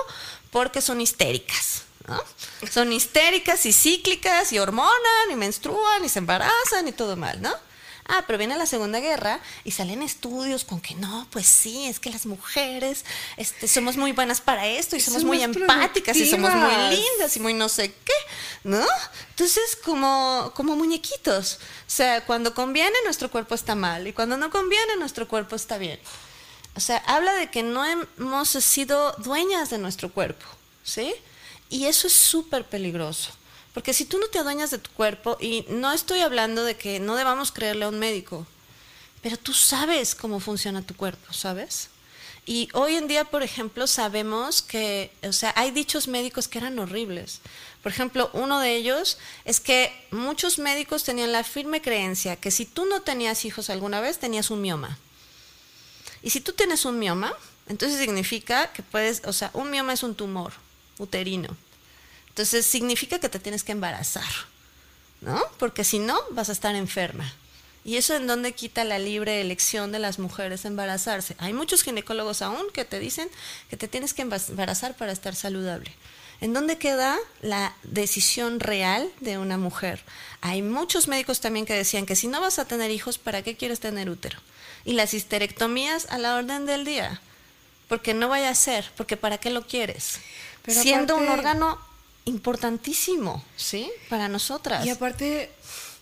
porque 0.50 0.80
son 0.80 1.00
histéricas. 1.00 1.84
¿No? 2.10 2.22
Son 2.70 2.92
histéricas 2.92 3.64
y 3.66 3.72
cíclicas 3.72 4.52
y 4.52 4.58
hormonan 4.58 5.30
y 5.30 5.36
menstruan 5.36 6.04
y 6.04 6.08
se 6.08 6.18
embarazan 6.18 6.88
y 6.88 6.92
todo 6.92 7.16
mal, 7.16 7.40
¿no? 7.40 7.54
Ah, 8.12 8.24
pero 8.26 8.38
viene 8.38 8.56
la 8.58 8.66
Segunda 8.66 8.98
Guerra 8.98 9.38
y 9.62 9.70
salen 9.70 10.02
estudios 10.02 10.64
con 10.64 10.80
que 10.80 10.96
no, 10.96 11.28
pues 11.30 11.46
sí, 11.46 11.86
es 11.86 12.00
que 12.00 12.10
las 12.10 12.26
mujeres 12.26 13.04
este, 13.36 13.68
somos 13.68 13.96
muy 13.96 14.10
buenas 14.10 14.40
para 14.40 14.66
esto 14.66 14.96
y 14.96 15.00
somos 15.00 15.20
Son 15.20 15.28
muy 15.28 15.40
empáticas 15.40 16.16
y 16.16 16.28
somos 16.28 16.52
muy 16.52 16.74
lindas 16.96 17.36
y 17.36 17.40
muy 17.40 17.54
no 17.54 17.68
sé 17.68 17.94
qué, 18.04 18.12
¿no? 18.64 18.84
Entonces, 19.30 19.78
como, 19.84 20.52
como 20.56 20.74
muñequitos. 20.74 21.60
O 21.86 21.90
sea, 21.90 22.26
cuando 22.26 22.52
conviene 22.52 22.96
nuestro 23.04 23.30
cuerpo 23.30 23.54
está 23.54 23.76
mal 23.76 24.04
y 24.08 24.12
cuando 24.12 24.36
no 24.36 24.50
conviene 24.50 24.96
nuestro 24.96 25.28
cuerpo 25.28 25.54
está 25.54 25.78
bien. 25.78 26.00
O 26.74 26.80
sea, 26.80 26.96
habla 27.06 27.34
de 27.34 27.48
que 27.48 27.62
no 27.62 27.84
hemos 27.84 28.48
sido 28.48 29.12
dueñas 29.18 29.70
de 29.70 29.78
nuestro 29.78 30.10
cuerpo, 30.10 30.46
¿sí? 30.82 31.14
Y 31.70 31.86
eso 31.86 32.08
es 32.08 32.12
súper 32.12 32.64
peligroso. 32.64 33.30
Porque 33.72 33.94
si 33.94 34.04
tú 34.04 34.18
no 34.18 34.26
te 34.26 34.40
adueñas 34.40 34.72
de 34.72 34.78
tu 34.78 34.90
cuerpo, 34.90 35.38
y 35.40 35.64
no 35.68 35.92
estoy 35.92 36.20
hablando 36.20 36.64
de 36.64 36.76
que 36.76 36.98
no 36.98 37.14
debamos 37.14 37.52
creerle 37.52 37.84
a 37.84 37.88
un 37.88 38.00
médico, 38.00 38.46
pero 39.22 39.36
tú 39.36 39.52
sabes 39.52 40.16
cómo 40.16 40.40
funciona 40.40 40.82
tu 40.82 40.96
cuerpo, 40.96 41.32
¿sabes? 41.32 41.88
Y 42.46 42.68
hoy 42.72 42.96
en 42.96 43.06
día, 43.06 43.24
por 43.24 43.44
ejemplo, 43.44 43.86
sabemos 43.86 44.62
que, 44.62 45.12
o 45.22 45.32
sea, 45.32 45.52
hay 45.56 45.70
dichos 45.70 46.08
médicos 46.08 46.48
que 46.48 46.58
eran 46.58 46.78
horribles. 46.80 47.40
Por 47.82 47.92
ejemplo, 47.92 48.30
uno 48.32 48.58
de 48.58 48.74
ellos 48.74 49.18
es 49.44 49.60
que 49.60 49.92
muchos 50.10 50.58
médicos 50.58 51.04
tenían 51.04 51.30
la 51.30 51.44
firme 51.44 51.80
creencia 51.80 52.36
que 52.36 52.50
si 52.50 52.64
tú 52.66 52.86
no 52.86 53.02
tenías 53.02 53.44
hijos 53.44 53.70
alguna 53.70 54.00
vez, 54.00 54.18
tenías 54.18 54.50
un 54.50 54.62
mioma. 54.62 54.98
Y 56.22 56.30
si 56.30 56.40
tú 56.40 56.52
tienes 56.52 56.84
un 56.84 56.98
mioma, 56.98 57.32
entonces 57.68 58.00
significa 58.00 58.72
que 58.72 58.82
puedes, 58.82 59.22
o 59.26 59.32
sea, 59.32 59.50
un 59.54 59.70
mioma 59.70 59.92
es 59.92 60.02
un 60.02 60.16
tumor 60.16 60.52
uterino. 61.00 61.56
Entonces 62.28 62.64
significa 62.64 63.18
que 63.18 63.28
te 63.28 63.40
tienes 63.40 63.64
que 63.64 63.72
embarazar, 63.72 64.30
¿no? 65.20 65.42
Porque 65.58 65.82
si 65.82 65.98
no, 65.98 66.18
vas 66.30 66.48
a 66.48 66.52
estar 66.52 66.76
enferma. 66.76 67.32
¿Y 67.84 67.96
eso 67.96 68.14
en 68.14 68.26
dónde 68.26 68.52
quita 68.52 68.84
la 68.84 68.98
libre 68.98 69.40
elección 69.40 69.90
de 69.90 69.98
las 69.98 70.18
mujeres 70.18 70.64
embarazarse? 70.64 71.34
Hay 71.38 71.54
muchos 71.54 71.82
ginecólogos 71.82 72.42
aún 72.42 72.66
que 72.72 72.84
te 72.84 72.98
dicen 72.98 73.28
que 73.70 73.76
te 73.76 73.88
tienes 73.88 74.12
que 74.12 74.22
embarazar 74.22 74.96
para 74.96 75.12
estar 75.12 75.34
saludable. 75.34 75.90
¿En 76.42 76.52
dónde 76.52 76.78
queda 76.78 77.18
la 77.42 77.74
decisión 77.82 78.60
real 78.60 79.10
de 79.20 79.38
una 79.38 79.58
mujer? 79.58 80.02
Hay 80.40 80.62
muchos 80.62 81.08
médicos 81.08 81.40
también 81.40 81.66
que 81.66 81.74
decían 81.74 82.06
que 82.06 82.16
si 82.16 82.28
no 82.28 82.40
vas 82.40 82.58
a 82.58 82.66
tener 82.66 82.90
hijos, 82.90 83.18
¿para 83.18 83.42
qué 83.42 83.56
quieres 83.56 83.80
tener 83.80 84.08
útero? 84.08 84.38
Y 84.84 84.94
las 84.94 85.12
histerectomías 85.12 86.06
a 86.10 86.18
la 86.18 86.36
orden 86.36 86.64
del 86.66 86.84
día. 86.84 87.20
Porque 87.90 88.14
no 88.14 88.28
vaya 88.28 88.48
a 88.48 88.54
ser, 88.54 88.90
porque 88.96 89.16
¿para 89.16 89.38
qué 89.38 89.50
lo 89.50 89.66
quieres? 89.66 90.20
Pero 90.62 90.80
Siendo 90.80 91.16
un 91.16 91.28
órgano 91.28 91.76
importantísimo, 92.24 93.44
¿sí? 93.56 93.90
Para 94.08 94.28
nosotras. 94.28 94.86
Y 94.86 94.90
aparte, 94.90 95.50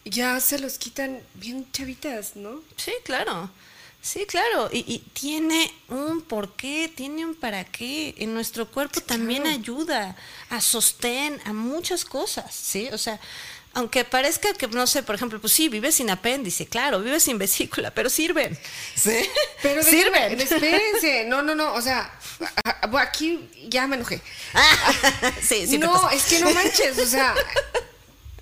ya 0.05 0.38
se 0.38 0.59
los 0.59 0.77
quitan 0.77 1.18
bien 1.33 1.66
chavitas, 1.72 2.37
¿no? 2.37 2.61
Sí, 2.77 2.92
claro. 3.05 3.51
Sí, 4.03 4.27
claro. 4.27 4.68
Y, 4.70 4.85
y 4.87 4.98
tiene 5.14 5.72
un 5.88 6.20
porqué, 6.20 6.92
tiene 6.94 7.24
un 7.24 7.35
para 7.35 7.64
qué. 7.64 8.14
En 8.18 8.35
nuestro 8.35 8.70
cuerpo 8.70 9.01
también 9.01 9.44
claro. 9.44 9.59
ayuda 9.59 10.16
a 10.51 10.61
sostén, 10.61 11.40
a 11.46 11.55
muchas 11.55 12.05
cosas, 12.05 12.55
¿sí? 12.55 12.90
O 12.92 12.98
sea, 12.98 13.18
aunque 13.78 14.04
parezca 14.04 14.52
que, 14.54 14.66
no 14.66 14.88
sé, 14.88 15.04
por 15.04 15.14
ejemplo, 15.14 15.40
pues 15.40 15.52
sí, 15.52 15.68
vives 15.68 15.94
sin 15.94 16.10
apéndice, 16.10 16.66
claro, 16.66 17.00
vives 17.00 17.22
sin 17.22 17.38
vesícula, 17.38 17.92
pero 17.92 18.10
sirven. 18.10 18.58
¿Sí? 18.96 19.16
Pero 19.62 19.84
sirven. 19.84 20.40
espérense, 20.40 21.26
no, 21.26 21.42
no, 21.42 21.54
no, 21.54 21.74
o 21.74 21.80
sea, 21.80 22.12
aquí 22.98 23.48
ya 23.68 23.86
me 23.86 23.94
enojé. 23.94 24.20
sí, 25.40 25.68
sí, 25.68 25.78
no, 25.78 26.10
es 26.10 26.24
que 26.24 26.40
no 26.40 26.50
manches, 26.50 26.98
o 26.98 27.06
sea, 27.06 27.36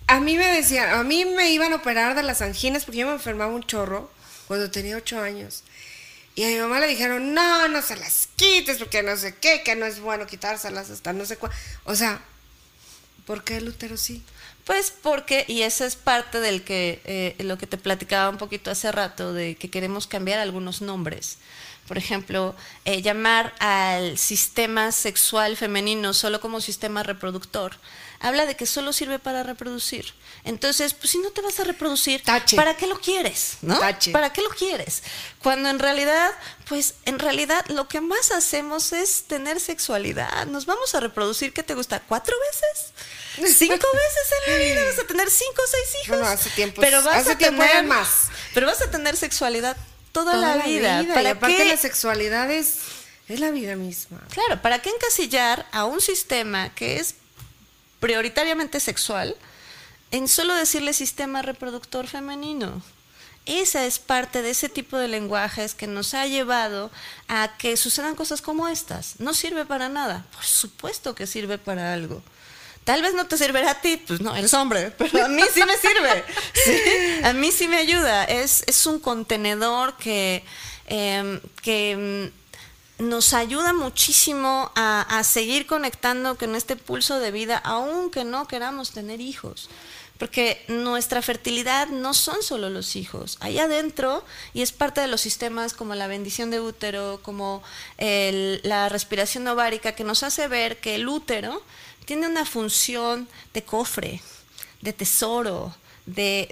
a 0.06 0.20
mí 0.20 0.38
me 0.38 0.46
decían, 0.46 0.88
a 0.88 1.02
mí 1.04 1.26
me 1.26 1.50
iban 1.50 1.74
a 1.74 1.76
operar 1.76 2.14
de 2.14 2.22
las 2.22 2.40
anginas 2.40 2.86
porque 2.86 3.00
yo 3.00 3.06
me 3.06 3.12
enfermaba 3.12 3.52
un 3.52 3.64
chorro 3.64 4.10
cuando 4.46 4.70
tenía 4.70 4.96
ocho 4.96 5.20
años. 5.20 5.64
Y 6.34 6.44
a 6.44 6.48
mi 6.48 6.56
mamá 6.56 6.80
le 6.80 6.86
dijeron, 6.86 7.34
no, 7.34 7.68
no 7.68 7.82
se 7.82 7.96
las 7.96 8.30
quites 8.36 8.78
porque 8.78 9.02
no 9.02 9.18
sé 9.18 9.34
qué, 9.34 9.62
que 9.62 9.76
no 9.76 9.84
es 9.84 10.00
bueno 10.00 10.26
quitárselas 10.26 10.88
hasta 10.88 11.12
no 11.12 11.26
sé 11.26 11.36
cuál. 11.36 11.52
O 11.84 11.94
sea, 11.94 12.22
¿por 13.26 13.44
qué 13.44 13.58
el 13.58 13.68
útero 13.68 13.98
sí? 13.98 14.22
Pues 14.66 14.92
porque, 15.00 15.44
y 15.46 15.62
eso 15.62 15.84
es 15.84 15.94
parte 15.94 16.40
del 16.40 16.64
que, 16.64 17.00
eh, 17.04 17.36
lo 17.44 17.56
que 17.56 17.68
te 17.68 17.78
platicaba 17.78 18.28
un 18.28 18.36
poquito 18.36 18.72
hace 18.72 18.90
rato, 18.90 19.32
de 19.32 19.54
que 19.54 19.70
queremos 19.70 20.08
cambiar 20.08 20.40
algunos 20.40 20.82
nombres. 20.82 21.38
Por 21.86 21.98
ejemplo, 21.98 22.52
eh, 22.84 23.00
llamar 23.00 23.54
al 23.60 24.18
sistema 24.18 24.90
sexual 24.90 25.56
femenino 25.56 26.12
solo 26.12 26.40
como 26.40 26.60
sistema 26.60 27.04
reproductor. 27.04 27.76
Habla 28.18 28.44
de 28.44 28.56
que 28.56 28.66
solo 28.66 28.92
sirve 28.92 29.20
para 29.20 29.44
reproducir. 29.44 30.14
Entonces, 30.42 30.94
pues 30.94 31.10
si 31.10 31.18
no 31.18 31.30
te 31.30 31.42
vas 31.42 31.60
a 31.60 31.64
reproducir, 31.64 32.24
Tache. 32.24 32.56
¿para 32.56 32.76
qué 32.76 32.88
lo 32.88 32.98
quieres? 32.98 33.58
¿No? 33.62 33.78
Tache. 33.78 34.10
¿Para 34.10 34.32
qué 34.32 34.42
lo 34.42 34.48
quieres? 34.48 35.04
Cuando 35.44 35.68
en 35.68 35.78
realidad, 35.78 36.32
pues 36.68 36.94
en 37.04 37.20
realidad 37.20 37.64
lo 37.68 37.86
que 37.86 38.00
más 38.00 38.32
hacemos 38.32 38.92
es 38.92 39.24
tener 39.28 39.60
sexualidad. 39.60 40.46
Nos 40.46 40.66
vamos 40.66 40.96
a 40.96 41.00
reproducir, 41.00 41.52
¿qué 41.52 41.62
te 41.62 41.74
gusta? 41.74 42.00
¿Cuatro 42.00 42.34
veces? 42.50 42.92
Cinco 43.36 43.86
veces 43.92 44.32
en 44.46 44.52
la 44.52 44.58
vida 44.58 44.84
vas 44.84 44.98
a 44.98 45.06
tener 45.06 45.30
cinco 45.30 45.62
o 45.62 45.66
seis 45.66 46.04
hijos. 46.04 46.18
Bueno, 46.18 46.26
hace 46.26 46.50
tiempo. 46.50 46.80
Pero 46.80 47.02
vas 47.02 47.16
hace 47.16 47.32
a 47.32 47.38
tener 47.38 47.84
más. 47.84 48.28
Pero 48.54 48.66
vas 48.66 48.80
a 48.80 48.90
tener 48.90 49.16
sexualidad 49.16 49.76
toda, 50.12 50.32
Toda 50.32 50.56
la 50.56 50.64
vida. 50.64 51.04
¿Para 51.12 51.28
y 51.28 51.32
aparte 51.32 51.56
qué? 51.56 51.64
la 51.66 51.76
sexualidad 51.76 52.50
es, 52.50 52.78
es 53.28 53.40
la 53.40 53.50
vida 53.50 53.76
misma. 53.76 54.20
Claro, 54.30 54.62
¿para 54.62 54.80
qué 54.80 54.90
encasillar 54.90 55.66
a 55.72 55.84
un 55.84 56.00
sistema 56.00 56.74
que 56.74 56.98
es 56.98 57.16
prioritariamente 58.00 58.80
sexual 58.80 59.36
en 60.10 60.28
solo 60.28 60.54
decirle 60.54 60.92
sistema 60.92 61.42
reproductor 61.42 62.06
femenino? 62.06 62.82
Esa 63.44 63.86
es 63.86 64.00
parte 64.00 64.42
de 64.42 64.50
ese 64.50 64.68
tipo 64.68 64.98
de 64.98 65.06
lenguajes 65.06 65.74
que 65.74 65.86
nos 65.86 66.14
ha 66.14 66.26
llevado 66.26 66.90
a 67.28 67.56
que 67.58 67.76
sucedan 67.76 68.16
cosas 68.16 68.42
como 68.42 68.66
estas. 68.66 69.20
No 69.20 69.34
sirve 69.34 69.64
para 69.64 69.88
nada. 69.88 70.26
Por 70.32 70.44
supuesto 70.44 71.14
que 71.14 71.28
sirve 71.28 71.56
para 71.56 71.92
algo. 71.92 72.22
Tal 72.86 73.02
vez 73.02 73.14
no 73.14 73.26
te 73.26 73.36
sirve 73.36 73.68
a 73.68 73.74
ti, 73.80 73.96
pues 73.96 74.20
no, 74.20 74.36
eres 74.36 74.54
hombre, 74.54 74.92
pero 74.96 75.24
a 75.24 75.28
mí 75.28 75.42
sí 75.52 75.60
me 75.66 75.76
sirve. 75.76 76.24
¿sí? 76.64 76.80
A 77.24 77.32
mí 77.32 77.50
sí 77.50 77.66
me 77.66 77.78
ayuda. 77.78 78.22
Es, 78.22 78.62
es 78.68 78.86
un 78.86 79.00
contenedor 79.00 79.96
que, 79.96 80.44
eh, 80.86 81.40
que 81.62 82.30
mm, 83.00 83.08
nos 83.08 83.34
ayuda 83.34 83.72
muchísimo 83.72 84.70
a, 84.76 85.18
a, 85.18 85.24
seguir 85.24 85.66
conectando 85.66 86.38
con 86.38 86.54
este 86.54 86.76
pulso 86.76 87.18
de 87.18 87.32
vida, 87.32 87.58
aunque 87.64 88.22
no 88.22 88.46
queramos 88.46 88.92
tener 88.92 89.20
hijos. 89.20 89.68
Porque 90.16 90.64
nuestra 90.68 91.22
fertilidad 91.22 91.88
no 91.88 92.14
son 92.14 92.40
solo 92.40 92.70
los 92.70 92.94
hijos. 92.94 93.36
Ahí 93.40 93.58
adentro, 93.58 94.24
y 94.54 94.62
es 94.62 94.70
parte 94.70 95.00
de 95.00 95.08
los 95.08 95.20
sistemas 95.20 95.74
como 95.74 95.96
la 95.96 96.06
bendición 96.06 96.52
de 96.52 96.60
útero, 96.60 97.18
como 97.24 97.64
el, 97.98 98.60
la 98.62 98.88
respiración 98.88 99.48
ovárica, 99.48 99.96
que 99.96 100.04
nos 100.04 100.22
hace 100.22 100.46
ver 100.46 100.78
que 100.78 100.94
el 100.94 101.08
útero 101.08 101.64
tiene 102.06 102.26
una 102.26 102.46
función 102.46 103.28
de 103.52 103.62
cofre, 103.62 104.22
de 104.80 104.94
tesoro, 104.94 105.74
de, 106.06 106.48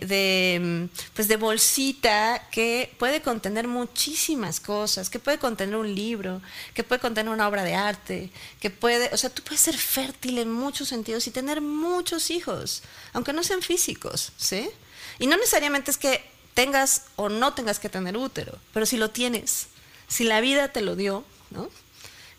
de, 0.00 0.88
pues 1.14 1.28
de 1.28 1.36
bolsita 1.36 2.48
que 2.50 2.90
puede 2.98 3.20
contener 3.20 3.68
muchísimas 3.68 4.58
cosas, 4.58 5.10
que 5.10 5.18
puede 5.18 5.38
contener 5.38 5.76
un 5.76 5.94
libro, 5.94 6.40
que 6.74 6.82
puede 6.82 7.00
contener 7.00 7.32
una 7.32 7.46
obra 7.46 7.62
de 7.62 7.74
arte, 7.74 8.30
que 8.58 8.70
puede, 8.70 9.10
o 9.12 9.16
sea, 9.18 9.28
tú 9.28 9.42
puedes 9.42 9.60
ser 9.60 9.76
fértil 9.76 10.38
en 10.38 10.50
muchos 10.50 10.88
sentidos 10.88 11.26
y 11.26 11.30
tener 11.30 11.60
muchos 11.60 12.30
hijos, 12.30 12.82
aunque 13.12 13.34
no 13.34 13.42
sean 13.44 13.60
físicos, 13.60 14.32
¿sí? 14.38 14.70
Y 15.18 15.26
no 15.26 15.36
necesariamente 15.36 15.90
es 15.90 15.98
que 15.98 16.24
tengas 16.54 17.02
o 17.16 17.28
no 17.28 17.52
tengas 17.52 17.78
que 17.78 17.90
tener 17.90 18.16
útero, 18.16 18.58
pero 18.72 18.86
si 18.86 18.96
lo 18.96 19.10
tienes, 19.10 19.68
si 20.08 20.24
la 20.24 20.40
vida 20.40 20.72
te 20.72 20.80
lo 20.80 20.96
dio, 20.96 21.22
¿no? 21.50 21.68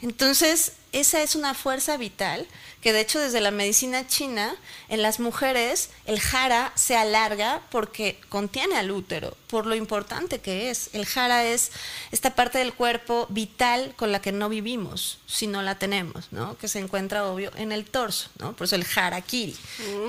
Entonces, 0.02 0.74
esa 1.00 1.22
es 1.22 1.36
una 1.36 1.54
fuerza 1.54 1.98
vital 1.98 2.48
que 2.82 2.94
de 2.94 3.02
hecho 3.02 3.20
desde 3.20 3.42
la 3.42 3.52
medicina 3.52 4.08
china, 4.08 4.56
en 4.90 5.02
las 5.02 5.20
mujeres 5.20 5.90
el 6.06 6.20
jara 6.20 6.72
se 6.76 6.96
alarga 6.96 7.62
porque 7.70 8.20
contiene 8.30 8.78
al 8.78 8.92
útero, 8.92 9.36
por 9.48 9.66
lo 9.66 9.76
importante 9.76 10.40
que 10.40 10.70
es. 10.70 10.90
El 10.94 11.06
jara 11.06 11.44
es 11.46 11.72
esta 12.12 12.36
parte 12.36 12.60
del 12.60 12.74
cuerpo 12.74 13.26
vital 13.30 13.94
con 13.96 14.12
la 14.12 14.22
que 14.22 14.32
no 14.32 14.50
vivimos 14.50 15.20
si 15.26 15.48
no 15.48 15.62
la 15.62 15.76
tenemos, 15.80 16.28
¿no? 16.32 16.58
Que 16.58 16.68
se 16.68 16.80
encuentra 16.80 17.26
obvio 17.26 17.52
en 17.56 17.72
el 17.72 17.86
torso, 17.86 18.30
¿no? 18.40 18.54
Por 18.56 18.66
eso 18.66 18.76
el 18.76 18.86
harakiri, 18.96 19.56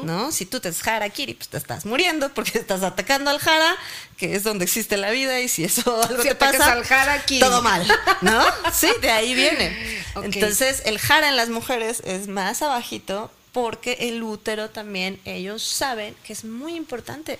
¿no? 0.02 0.30
Si 0.30 0.46
tú 0.46 0.60
te 0.60 0.68
es 0.68 0.86
harakiri, 0.86 1.34
pues 1.34 1.48
te 1.48 1.56
estás 1.56 1.86
muriendo 1.86 2.28
porque 2.34 2.58
estás 2.58 2.82
atacando 2.82 3.30
al 3.30 3.38
jara, 3.38 3.76
que 4.16 4.34
es 4.34 4.44
donde 4.44 4.64
existe 4.64 4.96
la 4.96 5.10
vida 5.10 5.40
y 5.40 5.48
si 5.48 5.64
eso 5.64 6.02
algo 6.08 6.22
Si 6.22 6.28
te 6.28 6.34
atacas 6.34 6.58
pasa, 6.58 6.72
al 6.72 6.84
harakiri. 6.84 7.40
todo 7.40 7.62
mal, 7.62 7.86
¿no? 8.20 8.44
Sí, 8.72 8.88
de 9.00 9.10
ahí 9.10 9.34
viene. 9.34 10.04
Entonces, 10.22 10.82
el 10.84 10.98
jara 10.98 11.28
en 11.28 11.36
las 11.36 11.48
mujeres 11.48 12.02
es 12.04 12.28
más 12.28 12.57
abajito 12.62 13.30
porque 13.52 13.96
el 14.00 14.22
útero 14.22 14.70
también 14.70 15.20
ellos 15.24 15.62
saben 15.62 16.14
que 16.24 16.32
es 16.32 16.44
muy 16.44 16.74
importante 16.74 17.38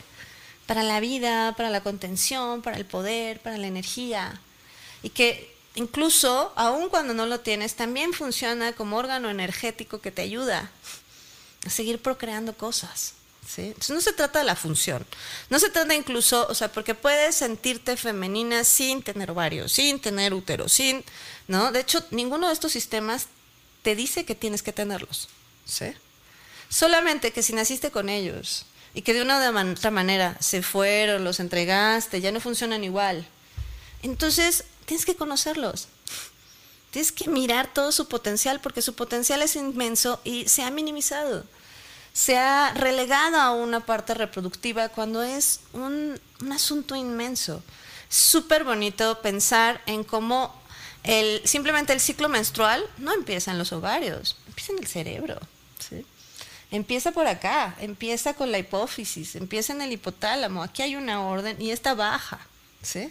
para 0.67 0.83
la 0.83 1.01
vida, 1.01 1.55
para 1.57 1.71
la 1.71 1.83
contención, 1.83 2.61
para 2.61 2.77
el 2.77 2.85
poder, 2.85 3.41
para 3.41 3.57
la 3.57 3.67
energía. 3.67 4.41
Y 5.03 5.11
que 5.11 5.55
incluso, 5.77 6.53
aun 6.57 6.89
cuando 6.89 7.15
no 7.15 7.25
lo 7.27 7.41
tienes, 7.41 7.75
también 7.75 8.13
funciona 8.13 8.73
como 8.73 8.97
órgano 8.97 9.31
energético 9.31 10.01
que 10.01 10.11
te 10.11 10.23
ayuda 10.23 10.71
a 11.67 11.71
seguir 11.71 12.01
procreando 12.01 12.53
cosas. 12.55 13.15
¿sí? 13.47 13.63
Entonces 13.63 13.91
no 13.91 14.01
se 14.01 14.13
trata 14.13 14.41
de 14.41 14.45
la 14.45 14.57
función, 14.57 15.07
no 15.49 15.59
se 15.59 15.71
trata 15.71 15.95
incluso, 15.95 16.47
o 16.51 16.55
sea, 16.55 16.71
porque 16.71 16.95
puedes 16.95 17.37
sentirte 17.37 17.97
femenina 17.97 18.65
sin 18.65 19.03
tener 19.03 19.31
ovario, 19.31 19.69
sin 19.69 20.01
tener 20.01 20.35
útero, 20.35 20.69
sin, 20.69 21.03
¿no? 21.47 21.73
De 21.73 21.81
hecho, 21.81 22.05
ninguno 22.11 22.49
de 22.49 22.53
estos 22.53 22.73
sistemas 22.73 23.29
te 23.83 23.95
dice 23.95 24.25
que 24.25 24.35
tienes 24.35 24.63
que 24.63 24.73
tenerlos, 24.73 25.29
¿sí? 25.65 25.93
Solamente 26.69 27.33
que 27.33 27.43
si 27.43 27.53
naciste 27.53 27.91
con 27.91 28.09
ellos 28.09 28.67
y 28.95 29.03
que 29.03 29.15
de 29.15 29.23
una 29.23 29.39
u 29.39 29.71
otra 29.73 29.91
manera 29.91 30.37
se 30.41 30.63
fueron, 30.63 31.25
los 31.25 31.41
entregaste, 31.41 32.21
ya 32.21 32.33
no 32.33 32.41
funcionan 32.41 32.85
igual, 32.85 33.27
entonces 34.03 34.65
tienes 34.85 35.05
que 35.05 35.17
conocerlos. 35.17 35.89
Tienes 36.91 37.13
que 37.13 37.29
mirar 37.29 37.73
todo 37.73 37.93
su 37.93 38.09
potencial 38.09 38.61
porque 38.61 38.81
su 38.81 38.95
potencial 38.95 39.43
es 39.43 39.57
inmenso 39.57 40.21
y 40.25 40.49
se 40.49 40.63
ha 40.63 40.71
minimizado. 40.71 41.45
Se 42.15 42.39
ha 42.39 42.73
relegado 42.75 43.37
a 43.37 43.51
una 43.51 43.81
parte 43.81 44.15
reproductiva 44.15 44.89
cuando 44.89 45.23
es 45.23 45.61
un, 45.73 46.19
un 46.41 46.53
asunto 46.53 46.97
inmenso. 46.97 47.63
Súper 48.09 48.65
bonito 48.65 49.21
pensar 49.21 49.83
en 49.87 50.03
cómo 50.03 50.59
el, 51.05 51.41
simplemente 51.45 51.93
el 51.93 52.01
ciclo 52.01 52.29
menstrual 52.29 52.85
no 52.99 53.13
empieza 53.13 53.51
en 53.51 53.59
los 53.59 53.73
ovarios, 53.73 54.37
empieza 54.47 54.73
en 54.73 54.79
el 54.79 54.87
cerebro. 54.87 55.39
¿sí? 55.79 56.05
Empieza 56.71 57.13
por 57.13 57.27
acá, 57.27 57.75
empieza 57.81 58.35
con 58.35 58.53
la 58.53 58.59
hipófisis, 58.59 59.37
empieza 59.37 59.73
en 59.73 59.81
el 59.81 59.93
hipotálamo. 59.93 60.63
Aquí 60.63 60.83
hay 60.83 60.97
una 60.97 61.23
orden 61.23 61.61
y 61.61 61.71
esta 61.71 61.95
baja, 61.95 62.41
¿sí? 62.83 63.11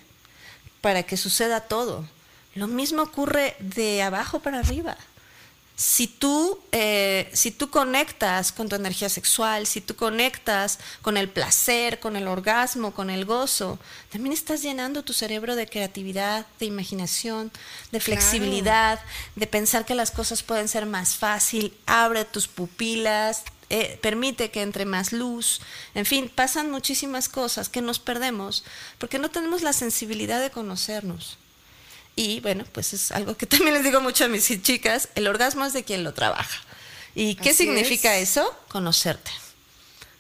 Para 0.82 1.04
que 1.04 1.18
suceda 1.18 1.62
todo. 1.62 2.08
Lo 2.54 2.68
mismo 2.68 3.02
ocurre 3.02 3.56
de 3.60 4.04
abajo 4.04 4.40
para 4.40 4.60
arriba. 4.60 4.96
Si 5.80 6.08
tú, 6.08 6.60
eh, 6.72 7.30
si 7.34 7.52
tú 7.52 7.70
conectas 7.70 8.52
con 8.52 8.68
tu 8.68 8.76
energía 8.76 9.10
sexual, 9.10 9.68
si 9.68 9.80
tú 9.80 9.96
conectas 9.96 10.80
con 11.04 11.18
el 11.18 11.30
placer, 11.30 12.00
con 12.00 12.16
el 12.16 12.28
orgasmo, 12.28 12.96
con 12.96 13.12
el 13.12 13.26
gozo, 13.26 13.78
también 14.12 14.34
estás 14.34 14.64
llenando 14.64 15.04
tu 15.04 15.14
cerebro 15.14 15.56
de 15.56 15.68
creatividad, 15.68 16.48
de 16.60 16.66
imaginación, 16.66 17.52
de 17.92 18.00
flexibilidad, 18.00 19.00
de 19.36 19.46
pensar 19.46 19.86
que 19.86 19.94
las 19.94 20.10
cosas 20.10 20.42
pueden 20.42 20.68
ser 20.68 20.88
más 20.88 21.16
fácil, 21.16 21.78
abre 21.86 22.26
tus 22.26 22.48
pupilas, 22.48 23.44
eh, 23.70 24.00
permite 24.02 24.50
que 24.50 24.64
entre 24.64 24.86
más 24.86 25.14
luz, 25.14 25.62
en 25.94 26.08
fin, 26.08 26.32
pasan 26.34 26.72
muchísimas 26.72 27.30
cosas 27.30 27.70
que 27.70 27.84
nos 27.84 28.00
perdemos 28.00 28.64
porque 28.98 29.20
no 29.20 29.30
tenemos 29.30 29.62
la 29.62 29.74
sensibilidad 29.74 30.42
de 30.42 30.50
conocernos. 30.50 31.38
Y 32.18 32.40
bueno, 32.40 32.66
pues 32.74 32.94
es 32.94 33.12
algo 33.12 33.38
que 33.38 33.46
también 33.46 33.76
les 33.76 33.84
digo 33.84 34.02
mucho 34.02 34.26
a 34.26 34.28
mis 34.28 34.48
chicas, 34.64 35.08
el 35.16 35.28
orgasmo 35.28 35.64
es 35.64 35.72
de 35.72 35.86
quien 35.86 36.04
lo 36.04 36.14
trabaja. 36.14 36.60
¿Y 37.16 37.36
qué 37.36 37.52
Así 37.52 37.60
significa 37.66 38.18
es. 38.18 38.32
eso? 38.32 38.56
Conocerte. 38.68 39.32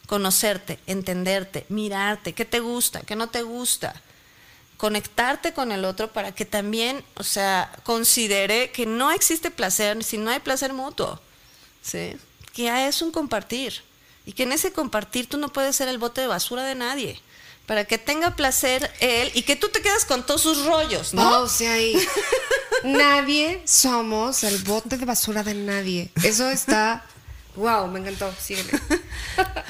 Conocerte, 0.06 0.80
entenderte, 0.88 1.66
mirarte, 1.70 2.34
qué 2.34 2.46
te 2.46 2.60
gusta, 2.60 3.02
qué 3.02 3.16
no 3.16 3.30
te 3.30 3.42
gusta. 3.42 4.00
Conectarte 4.78 5.54
con 5.54 5.72
el 5.72 5.86
otro 5.86 6.14
para 6.14 6.34
que 6.34 6.46
también, 6.46 7.04
o 7.16 7.24
sea, 7.24 7.72
considere 7.84 8.72
que 8.72 8.86
no 8.86 9.12
existe 9.12 9.50
placer 9.50 10.04
si 10.04 10.18
no 10.18 10.30
hay 10.30 10.40
placer 10.40 10.74
mutuo. 10.74 11.20
¿Sí? 11.82 12.16
Que 12.54 12.88
es 12.88 13.02
un 13.02 13.12
compartir. 13.12 13.82
Y 14.24 14.34
que 14.34 14.44
en 14.44 14.52
ese 14.52 14.72
compartir 14.72 15.28
tú 15.28 15.38
no 15.38 15.50
puedes 15.50 15.76
ser 15.76 15.88
el 15.88 15.98
bote 15.98 16.22
de 16.22 16.28
basura 16.28 16.64
de 16.64 16.76
nadie. 16.76 17.20
Para 17.68 17.86
que 17.86 17.98
tenga 18.00 18.36
placer 18.36 18.90
él 19.02 19.30
y 19.36 19.44
que 19.44 19.56
tú 19.56 19.70
te 19.70 19.82
quedas 19.82 20.06
con 20.06 20.26
todos 20.26 20.42
sus 20.42 20.66
rollos, 20.66 21.14
¿no? 21.14 21.24
No, 21.30 21.40
o 21.42 21.48
sea, 21.48 21.76
nadie 22.84 23.62
somos 23.66 24.44
el 24.44 24.58
bote 24.60 24.98
de 24.98 25.06
basura 25.06 25.44
de 25.44 25.54
nadie. 25.54 26.10
Eso 26.24 26.50
está. 26.50 27.04
Wow, 27.56 27.88
me 27.88 28.00
encantó. 28.00 28.34
Síguele. 28.42 28.70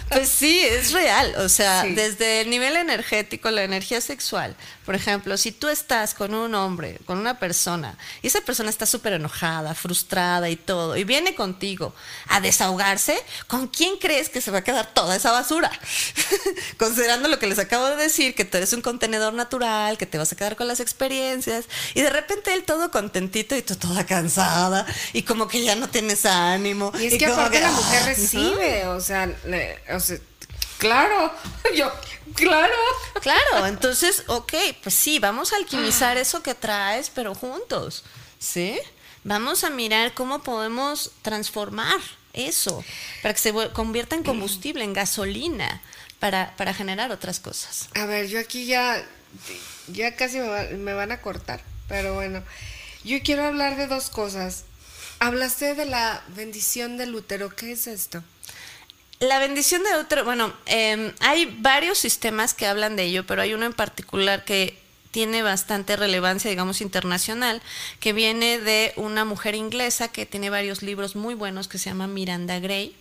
Pues 0.09 0.29
sí, 0.29 0.59
es 0.61 0.93
real. 0.93 1.33
O 1.39 1.49
sea, 1.49 1.81
Sí. 1.83 1.93
desde 1.93 2.39
el 2.41 2.49
nivel 2.49 2.77
energético, 2.77 3.51
la 3.51 3.63
energía 3.63 3.99
sexual. 3.99 4.55
Por 4.87 4.95
ejemplo, 4.95 5.35
si 5.35 5.51
tú 5.51 5.67
estás 5.67 6.13
con 6.13 6.33
un 6.33 6.55
hombre, 6.55 6.97
con 7.05 7.17
una 7.17 7.37
persona, 7.39 7.97
y 8.21 8.27
esa 8.27 8.39
persona 8.39 8.69
está 8.69 8.85
súper 8.85 9.11
enojada, 9.11 9.75
frustrada 9.75 10.49
y 10.49 10.55
todo, 10.55 10.95
y 10.95 11.03
viene 11.03 11.35
contigo 11.35 11.93
a 12.29 12.39
desahogarse, 12.39 13.17
¿con 13.47 13.67
quién 13.67 13.97
crees 13.97 14.29
que 14.29 14.39
se 14.39 14.49
va 14.49 14.59
a 14.59 14.63
quedar 14.63 14.93
toda 14.93 15.17
esa 15.17 15.33
basura? 15.33 15.69
Considerando 16.77 17.27
lo 17.27 17.37
que 17.37 17.47
les 17.47 17.59
acabo 17.59 17.85
de 17.87 17.97
decir, 17.97 18.33
que 18.33 18.45
tú 18.45 18.55
eres 18.55 18.71
un 18.71 18.81
contenedor 18.81 19.33
natural, 19.33 19.97
que 19.97 20.05
te 20.05 20.17
vas 20.17 20.31
a 20.31 20.37
quedar 20.37 20.55
con 20.55 20.69
las 20.69 20.79
experiencias, 20.79 21.65
y 21.93 22.01
de 22.01 22.09
repente 22.09 22.53
él 22.53 22.63
todo 22.63 22.89
contentito 22.89 23.57
y 23.57 23.61
tú 23.63 23.75
toda 23.75 24.05
cansada, 24.05 24.85
y 25.11 25.23
como 25.23 25.49
que 25.49 25.63
ya 25.65 25.75
no 25.75 25.89
tienes 25.89 26.25
ánimo. 26.25 26.93
Y 26.97 27.07
es 27.07 27.17
que 27.17 27.25
aparte 27.25 27.59
la 27.59 27.67
¡ah! 27.67 27.71
mujer 27.71 28.01
¿no? 28.03 28.07
recibe, 28.07 28.87
o 28.87 29.01
sea, 29.01 29.25
le- 29.45 29.79
o 29.93 29.99
sea, 29.99 30.17
claro, 30.77 31.31
yo, 31.75 31.91
claro. 32.35 32.73
Claro, 33.21 33.65
entonces, 33.65 34.23
ok, 34.27 34.53
pues 34.83 34.95
sí, 34.95 35.19
vamos 35.19 35.53
a 35.53 35.57
alquimizar 35.57 36.17
eso 36.17 36.43
que 36.43 36.55
traes, 36.55 37.09
pero 37.09 37.35
juntos, 37.35 38.03
¿sí? 38.39 38.79
Vamos 39.23 39.63
a 39.63 39.69
mirar 39.69 40.13
cómo 40.13 40.41
podemos 40.43 41.11
transformar 41.21 41.99
eso, 42.33 42.83
para 43.21 43.33
que 43.33 43.39
se 43.39 43.53
convierta 43.73 44.15
en 44.15 44.23
combustible, 44.23 44.83
en 44.83 44.93
gasolina, 44.93 45.81
para, 46.19 46.55
para 46.55 46.73
generar 46.73 47.11
otras 47.11 47.39
cosas. 47.39 47.89
A 47.95 48.05
ver, 48.05 48.27
yo 48.27 48.39
aquí 48.39 48.65
ya, 48.65 49.03
ya 49.87 50.15
casi 50.15 50.39
me, 50.39 50.69
me 50.77 50.93
van 50.93 51.11
a 51.11 51.21
cortar, 51.21 51.61
pero 51.87 52.13
bueno, 52.13 52.43
yo 53.03 53.21
quiero 53.23 53.45
hablar 53.45 53.75
de 53.75 53.87
dos 53.87 54.09
cosas. 54.09 54.65
Hablaste 55.19 55.73
de 55.73 55.85
la 55.85 56.23
bendición 56.35 56.97
del 56.97 57.15
útero, 57.15 57.49
¿qué 57.49 57.71
es 57.71 57.87
esto? 57.87 58.23
La 59.19 59.39
bendición 59.39 59.83
de 59.83 59.99
útero, 59.99 60.23
bueno, 60.25 60.53
em, 60.67 61.11
hay 61.21 61.45
varios 61.59 61.97
sistemas 61.97 62.53
que 62.53 62.67
hablan 62.67 62.95
de 62.95 63.03
ello, 63.03 63.25
pero 63.25 63.41
hay 63.41 63.53
uno 63.53 63.65
en 63.65 63.73
particular 63.73 64.45
que 64.45 64.77
tiene 65.09 65.41
bastante 65.41 65.95
relevancia, 65.95 66.51
digamos, 66.51 66.81
internacional, 66.81 67.63
que 67.99 68.13
viene 68.13 68.59
de 68.59 68.93
una 68.95 69.25
mujer 69.25 69.55
inglesa 69.55 70.09
que 70.09 70.27
tiene 70.27 70.51
varios 70.51 70.83
libros 70.83 71.15
muy 71.15 71.33
buenos 71.33 71.67
que 71.67 71.79
se 71.79 71.89
llama 71.89 72.05
Miranda 72.05 72.59
Gray. 72.59 72.95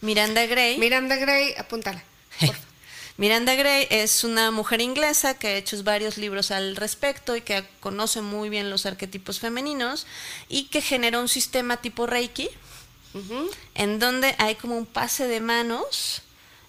Miranda 0.00 0.46
Gray. 0.46 0.78
Miranda 0.78 1.16
Gray, 1.16 1.54
apúntala. 1.58 2.02
Miranda 3.18 3.54
Gray 3.54 3.86
es 3.90 4.24
una 4.24 4.50
mujer 4.50 4.80
inglesa 4.80 5.34
que 5.34 5.48
ha 5.48 5.56
hecho 5.56 5.82
varios 5.82 6.16
libros 6.16 6.50
al 6.50 6.74
respecto 6.76 7.36
y 7.36 7.42
que 7.42 7.66
conoce 7.80 8.22
muy 8.22 8.48
bien 8.48 8.70
los 8.70 8.86
arquetipos 8.86 9.40
femeninos 9.40 10.06
y 10.48 10.68
que 10.68 10.80
generó 10.80 11.20
un 11.20 11.28
sistema 11.28 11.76
tipo 11.76 12.06
Reiki, 12.06 12.48
en 13.74 13.98
donde 13.98 14.34
hay 14.38 14.54
como 14.54 14.76
un 14.76 14.86
pase 14.86 15.26
de 15.26 15.40
manos 15.40 16.22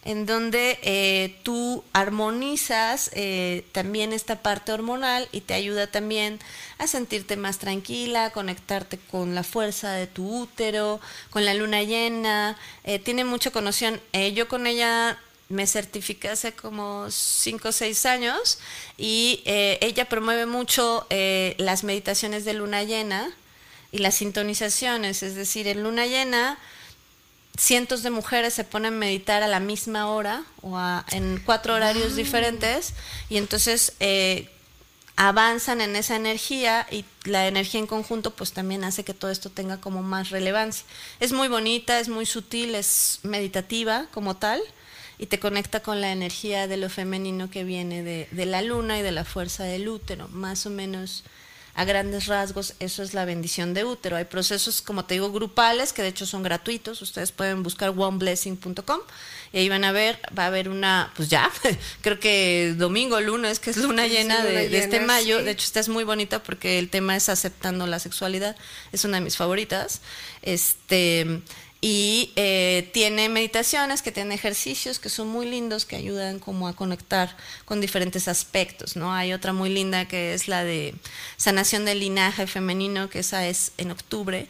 en 0.03 0.25
donde 0.25 0.79
eh, 0.81 1.37
tú 1.43 1.83
armonizas 1.93 3.11
eh, 3.13 3.65
también 3.71 4.13
esta 4.13 4.41
parte 4.41 4.71
hormonal 4.71 5.29
y 5.31 5.41
te 5.41 5.53
ayuda 5.53 5.87
también 5.87 6.39
a 6.79 6.87
sentirte 6.87 7.37
más 7.37 7.59
tranquila, 7.59 8.31
conectarte 8.31 8.97
con 8.97 9.35
la 9.35 9.43
fuerza 9.43 9.91
de 9.91 10.07
tu 10.07 10.41
útero, 10.41 10.99
con 11.29 11.45
la 11.45 11.53
luna 11.53 11.83
llena. 11.83 12.57
Eh, 12.83 12.97
tiene 12.97 13.25
mucha 13.25 13.51
conoción. 13.51 14.01
yo 14.33 14.47
con 14.47 14.65
ella 14.65 15.19
me 15.49 15.67
certifiqué 15.67 16.29
hace 16.29 16.53
como 16.53 17.11
5 17.11 17.69
o 17.69 17.71
6 17.71 18.05
años 18.05 18.57
y 18.97 19.41
ella 19.45 20.07
promueve 20.07 20.45
mucho 20.45 21.05
las 21.57 21.83
meditaciones 21.83 22.45
de 22.45 22.53
luna 22.53 22.83
llena 22.83 23.35
y 23.91 23.99
las 23.99 24.15
sintonizaciones, 24.15 25.23
es 25.23 25.35
decir, 25.35 25.67
en 25.67 25.83
luna 25.83 26.05
llena 26.05 26.57
cientos 27.57 28.03
de 28.03 28.09
mujeres 28.09 28.53
se 28.53 28.63
ponen 28.63 28.93
a 28.93 28.97
meditar 28.97 29.43
a 29.43 29.47
la 29.47 29.59
misma 29.59 30.09
hora 30.09 30.43
o 30.61 30.79
en 31.11 31.41
cuatro 31.45 31.75
horarios 31.75 32.15
diferentes 32.15 32.93
y 33.29 33.37
entonces 33.37 33.93
eh, 33.99 34.49
avanzan 35.15 35.81
en 35.81 35.95
esa 35.95 36.15
energía 36.15 36.87
y 36.89 37.05
la 37.25 37.47
energía 37.47 37.79
en 37.79 37.87
conjunto 37.87 38.31
pues 38.31 38.53
también 38.53 38.83
hace 38.83 39.03
que 39.03 39.13
todo 39.13 39.29
esto 39.31 39.49
tenga 39.49 39.79
como 39.81 40.01
más 40.01 40.29
relevancia. 40.29 40.85
Es 41.19 41.33
muy 41.33 41.47
bonita, 41.47 41.99
es 41.99 42.09
muy 42.09 42.25
sutil, 42.25 42.75
es 42.75 43.19
meditativa 43.23 44.07
como 44.11 44.37
tal 44.37 44.61
y 45.17 45.27
te 45.27 45.39
conecta 45.39 45.81
con 45.81 46.01
la 46.01 46.11
energía 46.11 46.67
de 46.67 46.77
lo 46.77 46.89
femenino 46.89 47.49
que 47.51 47.63
viene 47.63 48.01
de, 48.01 48.27
de 48.31 48.45
la 48.45 48.61
luna 48.61 48.97
y 48.97 49.03
de 49.03 49.11
la 49.11 49.25
fuerza 49.25 49.63
del 49.63 49.87
útero, 49.89 50.29
más 50.29 50.65
o 50.65 50.69
menos 50.69 51.23
a 51.73 51.85
grandes 51.85 52.27
rasgos, 52.27 52.73
eso 52.79 53.01
es 53.03 53.13
la 53.13 53.25
bendición 53.25 53.73
de 53.73 53.85
útero. 53.85 54.17
Hay 54.17 54.25
procesos, 54.25 54.81
como 54.81 55.05
te 55.05 55.15
digo, 55.15 55.31
grupales, 55.31 55.93
que 55.93 56.01
de 56.01 56.09
hecho 56.09 56.25
son 56.25 56.43
gratuitos. 56.43 57.01
Ustedes 57.01 57.31
pueden 57.31 57.63
buscar 57.63 57.93
oneblessing.com 57.95 58.99
y 59.53 59.57
ahí 59.57 59.69
van 59.69 59.83
a 59.83 59.91
ver, 59.91 60.19
va 60.37 60.43
a 60.43 60.47
haber 60.47 60.69
una, 60.69 61.11
pues 61.15 61.29
ya, 61.29 61.51
creo 62.01 62.19
que 62.19 62.73
domingo, 62.77 63.19
lunes, 63.19 63.59
que 63.59 63.71
es 63.71 63.77
luna 63.77 64.07
llena, 64.07 64.43
de, 64.43 64.77
este 64.77 64.99
mayo. 64.99 65.43
De 65.43 65.51
hecho, 65.51 65.65
esta 65.65 65.79
es 65.79 65.89
muy 65.89 66.03
bonita 66.03 66.43
porque 66.43 66.79
el 66.79 66.89
tema 66.89 67.15
es 67.15 67.29
aceptando 67.29 67.87
la 67.87 67.99
sexualidad. 67.99 68.55
Es 68.91 69.05
una 69.05 69.17
de 69.17 69.21
mis 69.21 69.37
favoritas. 69.37 70.01
Este 70.41 71.41
y 71.83 72.31
eh, 72.35 72.87
tiene 72.93 73.27
meditaciones, 73.27 74.03
que 74.03 74.11
tiene 74.11 74.35
ejercicios 74.35 74.99
que 74.99 75.09
son 75.09 75.27
muy 75.27 75.47
lindos, 75.47 75.85
que 75.85 75.95
ayudan 75.95 76.37
como 76.37 76.67
a 76.67 76.75
conectar 76.75 77.35
con 77.65 77.81
diferentes 77.81 78.27
aspectos, 78.27 78.95
¿no? 78.95 79.11
Hay 79.11 79.33
otra 79.33 79.51
muy 79.51 79.71
linda 79.71 80.07
que 80.07 80.35
es 80.35 80.47
la 80.47 80.63
de 80.63 80.93
sanación 81.37 81.83
del 81.83 81.99
linaje 81.99 82.45
femenino, 82.45 83.09
que 83.09 83.19
esa 83.19 83.47
es 83.47 83.71
en 83.79 83.89
octubre, 83.89 84.47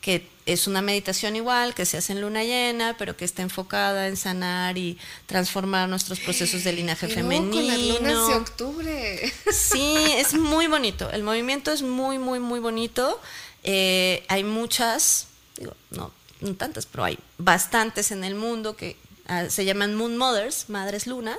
que 0.00 0.26
es 0.46 0.66
una 0.66 0.80
meditación 0.80 1.36
igual, 1.36 1.74
que 1.74 1.84
se 1.84 1.98
hace 1.98 2.14
en 2.14 2.22
luna 2.22 2.42
llena, 2.42 2.96
pero 2.96 3.18
que 3.18 3.26
está 3.26 3.42
enfocada 3.42 4.08
en 4.08 4.16
sanar 4.16 4.78
y 4.78 4.96
transformar 5.26 5.90
nuestros 5.90 6.20
procesos 6.20 6.64
de 6.64 6.72
linaje 6.72 7.06
femenino. 7.06 7.52
Con 7.52 7.66
las 7.66 7.78
lunas 7.78 8.28
de 8.28 8.34
octubre. 8.34 9.32
Sí, 9.52 9.94
es 10.16 10.32
muy 10.32 10.68
bonito. 10.68 11.10
El 11.10 11.22
movimiento 11.22 11.70
es 11.70 11.82
muy, 11.82 12.16
muy, 12.16 12.40
muy 12.40 12.60
bonito. 12.60 13.20
Eh, 13.62 14.24
hay 14.28 14.42
muchas, 14.42 15.28
digo, 15.58 15.76
no 15.90 16.21
no 16.42 16.54
tantas, 16.54 16.86
pero 16.86 17.04
hay 17.04 17.18
bastantes 17.38 18.10
en 18.10 18.24
el 18.24 18.34
mundo 18.34 18.76
que 18.76 18.96
ah, 19.26 19.48
se 19.48 19.64
llaman 19.64 19.94
Moon 19.94 20.16
Mothers, 20.16 20.68
Madres 20.68 21.06
Luna, 21.06 21.38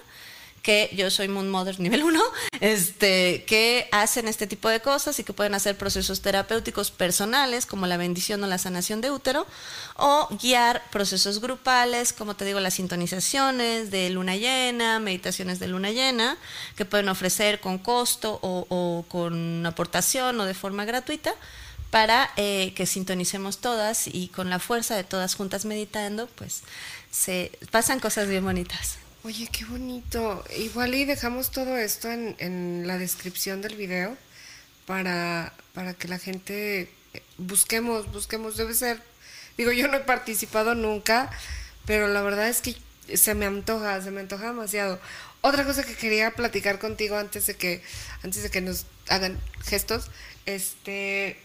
que 0.63 0.89
yo 0.95 1.11
soy 1.11 1.27
Moon 1.27 1.51
Mother 1.51 1.79
nivel 1.79 2.03
1, 2.03 2.19
este, 2.61 3.43
que 3.45 3.89
hacen 3.91 4.27
este 4.29 4.47
tipo 4.47 4.69
de 4.69 4.79
cosas 4.79 5.19
y 5.19 5.23
que 5.23 5.33
pueden 5.33 5.53
hacer 5.53 5.77
procesos 5.77 6.21
terapéuticos 6.21 6.89
personales, 6.89 7.65
como 7.65 7.85
la 7.85 7.97
bendición 7.97 8.41
o 8.43 8.47
la 8.47 8.57
sanación 8.57 9.01
de 9.01 9.11
útero, 9.11 9.45
o 9.97 10.29
guiar 10.41 10.81
procesos 10.89 11.41
grupales, 11.41 12.13
como 12.13 12.35
te 12.35 12.45
digo, 12.45 12.61
las 12.61 12.75
sintonizaciones 12.75 13.91
de 13.91 14.09
luna 14.09 14.37
llena, 14.37 14.99
meditaciones 14.99 15.59
de 15.59 15.67
luna 15.67 15.91
llena, 15.91 16.37
que 16.77 16.85
pueden 16.85 17.09
ofrecer 17.09 17.59
con 17.59 17.77
costo 17.77 18.39
o, 18.41 18.65
o 18.69 19.05
con 19.09 19.65
aportación 19.65 20.39
o 20.39 20.45
de 20.45 20.53
forma 20.53 20.85
gratuita 20.85 21.35
para 21.93 22.31
eh, 22.37 22.73
que 22.75 22.87
sintonicemos 22.87 23.59
todas 23.59 24.07
y 24.07 24.29
con 24.29 24.49
la 24.49 24.57
fuerza 24.57 24.95
de 24.95 25.03
todas 25.03 25.35
juntas 25.35 25.63
meditando, 25.65 26.25
pues 26.25 26.63
se 27.11 27.51
pasan 27.69 27.99
cosas 27.99 28.27
bien 28.27 28.43
bonitas. 28.43 28.97
Oye, 29.23 29.47
qué 29.51 29.63
bonito. 29.65 30.43
Igual 30.57 30.95
y 30.95 31.05
dejamos 31.05 31.51
todo 31.51 31.77
esto 31.77 32.11
en, 32.11 32.35
en 32.39 32.87
la 32.87 32.97
descripción 32.97 33.61
del 33.61 33.75
video 33.75 34.17
para, 34.87 35.53
para 35.75 35.93
que 35.93 36.07
la 36.07 36.17
gente 36.17 36.89
busquemos, 37.37 38.11
busquemos, 38.11 38.57
debe 38.57 38.73
ser. 38.73 38.99
Digo, 39.55 39.71
yo 39.71 39.87
no 39.87 39.97
he 39.97 39.99
participado 39.99 40.73
nunca, 40.73 41.29
pero 41.85 42.07
la 42.07 42.23
verdad 42.23 42.49
es 42.49 42.61
que 42.61 42.75
se 43.15 43.35
me 43.35 43.45
antoja, 43.45 44.01
se 44.01 44.09
me 44.09 44.21
antoja 44.21 44.47
demasiado. 44.47 44.99
Otra 45.41 45.63
cosa 45.63 45.83
que 45.83 45.93
quería 45.93 46.31
platicar 46.31 46.79
contigo 46.79 47.17
antes 47.17 47.45
de 47.45 47.55
que, 47.55 47.83
antes 48.23 48.41
de 48.41 48.49
que 48.49 48.61
nos 48.61 48.87
hagan 49.09 49.39
gestos, 49.63 50.09
este, 50.47 51.37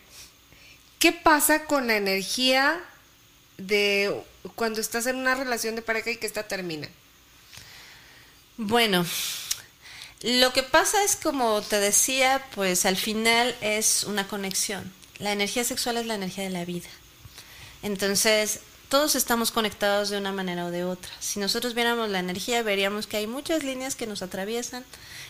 ¿Qué 0.98 1.12
pasa 1.12 1.64
con 1.64 1.86
la 1.86 1.96
energía 1.96 2.80
de 3.56 4.20
cuando 4.56 4.80
estás 4.80 5.06
en 5.06 5.16
una 5.16 5.36
relación 5.36 5.76
de 5.76 5.82
pareja 5.82 6.10
y 6.10 6.16
que 6.16 6.26
esta 6.26 6.48
termina? 6.48 6.88
Bueno, 8.56 9.06
lo 10.22 10.52
que 10.52 10.64
pasa 10.64 11.04
es 11.04 11.14
como 11.14 11.62
te 11.62 11.78
decía, 11.78 12.44
pues 12.56 12.84
al 12.84 12.96
final 12.96 13.54
es 13.60 14.02
una 14.04 14.26
conexión. 14.26 14.92
La 15.18 15.30
energía 15.30 15.62
sexual 15.62 15.98
es 15.98 16.06
la 16.06 16.16
energía 16.16 16.42
de 16.42 16.50
la 16.50 16.64
vida. 16.64 16.88
Entonces, 17.84 18.58
todos 18.88 19.14
estamos 19.14 19.52
conectados 19.52 20.10
de 20.10 20.18
una 20.18 20.32
manera 20.32 20.66
o 20.66 20.72
de 20.72 20.82
otra. 20.82 21.12
Si 21.20 21.38
nosotros 21.38 21.74
viéramos 21.74 22.08
la 22.08 22.18
energía, 22.18 22.64
veríamos 22.64 23.06
que 23.06 23.18
hay 23.18 23.28
muchas 23.28 23.62
líneas 23.62 23.94
que 23.94 24.08
nos 24.08 24.22
atraviesan 24.22 24.84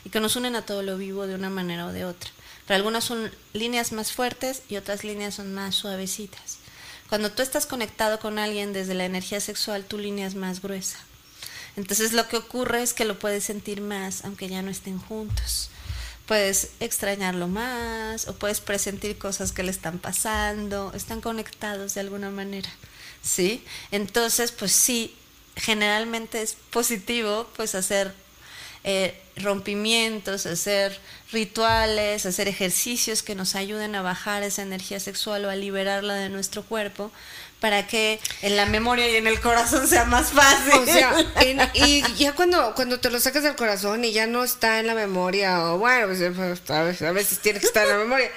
y 0.07 0.09
que 0.09 0.21
nos 0.21 0.37
unen 0.37 0.57
a 0.57 0.65
todo 0.65 0.83
lo 0.83 0.97
vivo 0.97 1.27
de 1.27 1.35
una 1.35 1.51
manera 1.51 1.87
o 1.87 1.93
de 1.93 2.07
otra 2.07 2.31
pero 2.69 2.77
algunas 2.77 3.03
son 3.03 3.33
líneas 3.55 3.93
más 3.93 4.13
fuertes 4.13 4.63
y 4.69 4.77
otras 4.77 5.03
líneas 5.03 5.35
son 5.35 5.55
más 5.55 5.75
suavecitas. 5.75 6.59
Cuando 7.09 7.33
tú 7.33 7.41
estás 7.41 7.65
conectado 7.65 8.21
con 8.21 8.39
alguien 8.39 8.75
desde 8.75 8.95
la 8.95 9.07
energía 9.07 9.41
sexual, 9.41 9.87
tu 9.87 9.97
línea 9.97 10.27
es 10.27 10.35
más 10.35 10.61
gruesa. 10.61 10.99
Entonces 11.77 12.13
lo 12.13 12.29
que 12.29 12.37
ocurre 12.37 12.83
es 12.83 12.93
que 12.93 13.07
lo 13.07 13.19
puedes 13.19 13.45
sentir 13.45 13.81
más 13.81 14.23
aunque 14.27 14.49
ya 14.49 14.61
no 14.61 14.71
estén 14.71 14.99
juntos. 14.99 15.71
Puedes 16.27 16.73
extrañarlo 16.81 17.49
más 17.49 18.29
o 18.29 18.35
puedes 18.35 18.61
presentir 18.61 19.17
cosas 19.17 19.53
que 19.53 19.63
le 19.63 19.71
están 19.71 19.99
pasando, 19.99 20.93
están 20.95 21.23
conectados 21.23 21.95
de 21.95 22.01
alguna 22.01 22.29
manera. 22.29 22.69
¿Sí? 23.23 23.65
Entonces, 23.91 24.53
pues 24.53 24.73
sí, 24.73 25.17
generalmente 25.57 26.43
es 26.43 26.55
positivo 26.71 27.49
pues 27.57 27.75
hacer 27.75 28.15
eh, 28.91 29.15
rompimientos, 29.37 30.47
hacer 30.47 30.99
rituales, 31.31 32.25
hacer 32.25 32.49
ejercicios 32.49 33.23
que 33.23 33.35
nos 33.35 33.55
ayuden 33.55 33.95
a 33.95 34.01
bajar 34.01 34.43
esa 34.43 34.63
energía 34.63 34.99
sexual 34.99 35.45
o 35.45 35.51
a 35.51 35.57
liberarla 35.57 36.15
de 36.15 36.31
nuestro 36.31 36.63
cuerpo 36.63 37.13
para 37.61 37.87
que 37.87 38.19
en 38.41 38.57
la 38.57 38.65
memoria 38.65 39.07
y 39.11 39.17
en 39.17 39.27
el 39.27 39.41
corazón 39.41 39.87
sea 39.87 40.07
más 40.07 40.29
fácil. 40.31 40.73
O 40.73 40.87
sea, 40.87 41.15
y 41.75 42.03
ya 42.17 42.33
cuando, 42.33 42.75
cuando 42.75 42.99
te 42.99 43.11
lo 43.11 43.21
sacas 43.21 43.43
del 43.43 43.57
corazón 43.57 44.07
y 44.07 44.13
ya 44.13 44.27
no 44.27 44.43
está 44.43 44.81
en 44.81 44.87
la 44.87 44.95
memoria, 44.95 45.67
o 45.67 45.77
bueno, 45.77 46.07
pues, 46.07 46.23
pues 46.35 46.71
a, 46.71 46.83
veces, 46.85 47.03
a 47.03 47.13
veces 47.13 47.41
tiene 47.41 47.61
que 47.61 47.67
estar 47.67 47.85
en 47.85 47.91
la 47.91 47.99
memoria, 47.99 48.31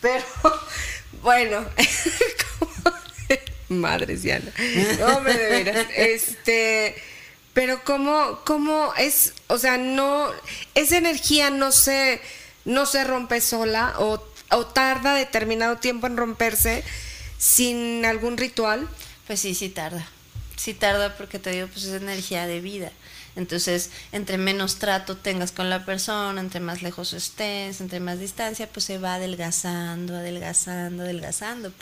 pero 0.00 0.24
bueno, 1.22 1.66
madres 3.68 4.22
ya 4.22 4.40
no, 4.98 5.20
me 5.20 5.34
de 5.34 5.46
veras, 5.50 5.86
este 5.94 7.09
pero 7.52 7.82
cómo, 7.84 8.40
cómo 8.44 8.92
es, 8.96 9.34
o 9.48 9.58
sea, 9.58 9.76
no, 9.76 10.28
esa 10.74 10.96
energía 10.96 11.50
no 11.50 11.72
se, 11.72 12.20
no 12.64 12.86
se 12.86 13.04
rompe 13.04 13.40
sola 13.40 13.94
o, 13.98 14.22
o 14.50 14.66
tarda 14.66 15.14
determinado 15.14 15.76
tiempo 15.76 16.06
en 16.06 16.16
romperse 16.16 16.84
sin 17.38 18.04
algún 18.04 18.36
ritual. 18.36 18.88
Pues 19.26 19.40
sí, 19.40 19.54
sí 19.54 19.68
tarda. 19.68 20.06
Sí 20.56 20.74
tarda 20.74 21.16
porque 21.16 21.38
te 21.38 21.50
digo, 21.50 21.68
pues 21.68 21.84
es 21.84 22.00
energía 22.00 22.46
de 22.46 22.60
vida. 22.60 22.92
Entonces, 23.36 23.90
entre 24.12 24.38
menos 24.38 24.76
trato 24.76 25.16
tengas 25.16 25.52
con 25.52 25.70
la 25.70 25.84
persona, 25.84 26.40
entre 26.40 26.60
más 26.60 26.82
lejos 26.82 27.12
estés, 27.12 27.80
entre 27.80 28.00
más 28.00 28.18
distancia, 28.18 28.68
pues 28.68 28.84
se 28.84 28.98
va 28.98 29.14
adelgazando, 29.14 30.16
adelgazando, 30.16 31.04
adelgazando, 31.04 31.72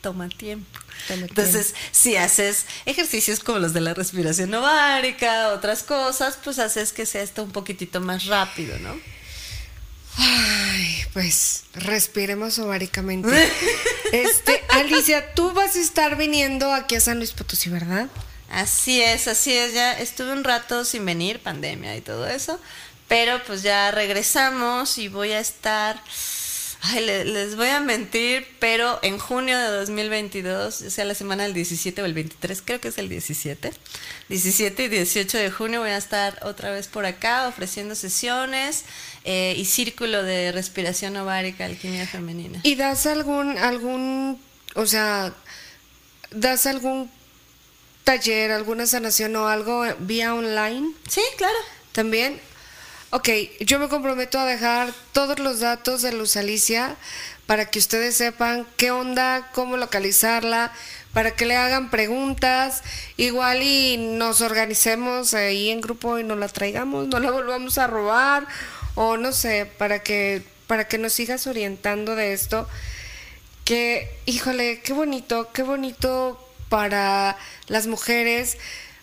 toma 0.00 0.28
tiempo. 0.28 0.78
Entonces, 1.08 1.74
si 1.92 2.16
haces 2.16 2.66
ejercicios 2.86 3.40
como 3.40 3.58
los 3.58 3.72
de 3.72 3.80
la 3.80 3.94
respiración 3.94 4.52
ovárica, 4.54 5.48
otras 5.48 5.82
cosas, 5.82 6.38
pues 6.42 6.58
haces 6.58 6.92
que 6.92 7.06
sea 7.06 7.22
esto 7.22 7.42
un 7.42 7.52
poquitito 7.52 8.00
más 8.00 8.26
rápido, 8.26 8.78
¿no? 8.78 8.94
Ay, 10.16 11.04
pues 11.12 11.64
respiremos 11.74 12.58
ováricamente. 12.58 13.28
este, 14.12 14.62
Alicia, 14.70 15.34
tú 15.34 15.52
vas 15.52 15.76
a 15.76 15.80
estar 15.80 16.16
viniendo 16.16 16.72
aquí 16.72 16.96
a 16.96 17.00
San 17.00 17.18
Luis 17.18 17.32
Potosí, 17.32 17.70
¿verdad? 17.70 18.08
Así 18.50 19.00
es, 19.00 19.28
así 19.28 19.52
es. 19.52 19.72
Ya 19.72 19.92
estuve 19.98 20.32
un 20.32 20.44
rato 20.44 20.84
sin 20.84 21.06
venir, 21.06 21.40
pandemia 21.40 21.96
y 21.96 22.00
todo 22.00 22.26
eso. 22.26 22.58
Pero 23.08 23.42
pues 23.44 23.62
ya 23.62 23.90
regresamos 23.90 24.98
y 24.98 25.08
voy 25.08 25.32
a 25.32 25.40
estar. 25.40 26.02
Ay, 26.82 27.04
les 27.04 27.56
voy 27.56 27.68
a 27.68 27.80
mentir, 27.80 28.46
pero 28.58 28.98
en 29.02 29.18
junio 29.18 29.58
de 29.58 29.68
2022, 29.68 30.80
o 30.80 30.90
sea, 30.90 31.04
la 31.04 31.14
semana 31.14 31.42
del 31.42 31.52
17 31.52 32.00
o 32.00 32.06
el 32.06 32.14
23, 32.14 32.62
creo 32.64 32.80
que 32.80 32.88
es 32.88 32.96
el 32.96 33.10
17, 33.10 33.70
17 34.28 34.84
y 34.84 34.88
18 34.88 35.38
de 35.38 35.50
junio 35.50 35.80
voy 35.80 35.90
a 35.90 35.98
estar 35.98 36.38
otra 36.42 36.70
vez 36.70 36.88
por 36.88 37.04
acá 37.04 37.48
ofreciendo 37.48 37.94
sesiones 37.94 38.84
eh, 39.24 39.54
y 39.58 39.66
círculo 39.66 40.22
de 40.22 40.52
respiración 40.52 41.16
ovárica, 41.18 41.66
alquimia 41.66 42.06
femenina. 42.06 42.60
¿Y 42.62 42.76
das 42.76 43.04
algún, 43.04 43.58
algún, 43.58 44.40
o 44.74 44.86
sea, 44.86 45.34
das 46.30 46.64
algún 46.64 47.10
taller, 48.04 48.52
alguna 48.52 48.86
sanación 48.86 49.36
o 49.36 49.48
algo 49.48 49.84
vía 49.98 50.34
online? 50.34 50.94
Sí, 51.08 51.20
claro. 51.36 51.58
También. 51.92 52.40
Ok, 53.12 53.28
yo 53.58 53.80
me 53.80 53.88
comprometo 53.88 54.38
a 54.38 54.46
dejar 54.46 54.92
todos 55.12 55.40
los 55.40 55.58
datos 55.58 56.00
de 56.00 56.12
Luz 56.12 56.36
Alicia 56.36 56.94
para 57.46 57.66
que 57.66 57.80
ustedes 57.80 58.16
sepan 58.16 58.64
qué 58.76 58.92
onda, 58.92 59.50
cómo 59.52 59.76
localizarla, 59.76 60.72
para 61.12 61.32
que 61.32 61.44
le 61.44 61.56
hagan 61.56 61.90
preguntas, 61.90 62.84
igual 63.16 63.64
y 63.64 63.96
nos 63.96 64.40
organicemos 64.42 65.34
ahí 65.34 65.70
en 65.70 65.80
grupo 65.80 66.20
y 66.20 66.22
nos 66.22 66.38
la 66.38 66.46
traigamos, 66.46 67.08
no 67.08 67.18
la 67.18 67.32
volvamos 67.32 67.78
a 67.78 67.88
robar 67.88 68.46
o 68.94 69.16
no 69.16 69.32
sé, 69.32 69.66
para 69.66 70.04
que 70.04 70.44
para 70.68 70.86
que 70.86 70.98
nos 70.98 71.12
sigas 71.12 71.48
orientando 71.48 72.14
de 72.14 72.32
esto. 72.32 72.68
Que, 73.64 74.08
híjole, 74.26 74.82
qué 74.82 74.92
bonito, 74.92 75.50
qué 75.52 75.64
bonito 75.64 76.38
para 76.68 77.36
las 77.66 77.88
mujeres. 77.88 78.56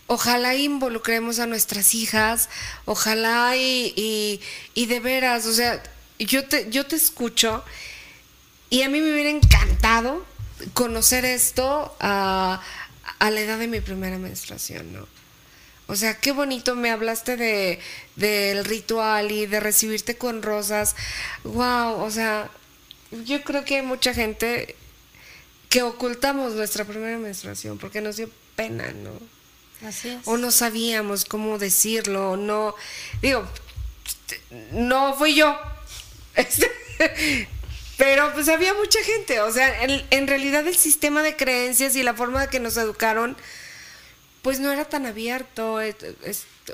Ojalá 0.08 0.55
involucremos 0.55 1.39
a 1.39 1.47
nuestras 1.47 1.93
hijas, 1.93 2.49
ojalá 2.86 3.58
y, 3.58 4.41
y, 4.74 4.86
de 4.86 4.99
veras, 5.01 5.45
o 5.45 5.53
sea, 5.53 5.84
yo 6.18 6.45
te, 6.47 6.70
yo 6.70 6.86
te 6.86 6.95
escucho 6.95 7.64
y 8.70 8.84
a 8.84 8.89
mí 8.89 9.01
me 9.01 9.12
hubiera 9.12 9.30
encantado 9.30 10.26
conocer 10.74 11.26
esto 11.26 11.95
a, 11.99 12.62
a 13.20 13.32
la 13.32 13.41
edad 13.41 13.60
de 13.60 13.68
mi 13.68 13.82
primera 13.82 14.18
menstruación, 14.18 14.93
¿no? 14.93 15.08
O 15.88 15.95
sea, 15.95 16.20
qué 16.20 16.32
bonito 16.32 16.76
me 16.76 16.91
hablaste 16.91 17.38
de 17.38 17.80
del 18.16 18.66
ritual 18.66 19.32
y 19.32 19.45
de 19.45 19.60
recibirte 19.60 20.18
con 20.18 20.41
rosas. 20.41 20.95
Wow, 21.43 22.01
o 22.01 22.12
sea, 22.12 22.49
yo 23.26 23.41
creo 23.43 23.64
que 23.64 23.78
hay 23.78 23.82
mucha 23.84 24.14
gente 24.14 24.76
que 25.70 25.84
ocultamos 25.84 26.53
nuestra 26.53 26.86
primera 26.86 27.18
menstruación 27.18 27.78
porque 27.78 28.01
nos 28.01 28.18
dio 28.18 28.30
pena, 28.55 28.91
¿no? 28.91 29.36
Así 29.86 30.09
es. 30.09 30.21
O 30.25 30.38
no 30.38 30.51
sabíamos 30.51 31.25
cómo 31.25 31.57
decirlo, 31.57 32.32
o 32.32 32.38
no. 32.38 32.75
Digo, 33.21 33.47
no 34.71 35.15
fui 35.15 35.36
yo. 35.36 35.57
Este, 36.38 36.69
pero 37.97 38.32
pues 38.34 38.47
había 38.47 38.75
mucha 38.75 38.99
gente. 39.03 39.39
O 39.41 39.51
sea, 39.51 39.84
en, 39.84 40.05
en, 40.11 40.28
realidad 40.28 40.67
el 40.67 40.78
sistema 40.78 41.23
de 41.23 41.36
creencias 41.36 41.95
y 41.95 42.03
la 42.03 42.13
forma 42.13 42.41
de 42.41 42.47
que 42.47 42.59
nos 42.59 42.78
educaron, 42.78 43.36
pues 44.43 44.59
no 44.59 44.71
era 44.71 44.86
tan 44.86 45.07
abierto. 45.07 45.80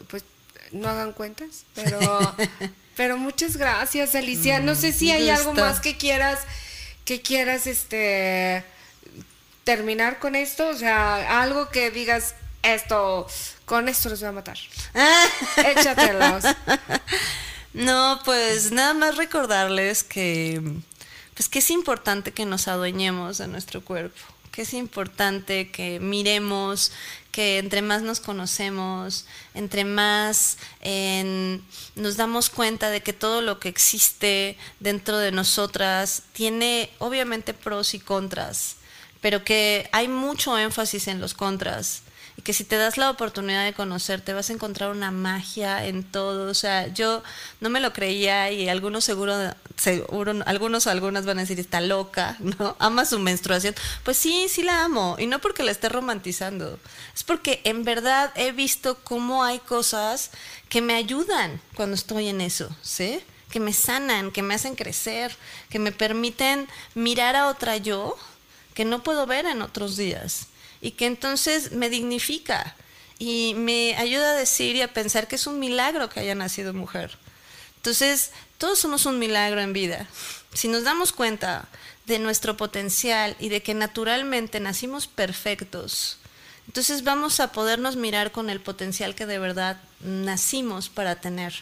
pues 0.10 0.26
no 0.74 0.89
hagan 0.89 1.14
cuentas. 1.14 1.64
Pero, 1.76 2.36
pero 2.97 3.16
muchas 3.16 3.56
gracias, 3.56 4.16
Alicia. 4.16 4.60
No 4.60 4.76
sé 4.76 4.91
si 4.91 5.12
hay 5.12 5.30
algo 5.30 5.54
más 5.54 5.80
que 5.80 5.95
quieras, 5.95 6.39
que 7.06 7.22
quieras, 7.22 7.68
este 7.68 8.66
terminar 9.64 10.20
con 10.20 10.36
esto? 10.36 10.68
O 10.70 10.74
sea, 10.74 11.41
algo 11.41 11.70
que 11.70 11.91
digas, 11.91 12.36
esto, 12.64 13.28
con 13.66 13.88
esto 13.89 14.09
los 14.09 14.20
voy 14.20 14.30
a 14.30 14.32
matar. 14.32 14.57
Échatelos. 15.57 16.43
No, 17.74 18.20
pues 18.24 18.72
nada 18.72 18.93
más 18.93 19.18
recordarles 19.18 20.03
que, 20.03 20.61
pues 21.34 21.49
que 21.49 21.59
es 21.59 21.72
importante 21.72 22.32
que 22.32 22.45
nos 22.45 22.68
adueñemos 22.68 23.39
de 23.39 23.47
nuestro 23.47 23.84
cuerpo, 23.84 24.22
que 24.51 24.61
es 24.61 24.74
importante 24.74 25.72
que 25.72 25.99
miremos, 25.99 26.91
que 27.32 27.57
entre 27.57 27.82
más 27.82 28.03
nos 28.03 28.20
conocemos, 28.20 29.26
entre 29.55 29.86
más 29.86 30.57
nos 31.95 32.18
damos 32.18 32.49
cuenta 32.49 32.89
de 32.91 33.01
que 33.01 33.14
todo 33.14 33.41
lo 33.41 33.59
que 33.59 33.70
existe 33.70 34.57
dentro 34.80 35.18
de 35.18 35.32
nosotras 35.32 36.24
tiene 36.34 36.91
obviamente 36.99 37.53
pros 37.53 37.93
y 37.93 37.99
contras 37.99 38.78
pero 39.24 39.45
que 39.45 39.89
hay 39.93 40.09
mucho 40.09 40.57
énfasis 40.59 41.07
en 41.07 41.22
los 41.22 41.34
contras 41.34 42.01
y 42.38 42.42
que 42.42 42.54
si 42.54 42.64
te 42.64 42.78
das 42.78 42.98
la 42.98 43.10
oportunidad 43.10 43.64
de 43.64 43.74
conocerte 43.74 44.34
vas 44.34 44.50
a 44.50 44.54
encontrar 44.54 44.90
una 44.90 45.12
magia 45.12 45.86
en 45.86 46.04
todo. 46.04 46.50
O 46.50 46.54
sea, 46.54 46.88
yo 46.88 47.24
no 47.60 47.70
me 47.70 47.80
lo 47.80 47.94
creía 47.94 48.52
y 48.52 48.70
algunos 48.70 49.04
seguro, 49.04 49.36
seguro 49.76 50.34
algunos 50.46 50.88
o 50.88 50.90
algunas 50.90 51.26
van 51.26 51.38
a 51.38 51.42
decir 51.42 51.60
está 51.60 51.82
loca, 51.82 52.38
¿no? 52.40 52.76
Ama 52.80 53.06
su 53.06 53.20
menstruación. 53.20 53.76
Pues 54.04 54.18
sí, 54.18 54.48
sí 54.50 54.64
la 54.64 54.84
amo 54.84 55.16
y 55.20 55.28
no 55.28 55.40
porque 55.40 55.64
la 55.64 55.72
esté 55.72 55.90
romantizando, 55.90 56.80
es 57.16 57.24
porque 57.24 57.62
en 57.64 57.84
verdad 57.84 58.32
he 58.36 58.52
visto 58.52 58.98
cómo 59.04 59.44
hay 59.44 59.60
cosas 59.60 60.32
que 60.70 60.82
me 60.82 60.96
ayudan 60.96 61.62
cuando 61.76 61.96
estoy 61.96 62.30
en 62.30 62.42
eso, 62.42 62.76
¿sí? 62.82 63.20
Que 63.52 63.60
me 63.60 63.74
sanan, 63.74 64.32
que 64.32 64.42
me 64.42 64.56
hacen 64.56 64.76
crecer, 64.76 65.36
que 65.70 65.78
me 65.78 65.92
permiten 65.92 66.68
mirar 66.96 67.36
a 67.36 67.48
otra 67.48 67.78
yo 67.78 68.18
que 68.74 68.86
no 68.86 69.04
puedo 69.04 69.28
ver 69.28 69.46
en 69.46 69.62
otros 69.62 69.98
días 69.98 70.48
y 70.84 70.92
que 70.92 71.06
entonces 71.06 71.72
me 71.72 71.90
dignifica 71.90 72.76
y 73.18 73.54
me 73.56 73.96
ayuda 73.96 74.32
a 74.32 74.36
decir 74.36 74.76
y 74.76 74.82
a 74.82 74.94
pensar 74.94 75.30
que 75.30 75.38
es 75.38 75.48
un 75.48 75.58
milagro 75.58 76.10
que 76.10 76.20
haya 76.20 76.36
nacido 76.36 76.74
mujer. 76.74 77.18
Entonces, 77.78 78.32
todos 78.58 78.80
somos 78.80 79.06
un 79.06 79.18
milagro 79.18 79.62
en 79.62 79.72
vida. 79.72 80.08
Si 80.54 80.68
nos 80.68 80.84
damos 80.84 81.14
cuenta 81.14 81.70
de 82.06 82.20
nuestro 82.20 82.58
potencial 82.58 83.38
y 83.40 83.48
de 83.48 83.64
que 83.64 83.74
naturalmente 83.74 84.60
nacimos 84.60 85.08
perfectos, 85.08 86.18
entonces 86.68 87.06
vamos 87.06 87.40
a 87.40 87.54
podernos 87.54 87.96
mirar 87.96 88.34
con 88.34 88.50
el 88.50 88.60
potencial 88.60 89.16
que 89.16 89.26
de 89.26 89.40
verdad 89.40 89.82
nacimos 90.02 90.90
para 90.90 91.22
tener. 91.22 91.54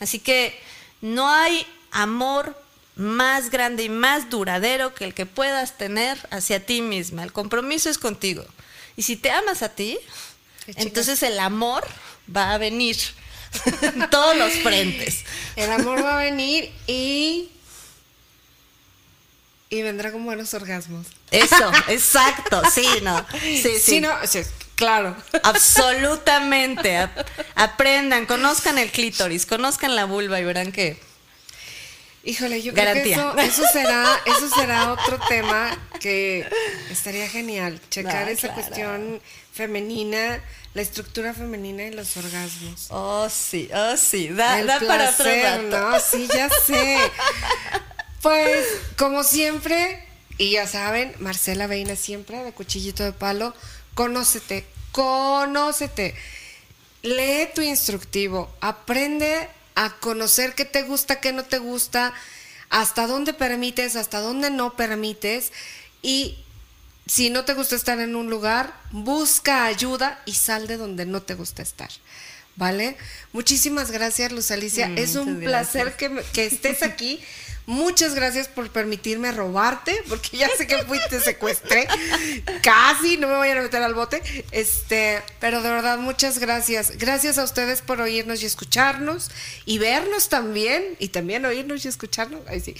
Así 0.00 0.18
que 0.18 0.60
no 1.00 1.30
hay 1.30 1.64
amor 1.92 2.60
más 2.96 3.50
grande 3.50 3.84
y 3.84 3.88
más 3.88 4.30
duradero 4.30 4.94
que 4.94 5.04
el 5.04 5.14
que 5.14 5.26
puedas 5.26 5.76
tener 5.76 6.18
hacia 6.30 6.64
ti 6.64 6.80
misma. 6.80 7.22
El 7.22 7.32
compromiso 7.32 7.88
es 7.90 7.98
contigo. 7.98 8.44
Y 8.96 9.02
si 9.02 9.16
te 9.16 9.30
amas 9.30 9.62
a 9.62 9.68
ti, 9.68 9.98
entonces 10.76 11.22
el 11.22 11.38
amor 11.38 11.86
va 12.34 12.54
a 12.54 12.58
venir 12.58 12.96
en 13.82 14.10
todos 14.10 14.36
los 14.36 14.52
frentes. 14.54 15.24
El 15.54 15.70
amor 15.70 16.02
va 16.02 16.18
a 16.18 16.24
venir 16.24 16.72
y 16.86 17.50
y 19.68 19.82
vendrá 19.82 20.12
con 20.12 20.24
buenos 20.24 20.54
orgasmos. 20.54 21.06
Eso, 21.30 21.72
exacto, 21.88 22.62
sí, 22.72 22.86
no. 23.02 23.26
Sí, 23.40 23.78
sí. 23.80 24.00
no, 24.00 24.10
claro. 24.74 25.16
Absolutamente. 25.42 27.08
Aprendan, 27.54 28.26
conozcan 28.26 28.78
el 28.78 28.90
clítoris, 28.90 29.44
conozcan 29.44 29.96
la 29.96 30.04
vulva 30.04 30.40
y 30.40 30.44
verán 30.44 30.72
que 30.72 31.00
Híjole, 32.26 32.60
yo 32.60 32.74
creo 32.74 32.92
que 32.92 33.12
eso, 33.12 33.62
será, 33.72 34.20
eso 34.26 34.48
será 34.48 34.92
otro 34.92 35.16
tema 35.28 35.78
que 36.00 36.44
estaría 36.90 37.28
genial. 37.28 37.80
Checar 37.88 38.28
esa 38.28 38.52
cuestión 38.52 39.22
femenina, 39.52 40.42
la 40.74 40.82
estructura 40.82 41.34
femenina 41.34 41.84
y 41.84 41.92
los 41.92 42.16
orgasmos. 42.16 42.88
Oh, 42.90 43.28
sí, 43.30 43.70
oh, 43.72 43.96
sí. 43.96 44.28
Da, 44.28 44.60
para 44.88 45.10
otro 45.10 45.62
¿no? 45.70 46.00
Sí, 46.00 46.28
ya 46.34 46.50
sé. 46.66 46.98
Pues, 48.22 48.66
como 48.98 49.22
siempre, 49.22 50.04
y 50.36 50.50
ya 50.50 50.66
saben, 50.66 51.14
Marcela 51.20 51.68
Veina 51.68 51.94
siempre, 51.94 52.42
de 52.42 52.50
Cuchillito 52.50 53.04
de 53.04 53.12
Palo, 53.12 53.54
conócete, 53.94 54.66
conócete. 54.90 56.16
Lee 57.02 57.48
tu 57.54 57.62
instructivo, 57.62 58.52
aprende 58.60 59.48
a 59.76 59.90
conocer 59.90 60.54
qué 60.54 60.64
te 60.64 60.82
gusta, 60.82 61.20
qué 61.20 61.32
no 61.32 61.44
te 61.44 61.58
gusta, 61.58 62.12
hasta 62.70 63.06
dónde 63.06 63.32
permites, 63.32 63.94
hasta 63.94 64.20
dónde 64.20 64.50
no 64.50 64.74
permites 64.74 65.52
y 66.02 66.38
si 67.06 67.30
no 67.30 67.44
te 67.44 67.54
gusta 67.54 67.76
estar 67.76 68.00
en 68.00 68.16
un 68.16 68.28
lugar, 68.28 68.74
busca 68.90 69.66
ayuda 69.66 70.20
y 70.26 70.32
sal 70.32 70.66
de 70.66 70.76
donde 70.76 71.06
no 71.06 71.22
te 71.22 71.34
gusta 71.34 71.62
estar. 71.62 71.90
¿Vale? 72.56 72.96
Muchísimas 73.32 73.90
gracias, 73.90 74.32
Luz 74.32 74.50
Alicia. 74.50 74.88
Mm, 74.88 74.98
es 74.98 75.14
un 75.14 75.40
placer 75.40 75.94
que, 75.96 76.22
que 76.32 76.46
estés 76.46 76.82
aquí. 76.82 77.20
Muchas 77.66 78.14
gracias 78.14 78.46
por 78.46 78.70
permitirme 78.70 79.32
robarte, 79.32 80.00
porque 80.08 80.36
ya 80.36 80.48
sé 80.56 80.68
que 80.68 80.78
fui 80.84 80.98
te 81.10 81.18
secuestré. 81.20 81.88
Casi, 82.62 83.16
no 83.16 83.26
me 83.26 83.34
vayan 83.34 83.58
a 83.58 83.62
meter 83.62 83.82
al 83.82 83.92
bote. 83.92 84.22
Este, 84.52 85.20
pero 85.40 85.60
de 85.62 85.70
verdad, 85.70 85.98
muchas 85.98 86.38
gracias. 86.38 86.96
Gracias 86.96 87.38
a 87.38 87.44
ustedes 87.44 87.82
por 87.82 88.00
oírnos 88.00 88.40
y 88.42 88.46
escucharnos 88.46 89.32
y 89.64 89.78
vernos 89.78 90.28
también. 90.28 90.94
Y 91.00 91.08
también 91.08 91.44
oírnos 91.44 91.84
y 91.84 91.88
escucharnos. 91.88 92.46
Ahí 92.46 92.60
sí. 92.60 92.76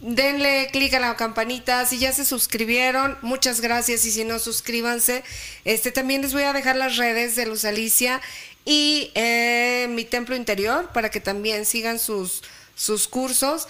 Denle 0.00 0.70
clic 0.72 0.94
a 0.94 1.00
la 1.00 1.14
campanita. 1.16 1.84
Si 1.84 1.98
ya 1.98 2.10
se 2.12 2.24
suscribieron, 2.24 3.18
muchas 3.20 3.60
gracias. 3.60 4.06
Y 4.06 4.10
si 4.10 4.24
no, 4.24 4.38
suscríbanse. 4.38 5.22
Este 5.66 5.92
también 5.92 6.22
les 6.22 6.32
voy 6.32 6.44
a 6.44 6.54
dejar 6.54 6.76
las 6.76 6.96
redes 6.96 7.36
de 7.36 7.44
Luz 7.44 7.66
Alicia 7.66 8.22
y 8.68 9.10
eh, 9.14 9.86
mi 9.88 10.04
templo 10.04 10.36
interior 10.36 10.90
para 10.92 11.10
que 11.10 11.20
también 11.20 11.64
sigan 11.64 11.98
sus, 11.98 12.42
sus 12.74 13.08
cursos. 13.08 13.66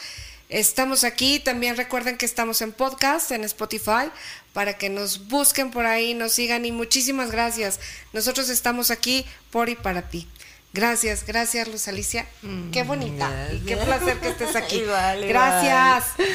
Estamos 0.49 1.05
aquí. 1.05 1.39
También 1.39 1.77
recuerden 1.77 2.19
que 2.19 2.27
estamos 2.27 2.63
en 2.63 2.73
podcast, 2.73 3.31
en 3.31 3.45
Spotify, 3.45 4.11
para 4.53 4.77
que 4.77 4.89
nos 4.89 5.29
busquen 5.29 5.71
por 5.71 5.87
ahí, 5.87 6.15
nos 6.15 6.33
sigan. 6.33 6.65
Y 6.65 6.73
muchísimas 6.73 7.31
gracias. 7.31 7.79
Nosotros 8.13 8.49
estamos 8.49 8.91
aquí 8.91 9.25
por 9.53 9.69
y 9.69 9.77
para 9.77 10.09
ti. 10.09 10.27
Gracias, 10.73 11.25
gracias 11.25 11.69
Luz 11.69 11.87
Alicia. 11.87 12.27
Qué 12.73 12.83
bonita. 12.83 13.31
Y 13.53 13.61
qué 13.61 13.77
gracias. 13.77 14.01
placer 14.01 14.19
que 14.19 14.29
estés 14.31 14.57
aquí. 14.57 14.77
Igual, 14.83 15.19
igual. 15.19 15.29
gracias. 15.29 16.29